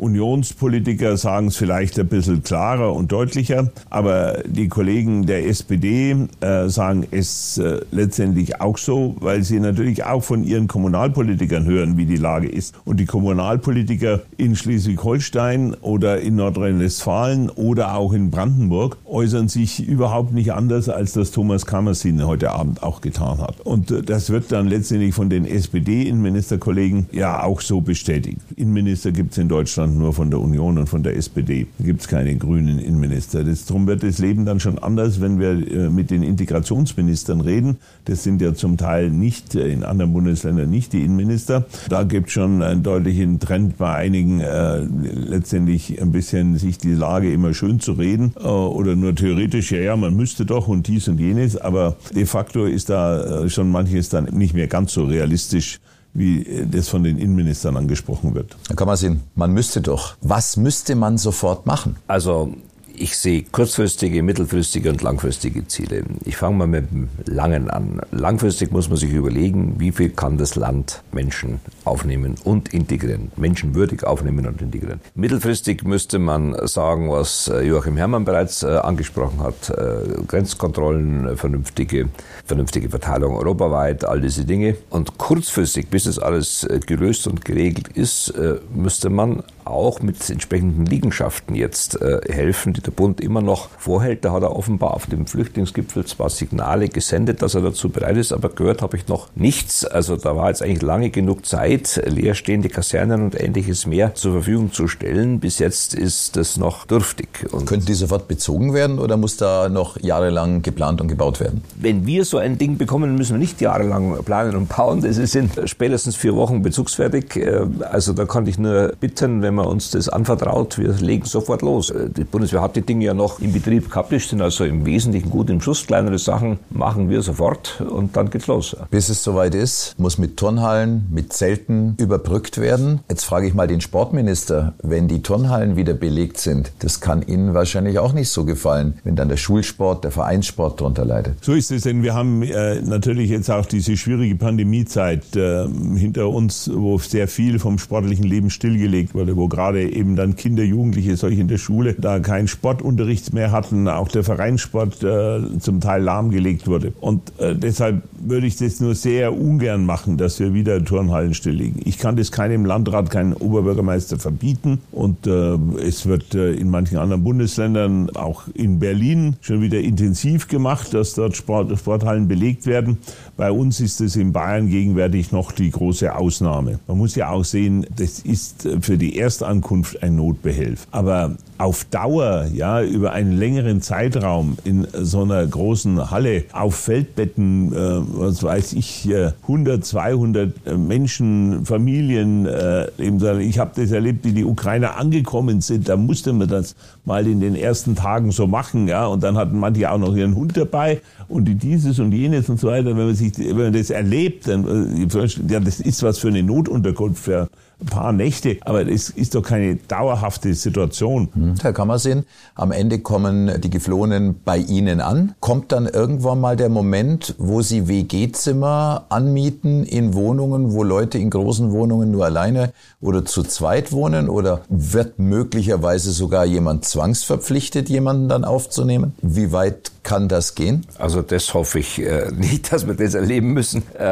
Unionspolitiker 0.00 1.18
sagen 1.18 1.48
es 1.48 1.56
vielleicht 1.56 1.98
ein 1.98 2.08
bisschen 2.08 2.42
klarer 2.42 2.94
und 2.94 3.12
deutlicher, 3.12 3.70
aber 3.90 4.38
die 4.46 4.68
Kollegen 4.68 5.26
der 5.26 5.46
SPD 5.46 6.16
äh, 6.40 6.68
sagen 6.68 7.06
es 7.10 7.58
äh, 7.58 7.80
letztendlich 7.90 8.60
auch 8.62 8.78
so, 8.78 9.16
weil 9.20 9.42
sie 9.42 9.60
natürlich 9.60 10.04
auch 10.04 10.22
von 10.22 10.42
ihren 10.42 10.68
Kommunalpolitikern 10.68 11.66
hören, 11.66 11.98
wie 11.98 12.06
die 12.06 12.16
Lage 12.16 12.48
ist. 12.48 12.74
Und 12.86 12.98
die 12.98 13.04
Kommunalpolitiker 13.04 14.20
in 14.38 14.56
Schleswig-Holstein 14.56 15.74
oder 15.82 16.20
in 16.20 16.36
Nordrhein-Westfalen 16.36 17.50
oder 17.50 17.94
auch 17.94 18.14
in 18.14 18.30
Brandenburg 18.30 18.96
äußern 19.04 19.48
sich 19.48 19.86
überhaupt 19.86 20.32
nicht 20.32 20.54
anders, 20.54 20.88
als 20.88 21.12
das 21.12 21.30
Thomas 21.30 21.66
Kammersin 21.66 22.26
heute 22.26 22.52
Abend 22.52 22.82
auch 22.82 23.02
getan 23.02 23.38
hat. 23.38 23.60
Und 23.60 23.90
äh, 23.90 24.02
das 24.02 24.30
wird 24.30 24.50
dann 24.50 24.66
letztendlich 24.66 25.14
von 25.14 25.28
den 25.28 25.44
SPD-Innenministerkollegen 25.44 27.06
ja 27.12 27.42
auch 27.42 27.60
so 27.60 27.82
bestätigt. 27.82 28.38
Innenminister 28.56 29.12
gibt 29.12 29.32
es 29.32 29.38
in 29.38 29.48
Deutschland 29.48 29.89
Deutschland 29.90 29.98
nur 29.98 30.12
von 30.12 30.30
der 30.30 30.40
Union 30.40 30.78
und 30.78 30.88
von 30.88 31.02
der 31.02 31.16
SPD. 31.16 31.66
Da 31.78 31.84
gibt 31.84 32.00
es 32.02 32.08
keine 32.08 32.34
grünen 32.36 32.78
Innenminister. 32.78 33.44
Das, 33.44 33.66
darum 33.66 33.86
wird 33.86 34.02
das 34.02 34.18
Leben 34.18 34.44
dann 34.44 34.60
schon 34.60 34.78
anders, 34.78 35.20
wenn 35.20 35.38
wir 35.38 35.50
äh, 35.50 35.90
mit 35.90 36.10
den 36.10 36.22
Integrationsministern 36.22 37.40
reden. 37.40 37.78
Das 38.04 38.22
sind 38.22 38.40
ja 38.40 38.54
zum 38.54 38.76
Teil 38.76 39.10
nicht, 39.10 39.54
äh, 39.54 39.72
in 39.72 39.84
anderen 39.84 40.12
Bundesländern 40.12 40.70
nicht 40.70 40.92
die 40.92 41.02
Innenminister. 41.04 41.66
Da 41.88 42.04
gibt 42.04 42.28
es 42.28 42.32
schon 42.32 42.62
einen 42.62 42.82
deutlichen 42.82 43.40
Trend 43.40 43.78
bei 43.78 43.94
einigen, 43.94 44.40
äh, 44.40 44.80
letztendlich 44.80 46.00
ein 46.00 46.12
bisschen 46.12 46.56
sich 46.56 46.78
die 46.78 46.94
Lage 46.94 47.32
immer 47.32 47.54
schön 47.54 47.80
zu 47.80 47.92
reden 47.92 48.32
äh, 48.38 48.46
oder 48.46 48.96
nur 48.96 49.14
theoretisch, 49.14 49.72
ja, 49.72 49.78
ja, 49.78 49.96
man 49.96 50.16
müsste 50.16 50.46
doch 50.46 50.68
und 50.68 50.86
dies 50.86 51.08
und 51.08 51.18
jenes, 51.18 51.56
aber 51.56 51.96
de 52.14 52.26
facto 52.26 52.64
ist 52.64 52.90
da 52.90 53.44
äh, 53.44 53.50
schon 53.50 53.70
manches 53.70 54.08
dann 54.08 54.24
nicht 54.32 54.54
mehr 54.54 54.66
ganz 54.66 54.92
so 54.92 55.04
realistisch 55.04 55.80
wie 56.12 56.66
das 56.70 56.88
von 56.88 57.04
den 57.04 57.18
Innenministern 57.18 57.76
angesprochen 57.76 58.34
wird. 58.34 58.56
Da 58.68 58.74
kann 58.74 58.86
man 58.86 58.96
sehen, 58.96 59.20
man 59.34 59.52
müsste 59.52 59.80
doch. 59.80 60.16
Was 60.20 60.56
müsste 60.56 60.94
man 60.94 61.18
sofort 61.18 61.66
machen? 61.66 61.96
Also 62.06 62.52
ich 63.00 63.16
sehe 63.16 63.44
kurzfristige, 63.50 64.22
mittelfristige 64.22 64.90
und 64.90 65.00
langfristige 65.00 65.66
Ziele. 65.66 66.04
Ich 66.24 66.36
fange 66.36 66.56
mal 66.56 66.66
mit 66.66 66.90
dem 66.90 67.08
Langen 67.24 67.70
an. 67.70 68.00
Langfristig 68.12 68.72
muss 68.72 68.90
man 68.90 68.98
sich 68.98 69.10
überlegen, 69.10 69.76
wie 69.78 69.90
viel 69.90 70.10
kann 70.10 70.36
das 70.36 70.54
Land 70.54 71.02
Menschen 71.10 71.60
aufnehmen 71.84 72.34
und 72.44 72.74
integrieren, 72.74 73.32
menschenwürdig 73.36 74.04
aufnehmen 74.04 74.46
und 74.46 74.60
integrieren. 74.60 75.00
Mittelfristig 75.14 75.82
müsste 75.82 76.18
man 76.18 76.54
sagen, 76.66 77.10
was 77.10 77.48
äh, 77.48 77.62
Joachim 77.62 77.96
Herrmann 77.96 78.26
bereits 78.26 78.62
äh, 78.62 78.66
angesprochen 78.66 79.40
hat, 79.40 79.70
äh, 79.70 80.22
Grenzkontrollen, 80.26 81.38
vernünftige, 81.38 82.10
vernünftige 82.44 82.90
Verteilung 82.90 83.34
europaweit, 83.34 84.04
all 84.04 84.20
diese 84.20 84.44
Dinge. 84.44 84.76
Und 84.90 85.16
kurzfristig, 85.16 85.88
bis 85.88 86.04
das 86.04 86.18
alles 86.18 86.66
gelöst 86.86 87.26
und 87.26 87.44
geregelt 87.44 87.88
ist, 87.88 88.34
müsste 88.74 89.08
man 89.10 89.42
auch 89.70 90.00
mit 90.00 90.28
entsprechenden 90.28 90.86
Liegenschaften 90.86 91.54
jetzt 91.54 92.00
äh, 92.00 92.20
helfen, 92.28 92.72
die 92.72 92.80
der 92.80 92.90
Bund 92.90 93.20
immer 93.20 93.42
noch 93.42 93.68
vorhält. 93.78 94.24
Da 94.24 94.32
hat 94.32 94.42
er 94.42 94.56
offenbar 94.56 94.94
auf 94.94 95.06
dem 95.06 95.26
Flüchtlingsgipfel 95.26 96.04
zwar 96.04 96.30
Signale 96.30 96.88
gesendet, 96.88 97.42
dass 97.42 97.54
er 97.54 97.62
dazu 97.62 97.88
bereit 97.88 98.16
ist, 98.16 98.32
aber 98.32 98.48
gehört 98.48 98.82
habe 98.82 98.96
ich 98.96 99.08
noch 99.08 99.28
nichts. 99.34 99.84
Also 99.84 100.16
da 100.16 100.36
war 100.36 100.48
jetzt 100.48 100.62
eigentlich 100.62 100.82
lange 100.82 101.10
genug 101.10 101.46
Zeit, 101.46 102.02
leerstehende 102.04 102.68
Kasernen 102.68 103.22
und 103.22 103.40
ähnliches 103.40 103.86
mehr 103.86 104.14
zur 104.14 104.32
Verfügung 104.32 104.72
zu 104.72 104.88
stellen. 104.88 105.40
Bis 105.40 105.58
jetzt 105.58 105.94
ist 105.94 106.36
das 106.36 106.56
noch 106.56 106.86
dürftig. 106.86 107.28
Und 107.52 107.66
Könnten 107.66 107.86
die 107.86 107.94
sofort 107.94 108.28
bezogen 108.28 108.74
werden 108.74 108.98
oder 108.98 109.16
muss 109.16 109.36
da 109.36 109.68
noch 109.68 110.00
jahrelang 110.00 110.62
geplant 110.62 111.00
und 111.00 111.08
gebaut 111.08 111.40
werden? 111.40 111.62
Wenn 111.76 112.06
wir 112.06 112.24
so 112.24 112.38
ein 112.38 112.58
Ding 112.58 112.76
bekommen, 112.76 113.16
müssen 113.16 113.34
wir 113.34 113.38
nicht 113.38 113.60
jahrelang 113.60 114.22
planen 114.24 114.56
und 114.56 114.68
bauen. 114.68 115.02
Das 115.02 115.16
sind 115.16 115.52
spätestens 115.64 116.16
vier 116.16 116.34
Wochen 116.36 116.62
bezugsfertig. 116.62 117.36
Äh, 117.36 117.66
also 117.90 118.12
da 118.12 118.24
kann 118.24 118.46
ich 118.46 118.58
nur 118.58 118.92
bitten, 119.00 119.42
wenn 119.42 119.54
man 119.54 119.59
man 119.60 119.68
uns 119.68 119.90
das 119.90 120.08
anvertraut, 120.08 120.78
wir 120.78 120.92
legen 120.94 121.24
sofort 121.24 121.62
los. 121.62 121.90
Äh, 121.90 122.10
die 122.10 122.24
Bundeswehr 122.24 122.62
hat 122.62 122.76
die 122.76 122.82
Dinge 122.82 123.04
ja 123.04 123.14
noch 123.14 123.40
im 123.40 123.52
Betrieb 123.52 123.90
gehabt, 123.90 124.10
sind 124.10 124.42
also 124.42 124.64
im 124.64 124.86
Wesentlichen 124.86 125.30
gut 125.30 125.50
im 125.50 125.60
Schuss. 125.60 125.86
Kleinere 125.86 126.18
Sachen 126.18 126.58
machen 126.70 127.08
wir 127.08 127.22
sofort 127.22 127.80
und 127.80 128.16
dann 128.16 128.30
geht's 128.30 128.46
los. 128.46 128.76
Bis 128.90 129.08
es 129.08 129.22
soweit 129.22 129.54
ist, 129.54 129.94
muss 129.98 130.18
mit 130.18 130.36
Turnhallen, 130.36 131.06
mit 131.10 131.32
Zelten 131.32 131.94
überbrückt 131.98 132.58
werden. 132.58 133.00
Jetzt 133.08 133.24
frage 133.24 133.46
ich 133.46 133.54
mal 133.54 133.66
den 133.66 133.80
Sportminister, 133.80 134.74
wenn 134.82 135.08
die 135.08 135.22
Turnhallen 135.22 135.76
wieder 135.76 135.94
belegt 135.94 136.38
sind, 136.38 136.72
das 136.80 137.00
kann 137.00 137.22
Ihnen 137.22 137.54
wahrscheinlich 137.54 137.98
auch 137.98 138.12
nicht 138.12 138.30
so 138.30 138.44
gefallen, 138.44 138.98
wenn 139.04 139.16
dann 139.16 139.28
der 139.28 139.36
Schulsport, 139.36 140.04
der 140.04 140.10
Vereinssport 140.10 140.80
darunter 140.80 141.04
leidet. 141.04 141.44
So 141.44 141.52
ist 141.52 141.70
es, 141.70 141.82
denn 141.82 142.02
wir 142.02 142.14
haben 142.14 142.42
äh, 142.42 142.80
natürlich 142.80 143.30
jetzt 143.30 143.50
auch 143.50 143.66
diese 143.66 143.96
schwierige 143.96 144.36
Pandemiezeit 144.36 145.36
äh, 145.36 145.66
hinter 145.96 146.28
uns, 146.28 146.70
wo 146.72 146.98
sehr 146.98 147.28
viel 147.28 147.58
vom 147.58 147.78
sportlichen 147.78 148.24
Leben 148.24 148.50
stillgelegt 148.50 149.14
wurde, 149.14 149.36
wo 149.40 149.48
gerade 149.48 149.90
eben 149.90 150.16
dann 150.16 150.36
Kinder, 150.36 150.62
Jugendliche, 150.62 151.16
solche 151.16 151.40
in 151.40 151.48
der 151.48 151.58
Schule, 151.58 151.94
da 151.94 152.20
keinen 152.20 152.46
Sportunterricht 152.46 153.32
mehr 153.32 153.50
hatten, 153.50 153.88
auch 153.88 154.08
der 154.08 154.22
Vereinssport 154.22 155.02
äh, 155.02 155.58
zum 155.58 155.80
Teil 155.80 156.02
lahmgelegt 156.02 156.66
wurde. 156.66 156.92
Und 157.00 157.32
äh, 157.38 157.56
deshalb 157.56 158.02
würde 158.20 158.46
ich 158.46 158.56
das 158.56 158.80
nur 158.80 158.94
sehr 158.94 159.34
ungern 159.34 159.86
machen, 159.86 160.18
dass 160.18 160.38
wir 160.40 160.52
wieder 160.52 160.84
Turnhallen 160.84 161.32
stilllegen. 161.32 161.80
Ich 161.84 161.98
kann 161.98 162.16
das 162.16 162.30
keinem 162.32 162.66
Landrat, 162.66 163.10
keinem 163.10 163.32
Oberbürgermeister 163.32 164.18
verbieten 164.18 164.80
und 164.92 165.26
äh, 165.26 165.54
es 165.82 166.04
wird 166.04 166.34
äh, 166.34 166.52
in 166.52 166.68
manchen 166.68 166.98
anderen 166.98 167.24
Bundesländern, 167.24 168.10
auch 168.10 168.42
in 168.52 168.78
Berlin, 168.78 169.36
schon 169.40 169.62
wieder 169.62 169.80
intensiv 169.80 170.48
gemacht, 170.48 170.92
dass 170.92 171.14
dort 171.14 171.34
Sport, 171.34 171.76
Sporthallen 171.78 172.28
belegt 172.28 172.66
werden. 172.66 172.98
Bei 173.40 173.50
uns 173.50 173.80
ist 173.80 174.02
es 174.02 174.16
in 174.16 174.34
Bayern 174.34 174.68
gegenwärtig 174.68 175.32
noch 175.32 175.50
die 175.52 175.70
große 175.70 176.14
Ausnahme. 176.14 176.78
Man 176.86 176.98
muss 176.98 177.14
ja 177.14 177.30
auch 177.30 177.42
sehen, 177.42 177.86
das 177.96 178.18
ist 178.18 178.68
für 178.82 178.98
die 178.98 179.16
Erstankunft 179.16 180.02
ein 180.02 180.16
Notbehelf. 180.16 180.86
Aber 180.90 181.36
auf 181.56 181.84
Dauer, 181.84 182.48
ja, 182.52 182.82
über 182.82 183.12
einen 183.12 183.32
längeren 183.32 183.80
Zeitraum 183.80 184.58
in 184.64 184.86
so 184.92 185.22
einer 185.22 185.46
großen 185.46 186.10
Halle 186.10 186.44
auf 186.52 186.74
Feldbetten, 186.74 187.72
äh, 187.72 187.76
was 187.76 188.42
weiß 188.42 188.74
ich, 188.74 189.08
100, 189.42 189.86
200 189.86 190.52
äh, 190.66 190.76
Menschen, 190.76 191.64
Familien, 191.64 192.44
äh, 192.44 192.88
eben, 192.98 193.40
ich 193.40 193.58
habe 193.58 193.72
das 193.74 193.90
erlebt, 193.90 194.24
wie 194.24 194.32
die 194.32 194.44
Ukrainer 194.44 194.96
angekommen 194.96 195.62
sind, 195.62 195.88
da 195.88 195.96
musste 195.96 196.34
man 196.34 196.48
das 196.48 196.76
mal 197.04 197.26
in 197.26 197.40
den 197.40 197.54
ersten 197.54 197.94
Tagen 197.94 198.32
so 198.32 198.46
machen, 198.46 198.88
ja, 198.88 199.06
und 199.06 199.22
dann 199.22 199.36
hatten 199.36 199.58
manche 199.58 199.90
auch 199.90 199.98
noch 199.98 200.14
ihren 200.14 200.34
Hund 200.34 200.56
dabei 200.56 201.00
und 201.28 201.44
dieses 201.62 201.98
und 201.98 202.12
jenes 202.12 202.48
und 202.48 202.58
so 202.58 202.68
weiter. 202.68 202.88
Wenn 202.96 203.06
man 203.06 203.14
sich, 203.14 203.29
wenn 203.38 203.56
man 203.56 203.72
das 203.72 203.90
erlebt, 203.90 204.48
dann, 204.48 204.66
äh, 204.66 205.06
ja, 205.48 205.60
das 205.60 205.80
ist 205.80 206.02
was 206.02 206.18
für 206.18 206.28
eine 206.28 206.42
Notunterkunft 206.42 207.22
für 207.22 207.48
ein 207.80 207.86
paar 207.86 208.12
Nächte, 208.12 208.58
aber 208.62 208.86
es 208.86 209.10
ist 209.10 209.34
doch 209.34 209.42
keine 209.42 209.76
dauerhafte 209.76 210.54
Situation. 210.54 211.28
Hm. 211.32 211.54
Herr 211.60 211.72
Kammersehen, 211.72 212.24
am 212.54 212.72
Ende 212.72 212.98
kommen 212.98 213.60
die 213.60 213.70
Geflohenen 213.70 214.40
bei 214.44 214.58
Ihnen 214.58 215.00
an. 215.00 215.34
Kommt 215.40 215.72
dann 215.72 215.86
irgendwann 215.86 216.40
mal 216.40 216.56
der 216.56 216.68
Moment, 216.68 217.34
wo 217.38 217.62
Sie 217.62 217.88
WG-Zimmer 217.88 219.06
anmieten 219.08 219.84
in 219.84 220.14
Wohnungen, 220.14 220.72
wo 220.72 220.82
Leute 220.82 221.18
in 221.18 221.30
großen 221.30 221.72
Wohnungen 221.72 222.10
nur 222.10 222.24
alleine 222.24 222.72
oder 223.00 223.24
zu 223.24 223.42
zweit 223.42 223.92
wohnen? 223.92 224.28
Oder 224.28 224.62
wird 224.68 225.18
möglicherweise 225.18 226.12
sogar 226.12 226.44
jemand 226.44 226.84
zwangsverpflichtet, 226.84 227.88
jemanden 227.88 228.28
dann 228.28 228.44
aufzunehmen? 228.44 229.14
Wie 229.22 229.52
weit 229.52 229.92
kann 230.02 230.28
das 230.28 230.54
gehen? 230.54 230.86
Also 230.98 231.22
das 231.22 231.54
hoffe 231.54 231.78
ich 231.78 232.00
äh, 232.00 232.30
nicht, 232.36 232.72
dass 232.72 232.86
wir 232.86 232.94
das 232.94 233.14
erleben 233.14 233.52
müssen. 233.52 233.82
Äh, 233.98 234.04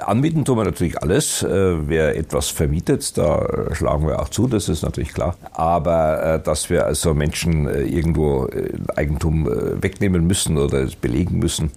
anmieten 0.00 0.44
tun 0.44 0.58
wir 0.58 0.64
natürlich 0.64 1.00
alles. 1.00 1.42
Äh, 1.42 1.88
wer 1.88 2.16
etwas 2.16 2.48
vermietet, 2.48 3.01
da 3.12 3.46
schlagen 3.72 4.06
wir 4.06 4.20
auch 4.20 4.28
zu, 4.28 4.46
das 4.46 4.68
ist 4.68 4.82
natürlich 4.82 5.12
klar. 5.12 5.34
Aber 5.52 6.22
äh, 6.22 6.40
dass 6.40 6.70
wir 6.70 6.86
also 6.86 7.14
Menschen 7.14 7.66
äh, 7.66 7.82
irgendwo 7.82 8.46
äh, 8.46 8.70
Eigentum 8.94 9.48
wegnehmen 9.80 10.26
müssen 10.26 10.58
oder 10.58 10.86
belegen 11.00 11.38
müssen. 11.38 11.70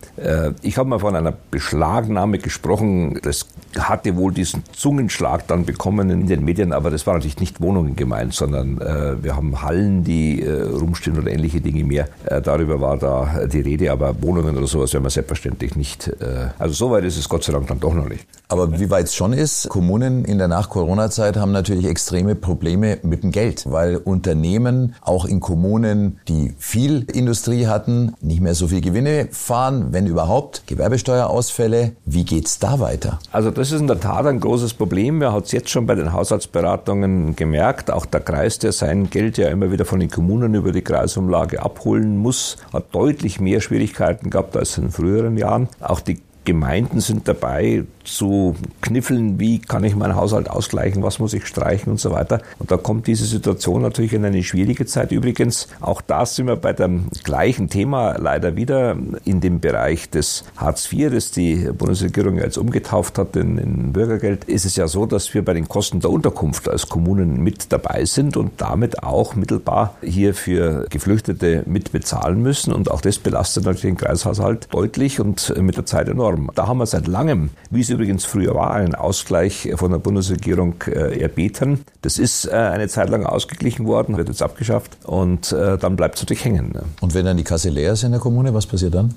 ich 0.61 0.77
habe 0.77 0.89
mal 0.89 0.99
von 0.99 1.15
einer 1.15 1.33
Beschlagnahme 1.51 2.39
gesprochen. 2.39 3.19
Das 3.23 3.47
hatte 3.77 4.15
wohl 4.15 4.33
diesen 4.33 4.63
Zungenschlag 4.73 5.47
dann 5.47 5.65
bekommen 5.65 6.09
in 6.09 6.27
den 6.27 6.43
Medien, 6.43 6.73
aber 6.73 6.91
das 6.91 7.07
war 7.07 7.15
natürlich 7.15 7.39
nicht 7.39 7.61
Wohnungen 7.61 7.95
gemeint, 7.95 8.33
sondern 8.33 8.79
wir 8.79 9.35
haben 9.35 9.61
Hallen, 9.61 10.03
die 10.03 10.43
rumstehen 10.43 11.17
oder 11.17 11.31
ähnliche 11.31 11.61
Dinge 11.61 11.83
mehr. 11.83 12.07
darüber 12.43 12.81
war 12.81 12.97
da 12.97 13.45
die 13.47 13.61
Rede, 13.61 13.91
aber 13.91 14.21
Wohnungen 14.21 14.57
oder 14.57 14.67
sowas 14.67 14.93
werden 14.93 15.03
wir 15.03 15.09
selbstverständlich 15.09 15.75
nicht. 15.75 16.07
Äh, 16.07 16.49
also 16.59 16.73
so 16.73 16.91
weit 16.91 17.03
ist 17.03 17.17
es 17.17 17.27
Gott 17.29 17.43
sei 17.43 17.53
Dank 17.53 17.67
dann 17.67 17.79
doch 17.79 17.93
noch 17.93 18.07
nicht. 18.07 18.25
Aber 18.47 18.79
wie 18.79 18.89
weit 18.89 19.05
es 19.05 19.15
schon 19.15 19.33
ist, 19.33 19.69
Kommunen 19.69 20.25
in 20.25 20.37
der 20.37 20.47
Nach-Corona-Zeit 20.47 21.14
haben 21.17 21.51
natürlich 21.51 21.85
extreme 21.85 22.35
Probleme 22.35 22.99
mit 23.03 23.23
dem 23.23 23.31
Geld, 23.31 23.65
weil 23.69 23.97
Unternehmen 23.97 24.95
auch 25.01 25.25
in 25.25 25.39
Kommunen, 25.39 26.19
die 26.27 26.53
viel 26.57 27.05
Industrie 27.13 27.67
hatten, 27.67 28.13
nicht 28.21 28.41
mehr 28.41 28.55
so 28.55 28.67
viel 28.67 28.81
Gewinne 28.81 29.29
fahren, 29.31 29.87
wenn 29.91 30.07
überhaupt. 30.07 30.63
Gewerbesteuerausfälle, 30.67 31.93
wie 32.05 32.25
geht's 32.25 32.59
da 32.59 32.79
weiter? 32.79 33.19
Also 33.31 33.51
das 33.51 33.71
ist 33.71 33.81
in 33.81 33.87
der 33.87 33.99
Tat 33.99 34.25
ein 34.25 34.39
großes 34.39 34.73
Problem. 34.73 35.19
Wir 35.19 35.31
haben 35.31 35.43
es 35.43 35.51
jetzt 35.51 35.69
schon 35.69 35.85
bei 35.85 35.95
den 35.95 36.13
Haushaltsberatungen 36.13 37.35
gemerkt. 37.35 37.91
Auch 37.91 38.05
der 38.05 38.21
Kreis, 38.21 38.59
der 38.59 38.71
sein 38.71 39.09
Geld 39.09 39.37
ja 39.37 39.49
immer 39.49 39.71
wieder 39.71 39.85
von 39.85 39.99
den 39.99 40.09
Kommunen 40.09 40.53
über 40.53 40.71
die 40.71 40.81
Kreisumlage 40.81 41.61
abholen 41.61 42.17
muss, 42.17 42.57
hat 42.73 42.93
deutlich 42.93 43.39
mehr 43.39 43.61
Schwierigkeiten 43.61 44.29
gehabt 44.29 44.55
als 44.57 44.77
in 44.77 44.91
früheren 44.91 45.37
Jahren. 45.37 45.69
Auch 45.79 45.99
die 45.99 46.19
Gemeinden 46.45 47.01
sind 47.01 47.27
dabei, 47.27 47.83
zu 48.05 48.55
kniffeln, 48.81 49.39
wie 49.39 49.59
kann 49.59 49.83
ich 49.83 49.95
meinen 49.95 50.15
Haushalt 50.15 50.49
ausgleichen, 50.49 51.03
was 51.03 51.19
muss 51.19 51.33
ich 51.33 51.45
streichen 51.45 51.91
und 51.91 51.99
so 51.99 52.11
weiter. 52.11 52.41
Und 52.59 52.71
da 52.71 52.77
kommt 52.77 53.07
diese 53.07 53.25
Situation 53.25 53.81
natürlich 53.81 54.13
in 54.13 54.23
eine 54.23 54.43
schwierige 54.43 54.85
Zeit. 54.85 55.11
Übrigens, 55.11 55.67
auch 55.81 56.01
da 56.01 56.25
sind 56.25 56.47
wir 56.47 56.55
bei 56.55 56.73
dem 56.73 57.07
gleichen 57.23 57.69
Thema 57.69 58.17
leider 58.17 58.55
wieder 58.55 58.95
in 59.25 59.41
dem 59.41 59.59
Bereich 59.59 60.09
des 60.09 60.43
Hartz 60.55 60.91
IV, 60.91 61.11
das 61.11 61.31
die 61.31 61.55
Bundesregierung 61.77 62.37
jetzt 62.37 62.57
umgetauft 62.57 63.17
hat 63.17 63.35
in, 63.35 63.57
in 63.57 63.93
Bürgergeld, 63.93 64.45
ist 64.45 64.65
es 64.65 64.75
ja 64.75 64.87
so, 64.87 65.05
dass 65.05 65.33
wir 65.33 65.43
bei 65.43 65.53
den 65.53 65.67
Kosten 65.67 65.99
der 65.99 66.11
Unterkunft 66.11 66.69
als 66.69 66.87
Kommunen 66.87 67.41
mit 67.41 67.71
dabei 67.71 68.05
sind 68.05 68.37
und 68.37 68.61
damit 68.61 69.03
auch 69.03 69.35
mittelbar 69.35 69.95
hier 70.01 70.33
für 70.33 70.85
Geflüchtete 70.89 71.63
mit 71.65 71.91
bezahlen 71.91 72.41
müssen. 72.41 72.73
Und 72.73 72.91
auch 72.91 73.01
das 73.01 73.17
belastet 73.17 73.65
natürlich 73.65 73.81
den 73.81 73.97
Kreishaushalt 73.97 74.67
deutlich 74.71 75.19
und 75.19 75.53
mit 75.57 75.77
der 75.77 75.85
Zeit 75.85 76.07
enorm. 76.07 76.34
Da 76.55 76.67
haben 76.67 76.77
wir 76.77 76.85
seit 76.85 77.07
langem, 77.07 77.49
wie 77.69 77.81
es 77.81 77.89
übrigens 77.89 78.25
früher 78.25 78.55
war, 78.55 78.73
einen 78.73 78.95
Ausgleich 78.95 79.71
von 79.75 79.91
der 79.91 79.99
Bundesregierung 79.99 80.75
äh, 80.87 81.19
erbeten. 81.19 81.83
Das 82.01 82.19
ist 82.19 82.45
äh, 82.45 82.51
eine 82.51 82.87
Zeit 82.87 83.09
lang 83.09 83.25
ausgeglichen 83.25 83.85
worden, 83.85 84.17
wird 84.17 84.29
jetzt 84.29 84.41
abgeschafft 84.41 84.97
und 85.03 85.51
äh, 85.51 85.77
dann 85.77 85.95
bleibt 85.95 86.15
es 86.15 86.21
natürlich 86.21 86.45
hängen. 86.45 86.71
Ne? 86.73 86.83
Und 87.01 87.13
wenn 87.13 87.25
dann 87.25 87.37
die 87.37 87.43
Kasse 87.43 87.69
leer 87.69 87.93
ist 87.93 88.03
in 88.03 88.11
der 88.11 88.19
Kommune, 88.19 88.53
was 88.53 88.65
passiert 88.65 88.95
dann? 88.95 89.15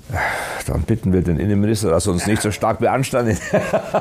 Dann 0.67 0.81
bitten 0.81 1.13
wir 1.13 1.21
den 1.21 1.37
Innenminister, 1.37 1.89
dass 1.89 2.07
er 2.07 2.13
uns 2.13 2.27
nicht 2.27 2.41
so 2.41 2.51
stark 2.51 2.79
beanstandet. 2.79 3.39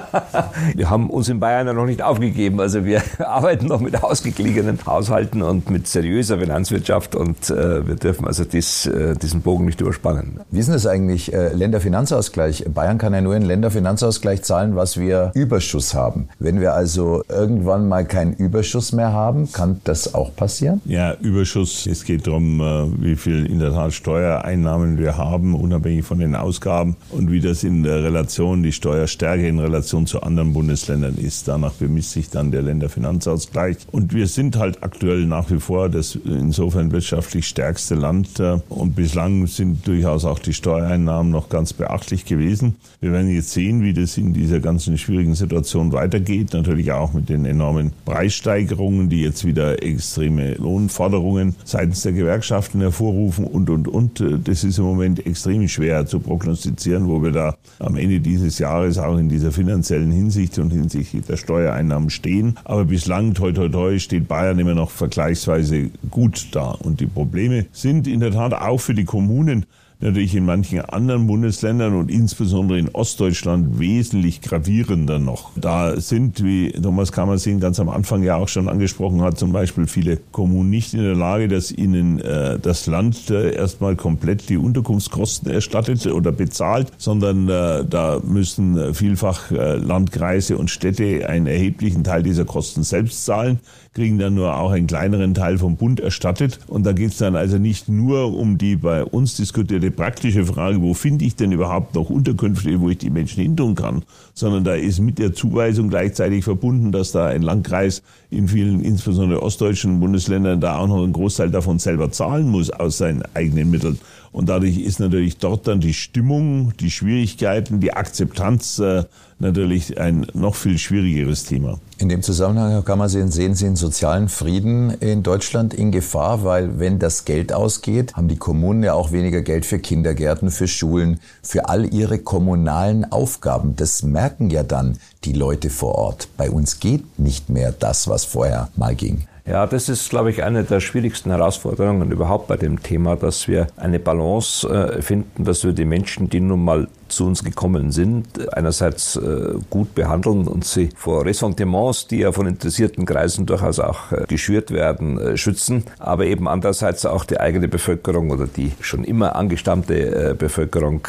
wir 0.75 0.91
haben 0.91 1.11
uns 1.11 1.29
in 1.29 1.41
Bayern 1.41 1.67
ja 1.67 1.73
noch 1.73 1.87
nicht 1.87 2.03
aufgegeben. 2.03 2.61
Also 2.61 2.85
wir 2.85 3.03
arbeiten 3.19 3.67
noch 3.67 3.81
mit 3.81 4.03
ausgeglichenen 4.03 4.79
Haushalten 4.87 5.43
und 5.43 5.71
mit 5.71 5.87
seriöser 5.87 6.39
Finanzwirtschaft 6.39 7.15
und 7.15 7.49
wir 7.49 7.97
dürfen 7.97 8.27
also 8.27 8.45
dies, 8.45 8.89
diesen 9.23 9.43
Bogen 9.43 9.65
nicht 9.65 9.81
überspannen. 9.81 10.41
Wie 10.51 10.59
ist 10.59 10.67
denn 10.67 10.75
das 10.75 10.87
eigentlich, 10.87 11.29
Länderfinanzausgleich? 11.29 12.65
Bayern 12.73 12.99
kann 12.99 13.08
ja 13.15 13.21
nur 13.21 13.35
einen 13.35 13.47
Länderfinanzausgleich 13.47 14.43
zahlen, 14.43 14.59
zahlen, 14.59 14.77
was 14.77 14.99
wir 14.99 15.31
Überschuss 15.35 15.95
haben. 15.95 16.29
Wenn 16.39 16.61
wir 16.61 16.75
also 16.75 17.23
irgendwann 17.29 17.89
mal 17.89 18.05
keinen 18.05 18.35
Überschuss 18.35 18.93
mehr 18.93 19.13
haben, 19.13 19.51
kann 19.53 19.81
das 19.85 20.15
auch 20.15 20.35
passieren? 20.35 20.81
Ja, 20.85 21.15
Überschuss. 21.15 21.87
Es 21.87 22.05
geht 22.05 22.27
darum, 22.27 22.61
äh, 22.61 22.87
wie 23.03 23.17
viel 23.17 23.47
in 23.47 23.59
der 23.59 23.73
Tat 23.73 23.93
Steuereinnahmen 23.93 24.99
wir 24.99 25.17
haben, 25.17 25.55
unabhängig 25.55 26.05
von 26.05 26.19
den 26.19 26.35
Ausgaben 26.35 26.97
und 27.11 27.31
wie 27.31 27.41
das 27.41 27.65
in 27.65 27.83
der 27.83 28.03
Relation, 28.03 28.63
die 28.63 28.73
Steuerstärke 28.73 29.47
in 29.47 29.59
Relation 29.59 30.07
zu 30.07 30.23
anderen 30.23 30.53
Bundesländern 30.53 31.17
ist. 31.17 31.49
Danach 31.49 31.73
bemisst 31.73 32.13
sich 32.13 32.31
dann 32.31 32.51
der 32.51 32.63
Länderfinanzausgleich. 32.63 33.77
Und 33.93 34.13
wir 34.13 34.27
sind 34.27 34.57
halt 34.57 34.83
aktuell 34.83 35.27
nach 35.27 35.51
wie 35.51 35.61
vor 35.61 35.89
das 35.89 36.17
insofern 36.25 36.91
wirtschaftlich 36.93 37.47
stärkste 37.47 37.95
Land 37.95 38.41
äh, 38.41 38.59
und 38.69 38.97
bislang 38.97 39.47
sind 39.47 39.87
durchaus 39.87 40.25
auch 40.25 40.39
die 40.39 40.53
Steuereinnahmen 40.53 41.31
noch 41.31 41.49
ganz 41.49 41.73
beachtlich 41.73 42.25
gewesen. 42.25 42.77
Wir 43.01 43.13
werden 43.13 43.31
jetzt 43.31 43.53
sehen, 43.53 43.85
wie 43.85 43.93
das 43.93 44.19
in 44.19 44.33
dieser 44.33 44.59
ganzen 44.59 44.99
schwierigen 44.99 45.37
Situation 45.37 45.93
weitergeht. 45.93 46.53
Natürlich 46.53 46.91
auch 46.91 47.13
mit 47.13 47.29
den 47.29 47.45
enormen 47.45 47.93
Preissteigerungen, 48.05 49.09
die 49.09 49.23
jetzt 49.23 49.45
wieder 49.45 49.85
extreme 49.85 50.55
Lohnforderungen 50.55 51.55
seitens 51.65 52.03
der 52.03 52.13
Gewerkschaften 52.13 52.81
hervorrufen 52.81 53.45
und, 53.45 53.71
und, 53.71 53.87
und. 53.87 54.25
Das 54.43 54.65
ist 54.65 54.79
im 54.79 54.85
Moment 54.85 55.25
extrem 55.25 55.69
schwer 55.69 56.07
zu 56.07 56.19
prognostizieren, 56.19 57.07
wo 57.07 57.23
wir 57.23 57.31
da 57.31 57.57
am 57.79 57.95
Ende 57.95 58.19
dieses 58.19 58.59
Jahres 58.59 58.99
auch 58.99 59.17
in 59.17 59.29
dieser 59.29 59.53
finanziellen 59.53 60.11
Hinsicht 60.11 60.59
und 60.59 60.71
hinsichtlich 60.71 61.25
der 61.25 61.37
Steuereinnahmen 61.37 62.11
stehen. 62.11 62.57
Aber 62.65 62.85
bislang, 62.85 63.33
toi, 63.33 63.53
toi, 63.53 63.69
toi, 63.69 63.97
steht 64.01 64.27
Bayern 64.27 64.59
immer 64.59 64.75
noch 64.75 64.91
vergleichsweise 64.91 65.91
gut 66.11 66.49
da. 66.51 66.73
Und 66.73 66.99
die 66.99 67.07
Probleme 67.07 67.67
sind 67.71 68.09
in 68.09 68.19
der 68.19 68.33
Tat 68.33 68.55
auch 68.55 68.81
für 68.81 68.95
die 68.95 69.05
Kommunen 69.05 69.67
natürlich 70.01 70.35
in 70.35 70.45
manchen 70.45 70.81
anderen 70.81 71.27
Bundesländern 71.27 71.95
und 71.95 72.11
insbesondere 72.11 72.79
in 72.79 72.89
Ostdeutschland 72.91 73.79
wesentlich 73.79 74.41
gravierender 74.41 75.19
noch. 75.19 75.51
Da 75.57 76.01
sind, 76.01 76.43
wie 76.45 76.71
Thomas 76.71 77.11
Kammersehen 77.11 77.59
ganz 77.59 77.81
am 77.81 77.89
Anfang 77.89 78.23
ja 78.23 78.37
auch 78.37 78.49
schon 78.49 78.69
angesprochen 78.69 79.23
hat, 79.23 79.39
zum 79.39 79.53
Beispiel 79.53 79.87
viele 79.87 80.19
Kommunen 80.31 80.71
nicht 80.71 80.95
in 80.95 81.03
der 81.03 81.17
Lage, 81.17 81.49
dass 81.49 81.73
ihnen 81.73 82.21
äh, 82.21 82.59
das 82.61 82.87
Land 82.87 83.31
äh, 83.31 83.55
erstmal 83.55 83.97
komplett 83.97 84.49
die 84.49 84.57
Unterkunftskosten 84.57 85.51
erstattet 85.51 86.07
oder 86.07 86.31
bezahlt, 86.31 86.93
sondern 86.99 87.49
äh, 87.49 87.85
da 87.85 88.21
müssen 88.25 88.77
äh, 88.79 88.95
vielfach 88.95 89.51
äh, 89.51 89.77
Landkreise 89.77 90.57
und 90.57 90.71
Städte 90.71 91.29
einen 91.29 91.47
erheblichen 91.47 92.05
Teil 92.05 92.23
dieser 92.23 92.45
Kosten 92.45 92.85
selbst 92.85 93.25
zahlen 93.25 93.59
kriegen 93.99 94.17
dann 94.17 94.35
nur 94.35 94.57
auch 94.57 94.71
einen 94.71 94.87
kleineren 94.87 95.35
Teil 95.35 95.59
vom 95.59 95.75
Bund 95.75 95.99
erstattet. 95.99 96.61
Und 96.69 96.87
da 96.87 96.93
geht 96.93 97.11
es 97.11 97.19
dann 97.19 97.35
also 97.35 97.59
nicht 97.59 97.89
nur 97.89 98.33
um 98.33 98.57
die 98.57 98.77
bei 98.77 99.03
uns 99.03 99.37
diskutierte 99.37 99.91
praktische 99.91 100.45
Frage, 100.45 100.81
wo 100.81 100.95
finde 100.95 101.25
ich 101.25 101.35
denn 101.35 101.51
überhaupt 101.51 101.97
noch 101.97 102.09
Unterkünfte, 102.09 102.81
wo 102.81 102.91
ich 102.91 102.99
die 102.99 103.11
Menschen 103.11 103.43
hintun 103.43 103.75
kann, 103.75 104.05
sondern 104.35 104.63
da 104.63 104.75
ist 104.75 105.01
mit 105.01 105.19
der 105.19 105.35
Zuweisung 105.35 105.89
gleichzeitig 105.89 106.45
verbunden, 106.45 106.93
dass 106.93 107.11
da 107.11 107.27
ein 107.27 107.43
Landkreis 107.43 108.05
in 108.31 108.47
vielen, 108.47 108.83
insbesondere 108.83 109.43
ostdeutschen 109.43 109.99
Bundesländern, 109.99 110.61
da 110.61 110.79
auch 110.79 110.87
noch 110.87 111.03
einen 111.03 111.13
Großteil 111.13 111.51
davon 111.51 111.81
selber 111.81 112.13
zahlen 112.13 112.49
muss 112.49 112.71
aus 112.71 112.99
seinen 112.99 113.25
eigenen 113.35 113.69
Mitteln. 113.69 113.99
Und 114.33 114.49
dadurch 114.49 114.79
ist 114.79 115.01
natürlich 115.01 115.39
dort 115.39 115.67
dann 115.67 115.81
die 115.81 115.95
Stimmung, 115.95 116.73
die 116.79 116.91
Schwierigkeiten, 116.91 117.81
die 117.81 117.93
Akzeptanz 117.93 118.79
äh, 118.79 119.05
natürlich 119.39 119.99
ein 119.99 120.27
noch 120.35 120.55
viel 120.55 120.79
schwierigeres 120.79 121.45
Thema. 121.45 121.79
In 121.99 122.09
dem 122.09 122.23
Zusammenhang, 122.23 122.71
Herr 122.71 122.83
Kammersehen, 122.83 123.31
sehen 123.31 123.55
Sie 123.55 123.65
den 123.65 123.77
sozialen 123.77 124.29
Frieden 124.29 124.91
in 124.91 125.23
Deutschland 125.23 125.75
in 125.75 125.93
Gefahr, 125.93 126.45
weil 126.45 126.79
wenn 126.79 126.99
das 126.99 127.25
Geld 127.25 127.53
ausgeht, 127.53 128.15
haben 128.15 128.29
die 128.29 128.37
Kommunen 128.37 128.83
ja 128.83 128.95
auch 128.95 129.13
weniger 129.13 129.43
Geld 129.43 129.65
für 129.65 129.79
Kindergärten, 129.79 130.51
für 130.51 130.69
Schulen, 130.69 131.21
für 131.43 131.69
all 131.69 131.93
ihre 131.93 132.19
kommunalen 132.19 133.11
Aufgaben. 133.11 133.77
Das 133.77 134.03
merken 134.03 134.51
ja 134.51 134.63
dann 134.63 134.99
die 135.25 135.33
Leute 135.33 135.71
vor 135.71 135.95
Ort. 135.95 136.29
Bei 136.37 136.51
uns 136.51 136.81
geht 136.81 137.19
nicht 137.19 137.49
mehr 137.49 137.73
das, 137.73 138.09
was 138.09 138.25
vorher 138.25 138.69
mal 138.77 138.95
ging. 138.95 139.27
Ja, 139.49 139.67
das 139.67 139.89
ist, 139.89 140.11
glaube 140.11 140.31
ich, 140.31 140.45
eine 140.45 140.63
der 140.63 140.81
schwierigsten 140.81 141.31
Herausforderungen 141.31 142.11
überhaupt 142.11 142.49
bei 142.49 142.59
dem 142.59 142.83
Thema, 142.83 143.17
dass 143.17 143.49
wir 143.49 143.69
eine 143.79 143.99
Balance 143.99 144.69
äh, 144.69 145.01
finden, 145.01 145.45
dass 145.45 145.65
wir 145.65 145.73
die 145.73 145.87
Menschen, 145.87 146.29
die 146.29 146.41
nun 146.41 146.63
mal 146.63 146.89
zu 147.09 147.25
uns 147.25 147.43
gekommen 147.43 147.91
sind, 147.91 148.53
einerseits 148.53 149.17
äh, 149.17 149.55
gut 149.71 149.95
behandeln 149.95 150.47
und 150.47 150.67
sie 150.67 150.91
vor 150.95 151.25
Ressentiments, 151.25 152.09
die 152.09 152.19
ja 152.19 152.33
von 152.33 152.47
interessierten 152.47 153.07
Kreisen 153.07 153.47
durchaus 153.47 153.81
auch 153.81 154.13
äh, 154.13 154.27
geschürt 154.29 154.71
werden, 154.71 155.39
schützen, 155.39 155.85
aber 155.99 156.27
eben 156.27 156.47
andererseits 156.47 157.07
auch 157.07 157.25
die 157.25 157.41
eigene 157.41 157.69
Bevölkerung 157.69 158.31
oder 158.31 158.47
die 158.47 158.73
schon 158.83 159.03
immer 159.03 159.35
angestammte 159.35 160.35
Bevölkerung 160.39 161.07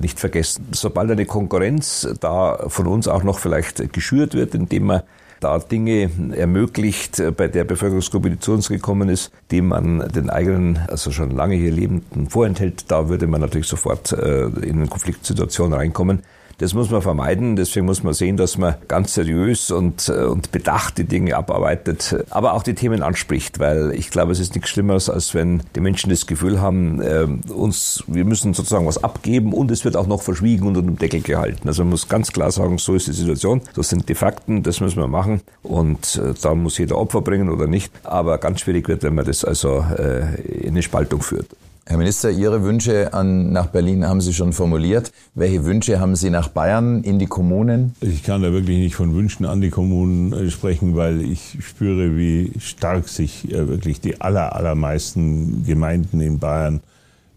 nicht 0.00 0.20
vergessen. 0.20 0.68
Sobald 0.72 1.10
eine 1.10 1.26
Konkurrenz 1.26 2.08
da 2.20 2.66
von 2.68 2.86
uns 2.86 3.08
auch 3.08 3.24
noch 3.24 3.38
vielleicht 3.38 3.92
geschürt 3.92 4.34
wird, 4.34 4.54
indem 4.54 4.84
man 4.84 5.02
da 5.40 5.58
Dinge 5.58 6.10
ermöglicht 6.36 7.22
bei 7.36 7.48
der 7.48 7.64
Bevölkerungsgruppe, 7.64 8.30
die 8.30 8.38
zu 8.38 8.52
uns 8.52 8.68
gekommen 8.68 9.08
ist, 9.08 9.30
die 9.50 9.60
man 9.60 10.08
den 10.14 10.30
eigenen, 10.30 10.78
also 10.88 11.10
schon 11.10 11.30
lange 11.30 11.54
hier 11.54 11.70
Lebenden 11.70 12.28
vorenthält. 12.30 12.90
Da 12.90 13.08
würde 13.08 13.26
man 13.26 13.40
natürlich 13.40 13.66
sofort 13.66 14.12
äh, 14.12 14.46
in 14.46 14.76
eine 14.76 14.86
Konfliktsituation 14.88 15.72
reinkommen. 15.72 16.22
Das 16.58 16.74
muss 16.74 16.90
man 16.90 17.02
vermeiden. 17.02 17.56
Deswegen 17.56 17.86
muss 17.86 18.02
man 18.02 18.14
sehen, 18.14 18.36
dass 18.36 18.58
man 18.58 18.76
ganz 18.88 19.14
seriös 19.14 19.70
und, 19.70 20.08
äh, 20.08 20.24
und 20.24 20.52
bedacht 20.52 20.98
die 20.98 21.04
Dinge 21.04 21.36
abarbeitet, 21.36 22.24
aber 22.30 22.54
auch 22.54 22.62
die 22.62 22.74
Themen 22.74 23.02
anspricht, 23.02 23.58
weil 23.58 23.92
ich 23.92 24.10
glaube, 24.10 24.32
es 24.32 24.38
ist 24.38 24.54
nichts 24.54 24.70
Schlimmeres, 24.70 25.10
als 25.10 25.34
wenn 25.34 25.62
die 25.74 25.80
Menschen 25.80 26.10
das 26.10 26.26
Gefühl 26.26 26.60
haben, 26.60 27.00
äh, 27.00 27.26
uns, 27.52 28.04
wir 28.06 28.24
müssen 28.24 28.54
sozusagen 28.54 28.86
was 28.86 29.02
abgeben 29.02 29.52
und 29.52 29.70
es 29.70 29.84
wird 29.84 29.96
auch 29.96 30.06
noch 30.06 30.22
verschwiegen 30.22 30.66
und 30.66 30.76
unter 30.76 30.90
dem 30.90 30.98
Deckel 30.98 31.20
gehalten. 31.20 31.68
Also 31.68 31.82
man 31.82 31.90
muss 31.90 32.08
ganz 32.08 32.32
klar 32.32 32.50
sagen, 32.50 32.78
so 32.78 32.94
ist 32.94 33.06
die 33.06 33.12
Situation, 33.12 33.62
das 33.74 33.88
sind 33.88 34.08
die 34.08 34.14
Fakten, 34.14 34.62
das 34.62 34.80
müssen 34.80 35.00
wir 35.00 35.08
machen 35.08 35.40
und 35.62 36.16
äh, 36.16 36.34
da 36.40 36.54
muss 36.54 36.78
jeder 36.78 36.98
Opfer 36.98 37.20
bringen 37.20 37.50
oder 37.50 37.66
nicht. 37.66 37.92
Aber 38.04 38.38
ganz 38.38 38.60
schwierig 38.60 38.88
wird, 38.88 39.02
wenn 39.02 39.14
man 39.14 39.24
das 39.24 39.44
also 39.44 39.84
äh, 39.96 40.40
in 40.42 40.70
eine 40.70 40.82
Spaltung 40.82 41.22
führt. 41.22 41.46
Herr 41.86 41.98
Minister, 41.98 42.30
Ihre 42.30 42.62
Wünsche 42.62 43.12
an, 43.12 43.52
nach 43.52 43.66
Berlin 43.66 44.06
haben 44.06 44.22
Sie 44.22 44.32
schon 44.32 44.54
formuliert. 44.54 45.12
Welche 45.34 45.66
Wünsche 45.66 46.00
haben 46.00 46.16
Sie 46.16 46.30
nach 46.30 46.48
Bayern 46.48 47.02
in 47.02 47.18
die 47.18 47.26
Kommunen? 47.26 47.94
Ich 48.00 48.22
kann 48.22 48.40
da 48.40 48.52
wirklich 48.52 48.78
nicht 48.78 48.94
von 48.94 49.14
Wünschen 49.14 49.44
an 49.44 49.60
die 49.60 49.68
Kommunen 49.68 50.32
äh, 50.32 50.50
sprechen, 50.50 50.96
weil 50.96 51.20
ich 51.20 51.58
spüre, 51.60 52.16
wie 52.16 52.52
stark 52.58 53.08
sich 53.08 53.52
äh, 53.52 53.68
wirklich 53.68 54.00
die 54.00 54.22
aller, 54.22 54.56
allermeisten 54.56 55.64
Gemeinden 55.66 56.22
in 56.22 56.38
Bayern, 56.38 56.80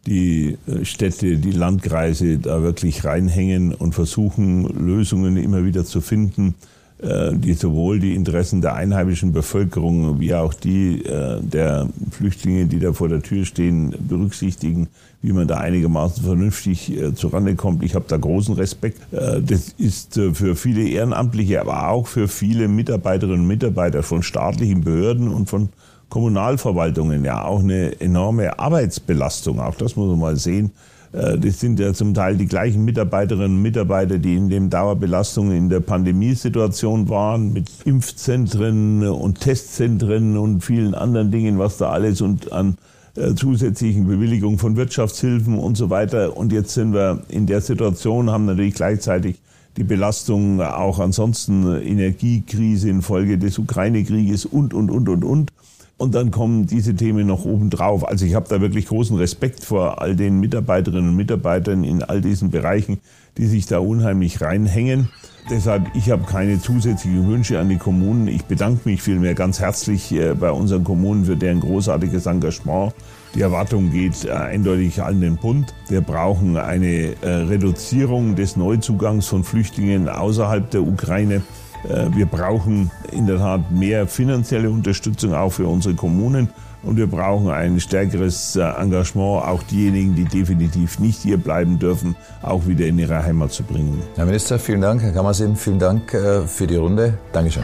die 0.05 0.57
äh, 0.65 0.85
Städte, 0.85 1.35
die 1.35 1.51
Landkreise 1.51 2.37
da 2.37 2.61
wirklich 2.61 3.03
reinhängen 3.03 3.73
und 3.73 3.95
versuchen, 3.95 4.63
Lösungen 4.63 5.35
immer 5.35 5.65
wieder 5.65 5.83
zu 5.83 5.99
finden 5.99 6.55
die 6.99 7.53
sowohl 7.53 7.99
die 7.99 8.15
Interessen 8.15 8.61
der 8.61 8.73
einheimischen 8.73 9.31
Bevölkerung 9.31 10.19
wie 10.19 10.33
auch 10.33 10.53
die 10.53 11.05
äh, 11.05 11.39
der 11.41 11.87
Flüchtlinge, 12.09 12.65
die 12.65 12.79
da 12.79 12.91
vor 12.93 13.07
der 13.07 13.21
Tür 13.21 13.45
stehen, 13.45 13.93
berücksichtigen, 13.99 14.87
wie 15.21 15.31
man 15.31 15.47
da 15.47 15.57
einigermaßen 15.57 16.23
vernünftig 16.23 16.91
äh, 16.97 17.13
zurande 17.13 17.55
kommt. 17.55 17.83
Ich 17.83 17.93
habe 17.93 18.05
da 18.07 18.17
großen 18.17 18.55
Respekt. 18.55 19.01
Das 19.11 19.75
ist 19.77 20.19
für 20.33 20.55
viele 20.55 20.87
Ehrenamtliche, 20.87 21.61
aber 21.61 21.89
auch 21.89 22.07
für 22.07 22.27
viele 22.27 22.67
Mitarbeiterinnen 22.67 23.41
und 23.41 23.47
Mitarbeiter 23.47 24.01
von 24.01 24.23
staatlichen 24.23 24.81
Behörden 24.81 25.27
und 25.27 25.49
von 25.49 25.69
Kommunalverwaltungen 26.09 27.25
ja 27.25 27.43
auch 27.43 27.59
eine 27.59 27.99
enorme 27.99 28.57
Arbeitsbelastung. 28.57 29.59
Auch 29.59 29.75
das 29.75 29.95
muss 29.95 30.09
man 30.09 30.19
mal 30.19 30.35
sehen 30.35 30.67
äh, 30.67 30.96
das 31.11 31.59
sind 31.59 31.79
ja 31.79 31.93
zum 31.93 32.13
Teil 32.13 32.37
die 32.37 32.47
gleichen 32.47 32.83
Mitarbeiterinnen 32.83 33.57
und 33.57 33.61
Mitarbeiter, 33.61 34.17
die 34.17 34.35
in 34.35 34.49
den 34.49 34.69
Dauerbelastungen 34.69 35.55
in 35.55 35.69
der 35.69 35.79
Pandemiesituation 35.79 37.09
waren, 37.09 37.53
mit 37.53 37.69
Impfzentren 37.85 39.07
und 39.07 39.39
Testzentren 39.39 40.37
und 40.37 40.63
vielen 40.63 40.93
anderen 40.93 41.31
Dingen, 41.31 41.59
was 41.59 41.77
da 41.77 41.89
alles 41.89 42.21
und 42.21 42.51
an 42.51 42.77
äh, 43.17 43.33
zusätzlichen 43.33 44.05
Bewilligungen 44.05 44.59
von 44.59 44.75
Wirtschaftshilfen 44.75 45.57
und 45.57 45.75
so 45.75 45.89
weiter. 45.89 46.37
Und 46.37 46.51
jetzt 46.51 46.73
sind 46.75 46.93
wir 46.93 47.23
in 47.29 47.47
der 47.47 47.61
Situation, 47.61 48.29
haben 48.29 48.45
natürlich 48.45 48.75
gleichzeitig 48.75 49.37
die 49.75 49.83
Belastung 49.83 50.61
auch 50.61 50.99
ansonsten 50.99 51.81
Energiekrise 51.81 52.89
infolge 52.89 53.37
des 53.37 53.57
Ukraine-Krieges 53.57 54.45
und, 54.45 54.73
und, 54.73 54.91
und, 54.91 55.09
und, 55.09 55.23
und. 55.23 55.51
Und 55.97 56.13
dann 56.13 56.29
kommen 56.29 56.67
diese 56.67 56.95
Themen 56.95 57.25
noch 57.25 57.45
obendrauf. 57.45 58.07
Also 58.07 58.25
ich 58.25 58.35
habe 58.35 58.47
da 58.47 58.61
wirklich 58.61 58.85
großen 58.85 59.17
Respekt 59.17 59.63
vor 59.63 59.99
all 59.99 60.15
den 60.15 60.39
Mitarbeiterinnen 60.39 61.09
und 61.09 61.15
Mitarbeitern 61.15 61.83
in 61.83 62.03
all 62.03 62.21
diesen 62.21 62.51
Bereichen, 62.51 62.99
die 63.37 63.47
sich 63.47 63.65
da 63.65 63.79
unheimlich 63.79 64.41
reinhängen. 64.41 65.09
Deshalb, 65.49 65.87
ich 65.95 66.11
habe 66.11 66.23
keine 66.23 66.59
zusätzlichen 66.59 67.27
Wünsche 67.27 67.57
an 67.57 67.69
die 67.69 67.77
Kommunen. 67.77 68.27
Ich 68.27 68.43
bedanke 68.45 68.87
mich 68.89 69.01
vielmehr 69.01 69.33
ganz 69.33 69.59
herzlich 69.59 70.11
äh, 70.11 70.33
bei 70.33 70.51
unseren 70.51 70.83
Kommunen 70.83 71.25
für 71.25 71.37
deren 71.37 71.61
großartiges 71.61 72.25
Engagement. 72.25 72.93
Die 73.33 73.41
Erwartung 73.41 73.91
geht 73.91 74.25
äh, 74.25 74.31
eindeutig 74.31 75.01
an 75.01 75.21
den 75.21 75.37
Bund. 75.37 75.73
Wir 75.87 76.01
brauchen 76.01 76.57
eine 76.57 77.15
äh, 77.21 77.29
Reduzierung 77.29 78.35
des 78.35 78.57
Neuzugangs 78.57 79.27
von 79.27 79.45
Flüchtlingen 79.45 80.09
außerhalb 80.09 80.69
der 80.69 80.81
Ukraine. 80.81 81.41
Äh, 81.84 82.07
wir 82.15 82.25
brauchen 82.25 82.91
in 83.11 83.28
der 83.28 83.38
Tat 83.38 83.71
mehr 83.71 84.07
finanzielle 84.07 84.69
Unterstützung 84.69 85.34
auch 85.34 85.51
für 85.51 85.67
unsere 85.67 85.95
Kommunen. 85.95 86.49
Und 86.84 86.95
wir 86.95 87.07
brauchen 87.07 87.49
ein 87.49 87.80
stärkeres 87.80 88.55
äh, 88.55 88.61
Engagement, 88.61 89.43
auch 89.45 89.63
diejenigen, 89.63 90.15
die 90.15 90.25
definitiv 90.25 90.99
nicht 90.99 91.21
hier 91.21 91.38
bleiben 91.38 91.80
dürfen, 91.80 92.15
auch 92.41 92.67
wieder 92.67 92.86
in 92.86 92.99
ihre 92.99 93.23
Heimat 93.23 93.51
zu 93.51 93.63
bringen. 93.63 94.01
Herr 94.15 94.25
Minister, 94.25 94.59
vielen 94.59 94.82
Dank. 94.82 95.01
Herr 95.01 95.11
Kammersim, 95.11 95.55
vielen 95.55 95.80
Dank 95.80 96.13
äh, 96.13 96.41
für 96.41 96.67
die 96.67 96.75
Runde. 96.75 97.17
Dankeschön. 97.34 97.63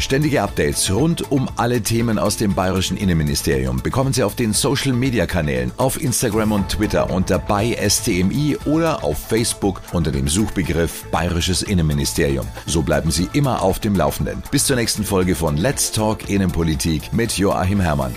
Ständige 0.00 0.42
Updates 0.42 0.90
rund 0.90 1.30
um 1.30 1.48
alle 1.56 1.82
Themen 1.82 2.18
aus 2.18 2.38
dem 2.38 2.54
bayerischen 2.54 2.96
Innenministerium 2.96 3.82
bekommen 3.82 4.14
Sie 4.14 4.22
auf 4.22 4.34
den 4.34 4.54
Social 4.54 4.94
Media 4.94 5.26
Kanälen, 5.26 5.72
auf 5.76 6.02
Instagram 6.02 6.52
und 6.52 6.70
Twitter 6.70 7.10
unter 7.10 7.38
bei 7.38 7.76
STMI 7.86 8.56
oder 8.64 9.04
auf 9.04 9.18
Facebook 9.18 9.82
unter 9.92 10.10
dem 10.10 10.26
Suchbegriff 10.26 11.04
Bayerisches 11.10 11.62
Innenministerium. 11.62 12.48
So 12.64 12.80
bleiben 12.80 13.10
Sie 13.10 13.28
immer 13.34 13.62
auf 13.62 13.78
dem 13.78 13.94
Laufenden. 13.94 14.42
Bis 14.50 14.64
zur 14.64 14.76
nächsten 14.76 15.04
Folge 15.04 15.34
von 15.34 15.58
Let's 15.58 15.92
Talk 15.92 16.30
Innenpolitik 16.30 17.12
mit 17.12 17.36
Joachim 17.36 17.80
Herrmann. 17.80 18.14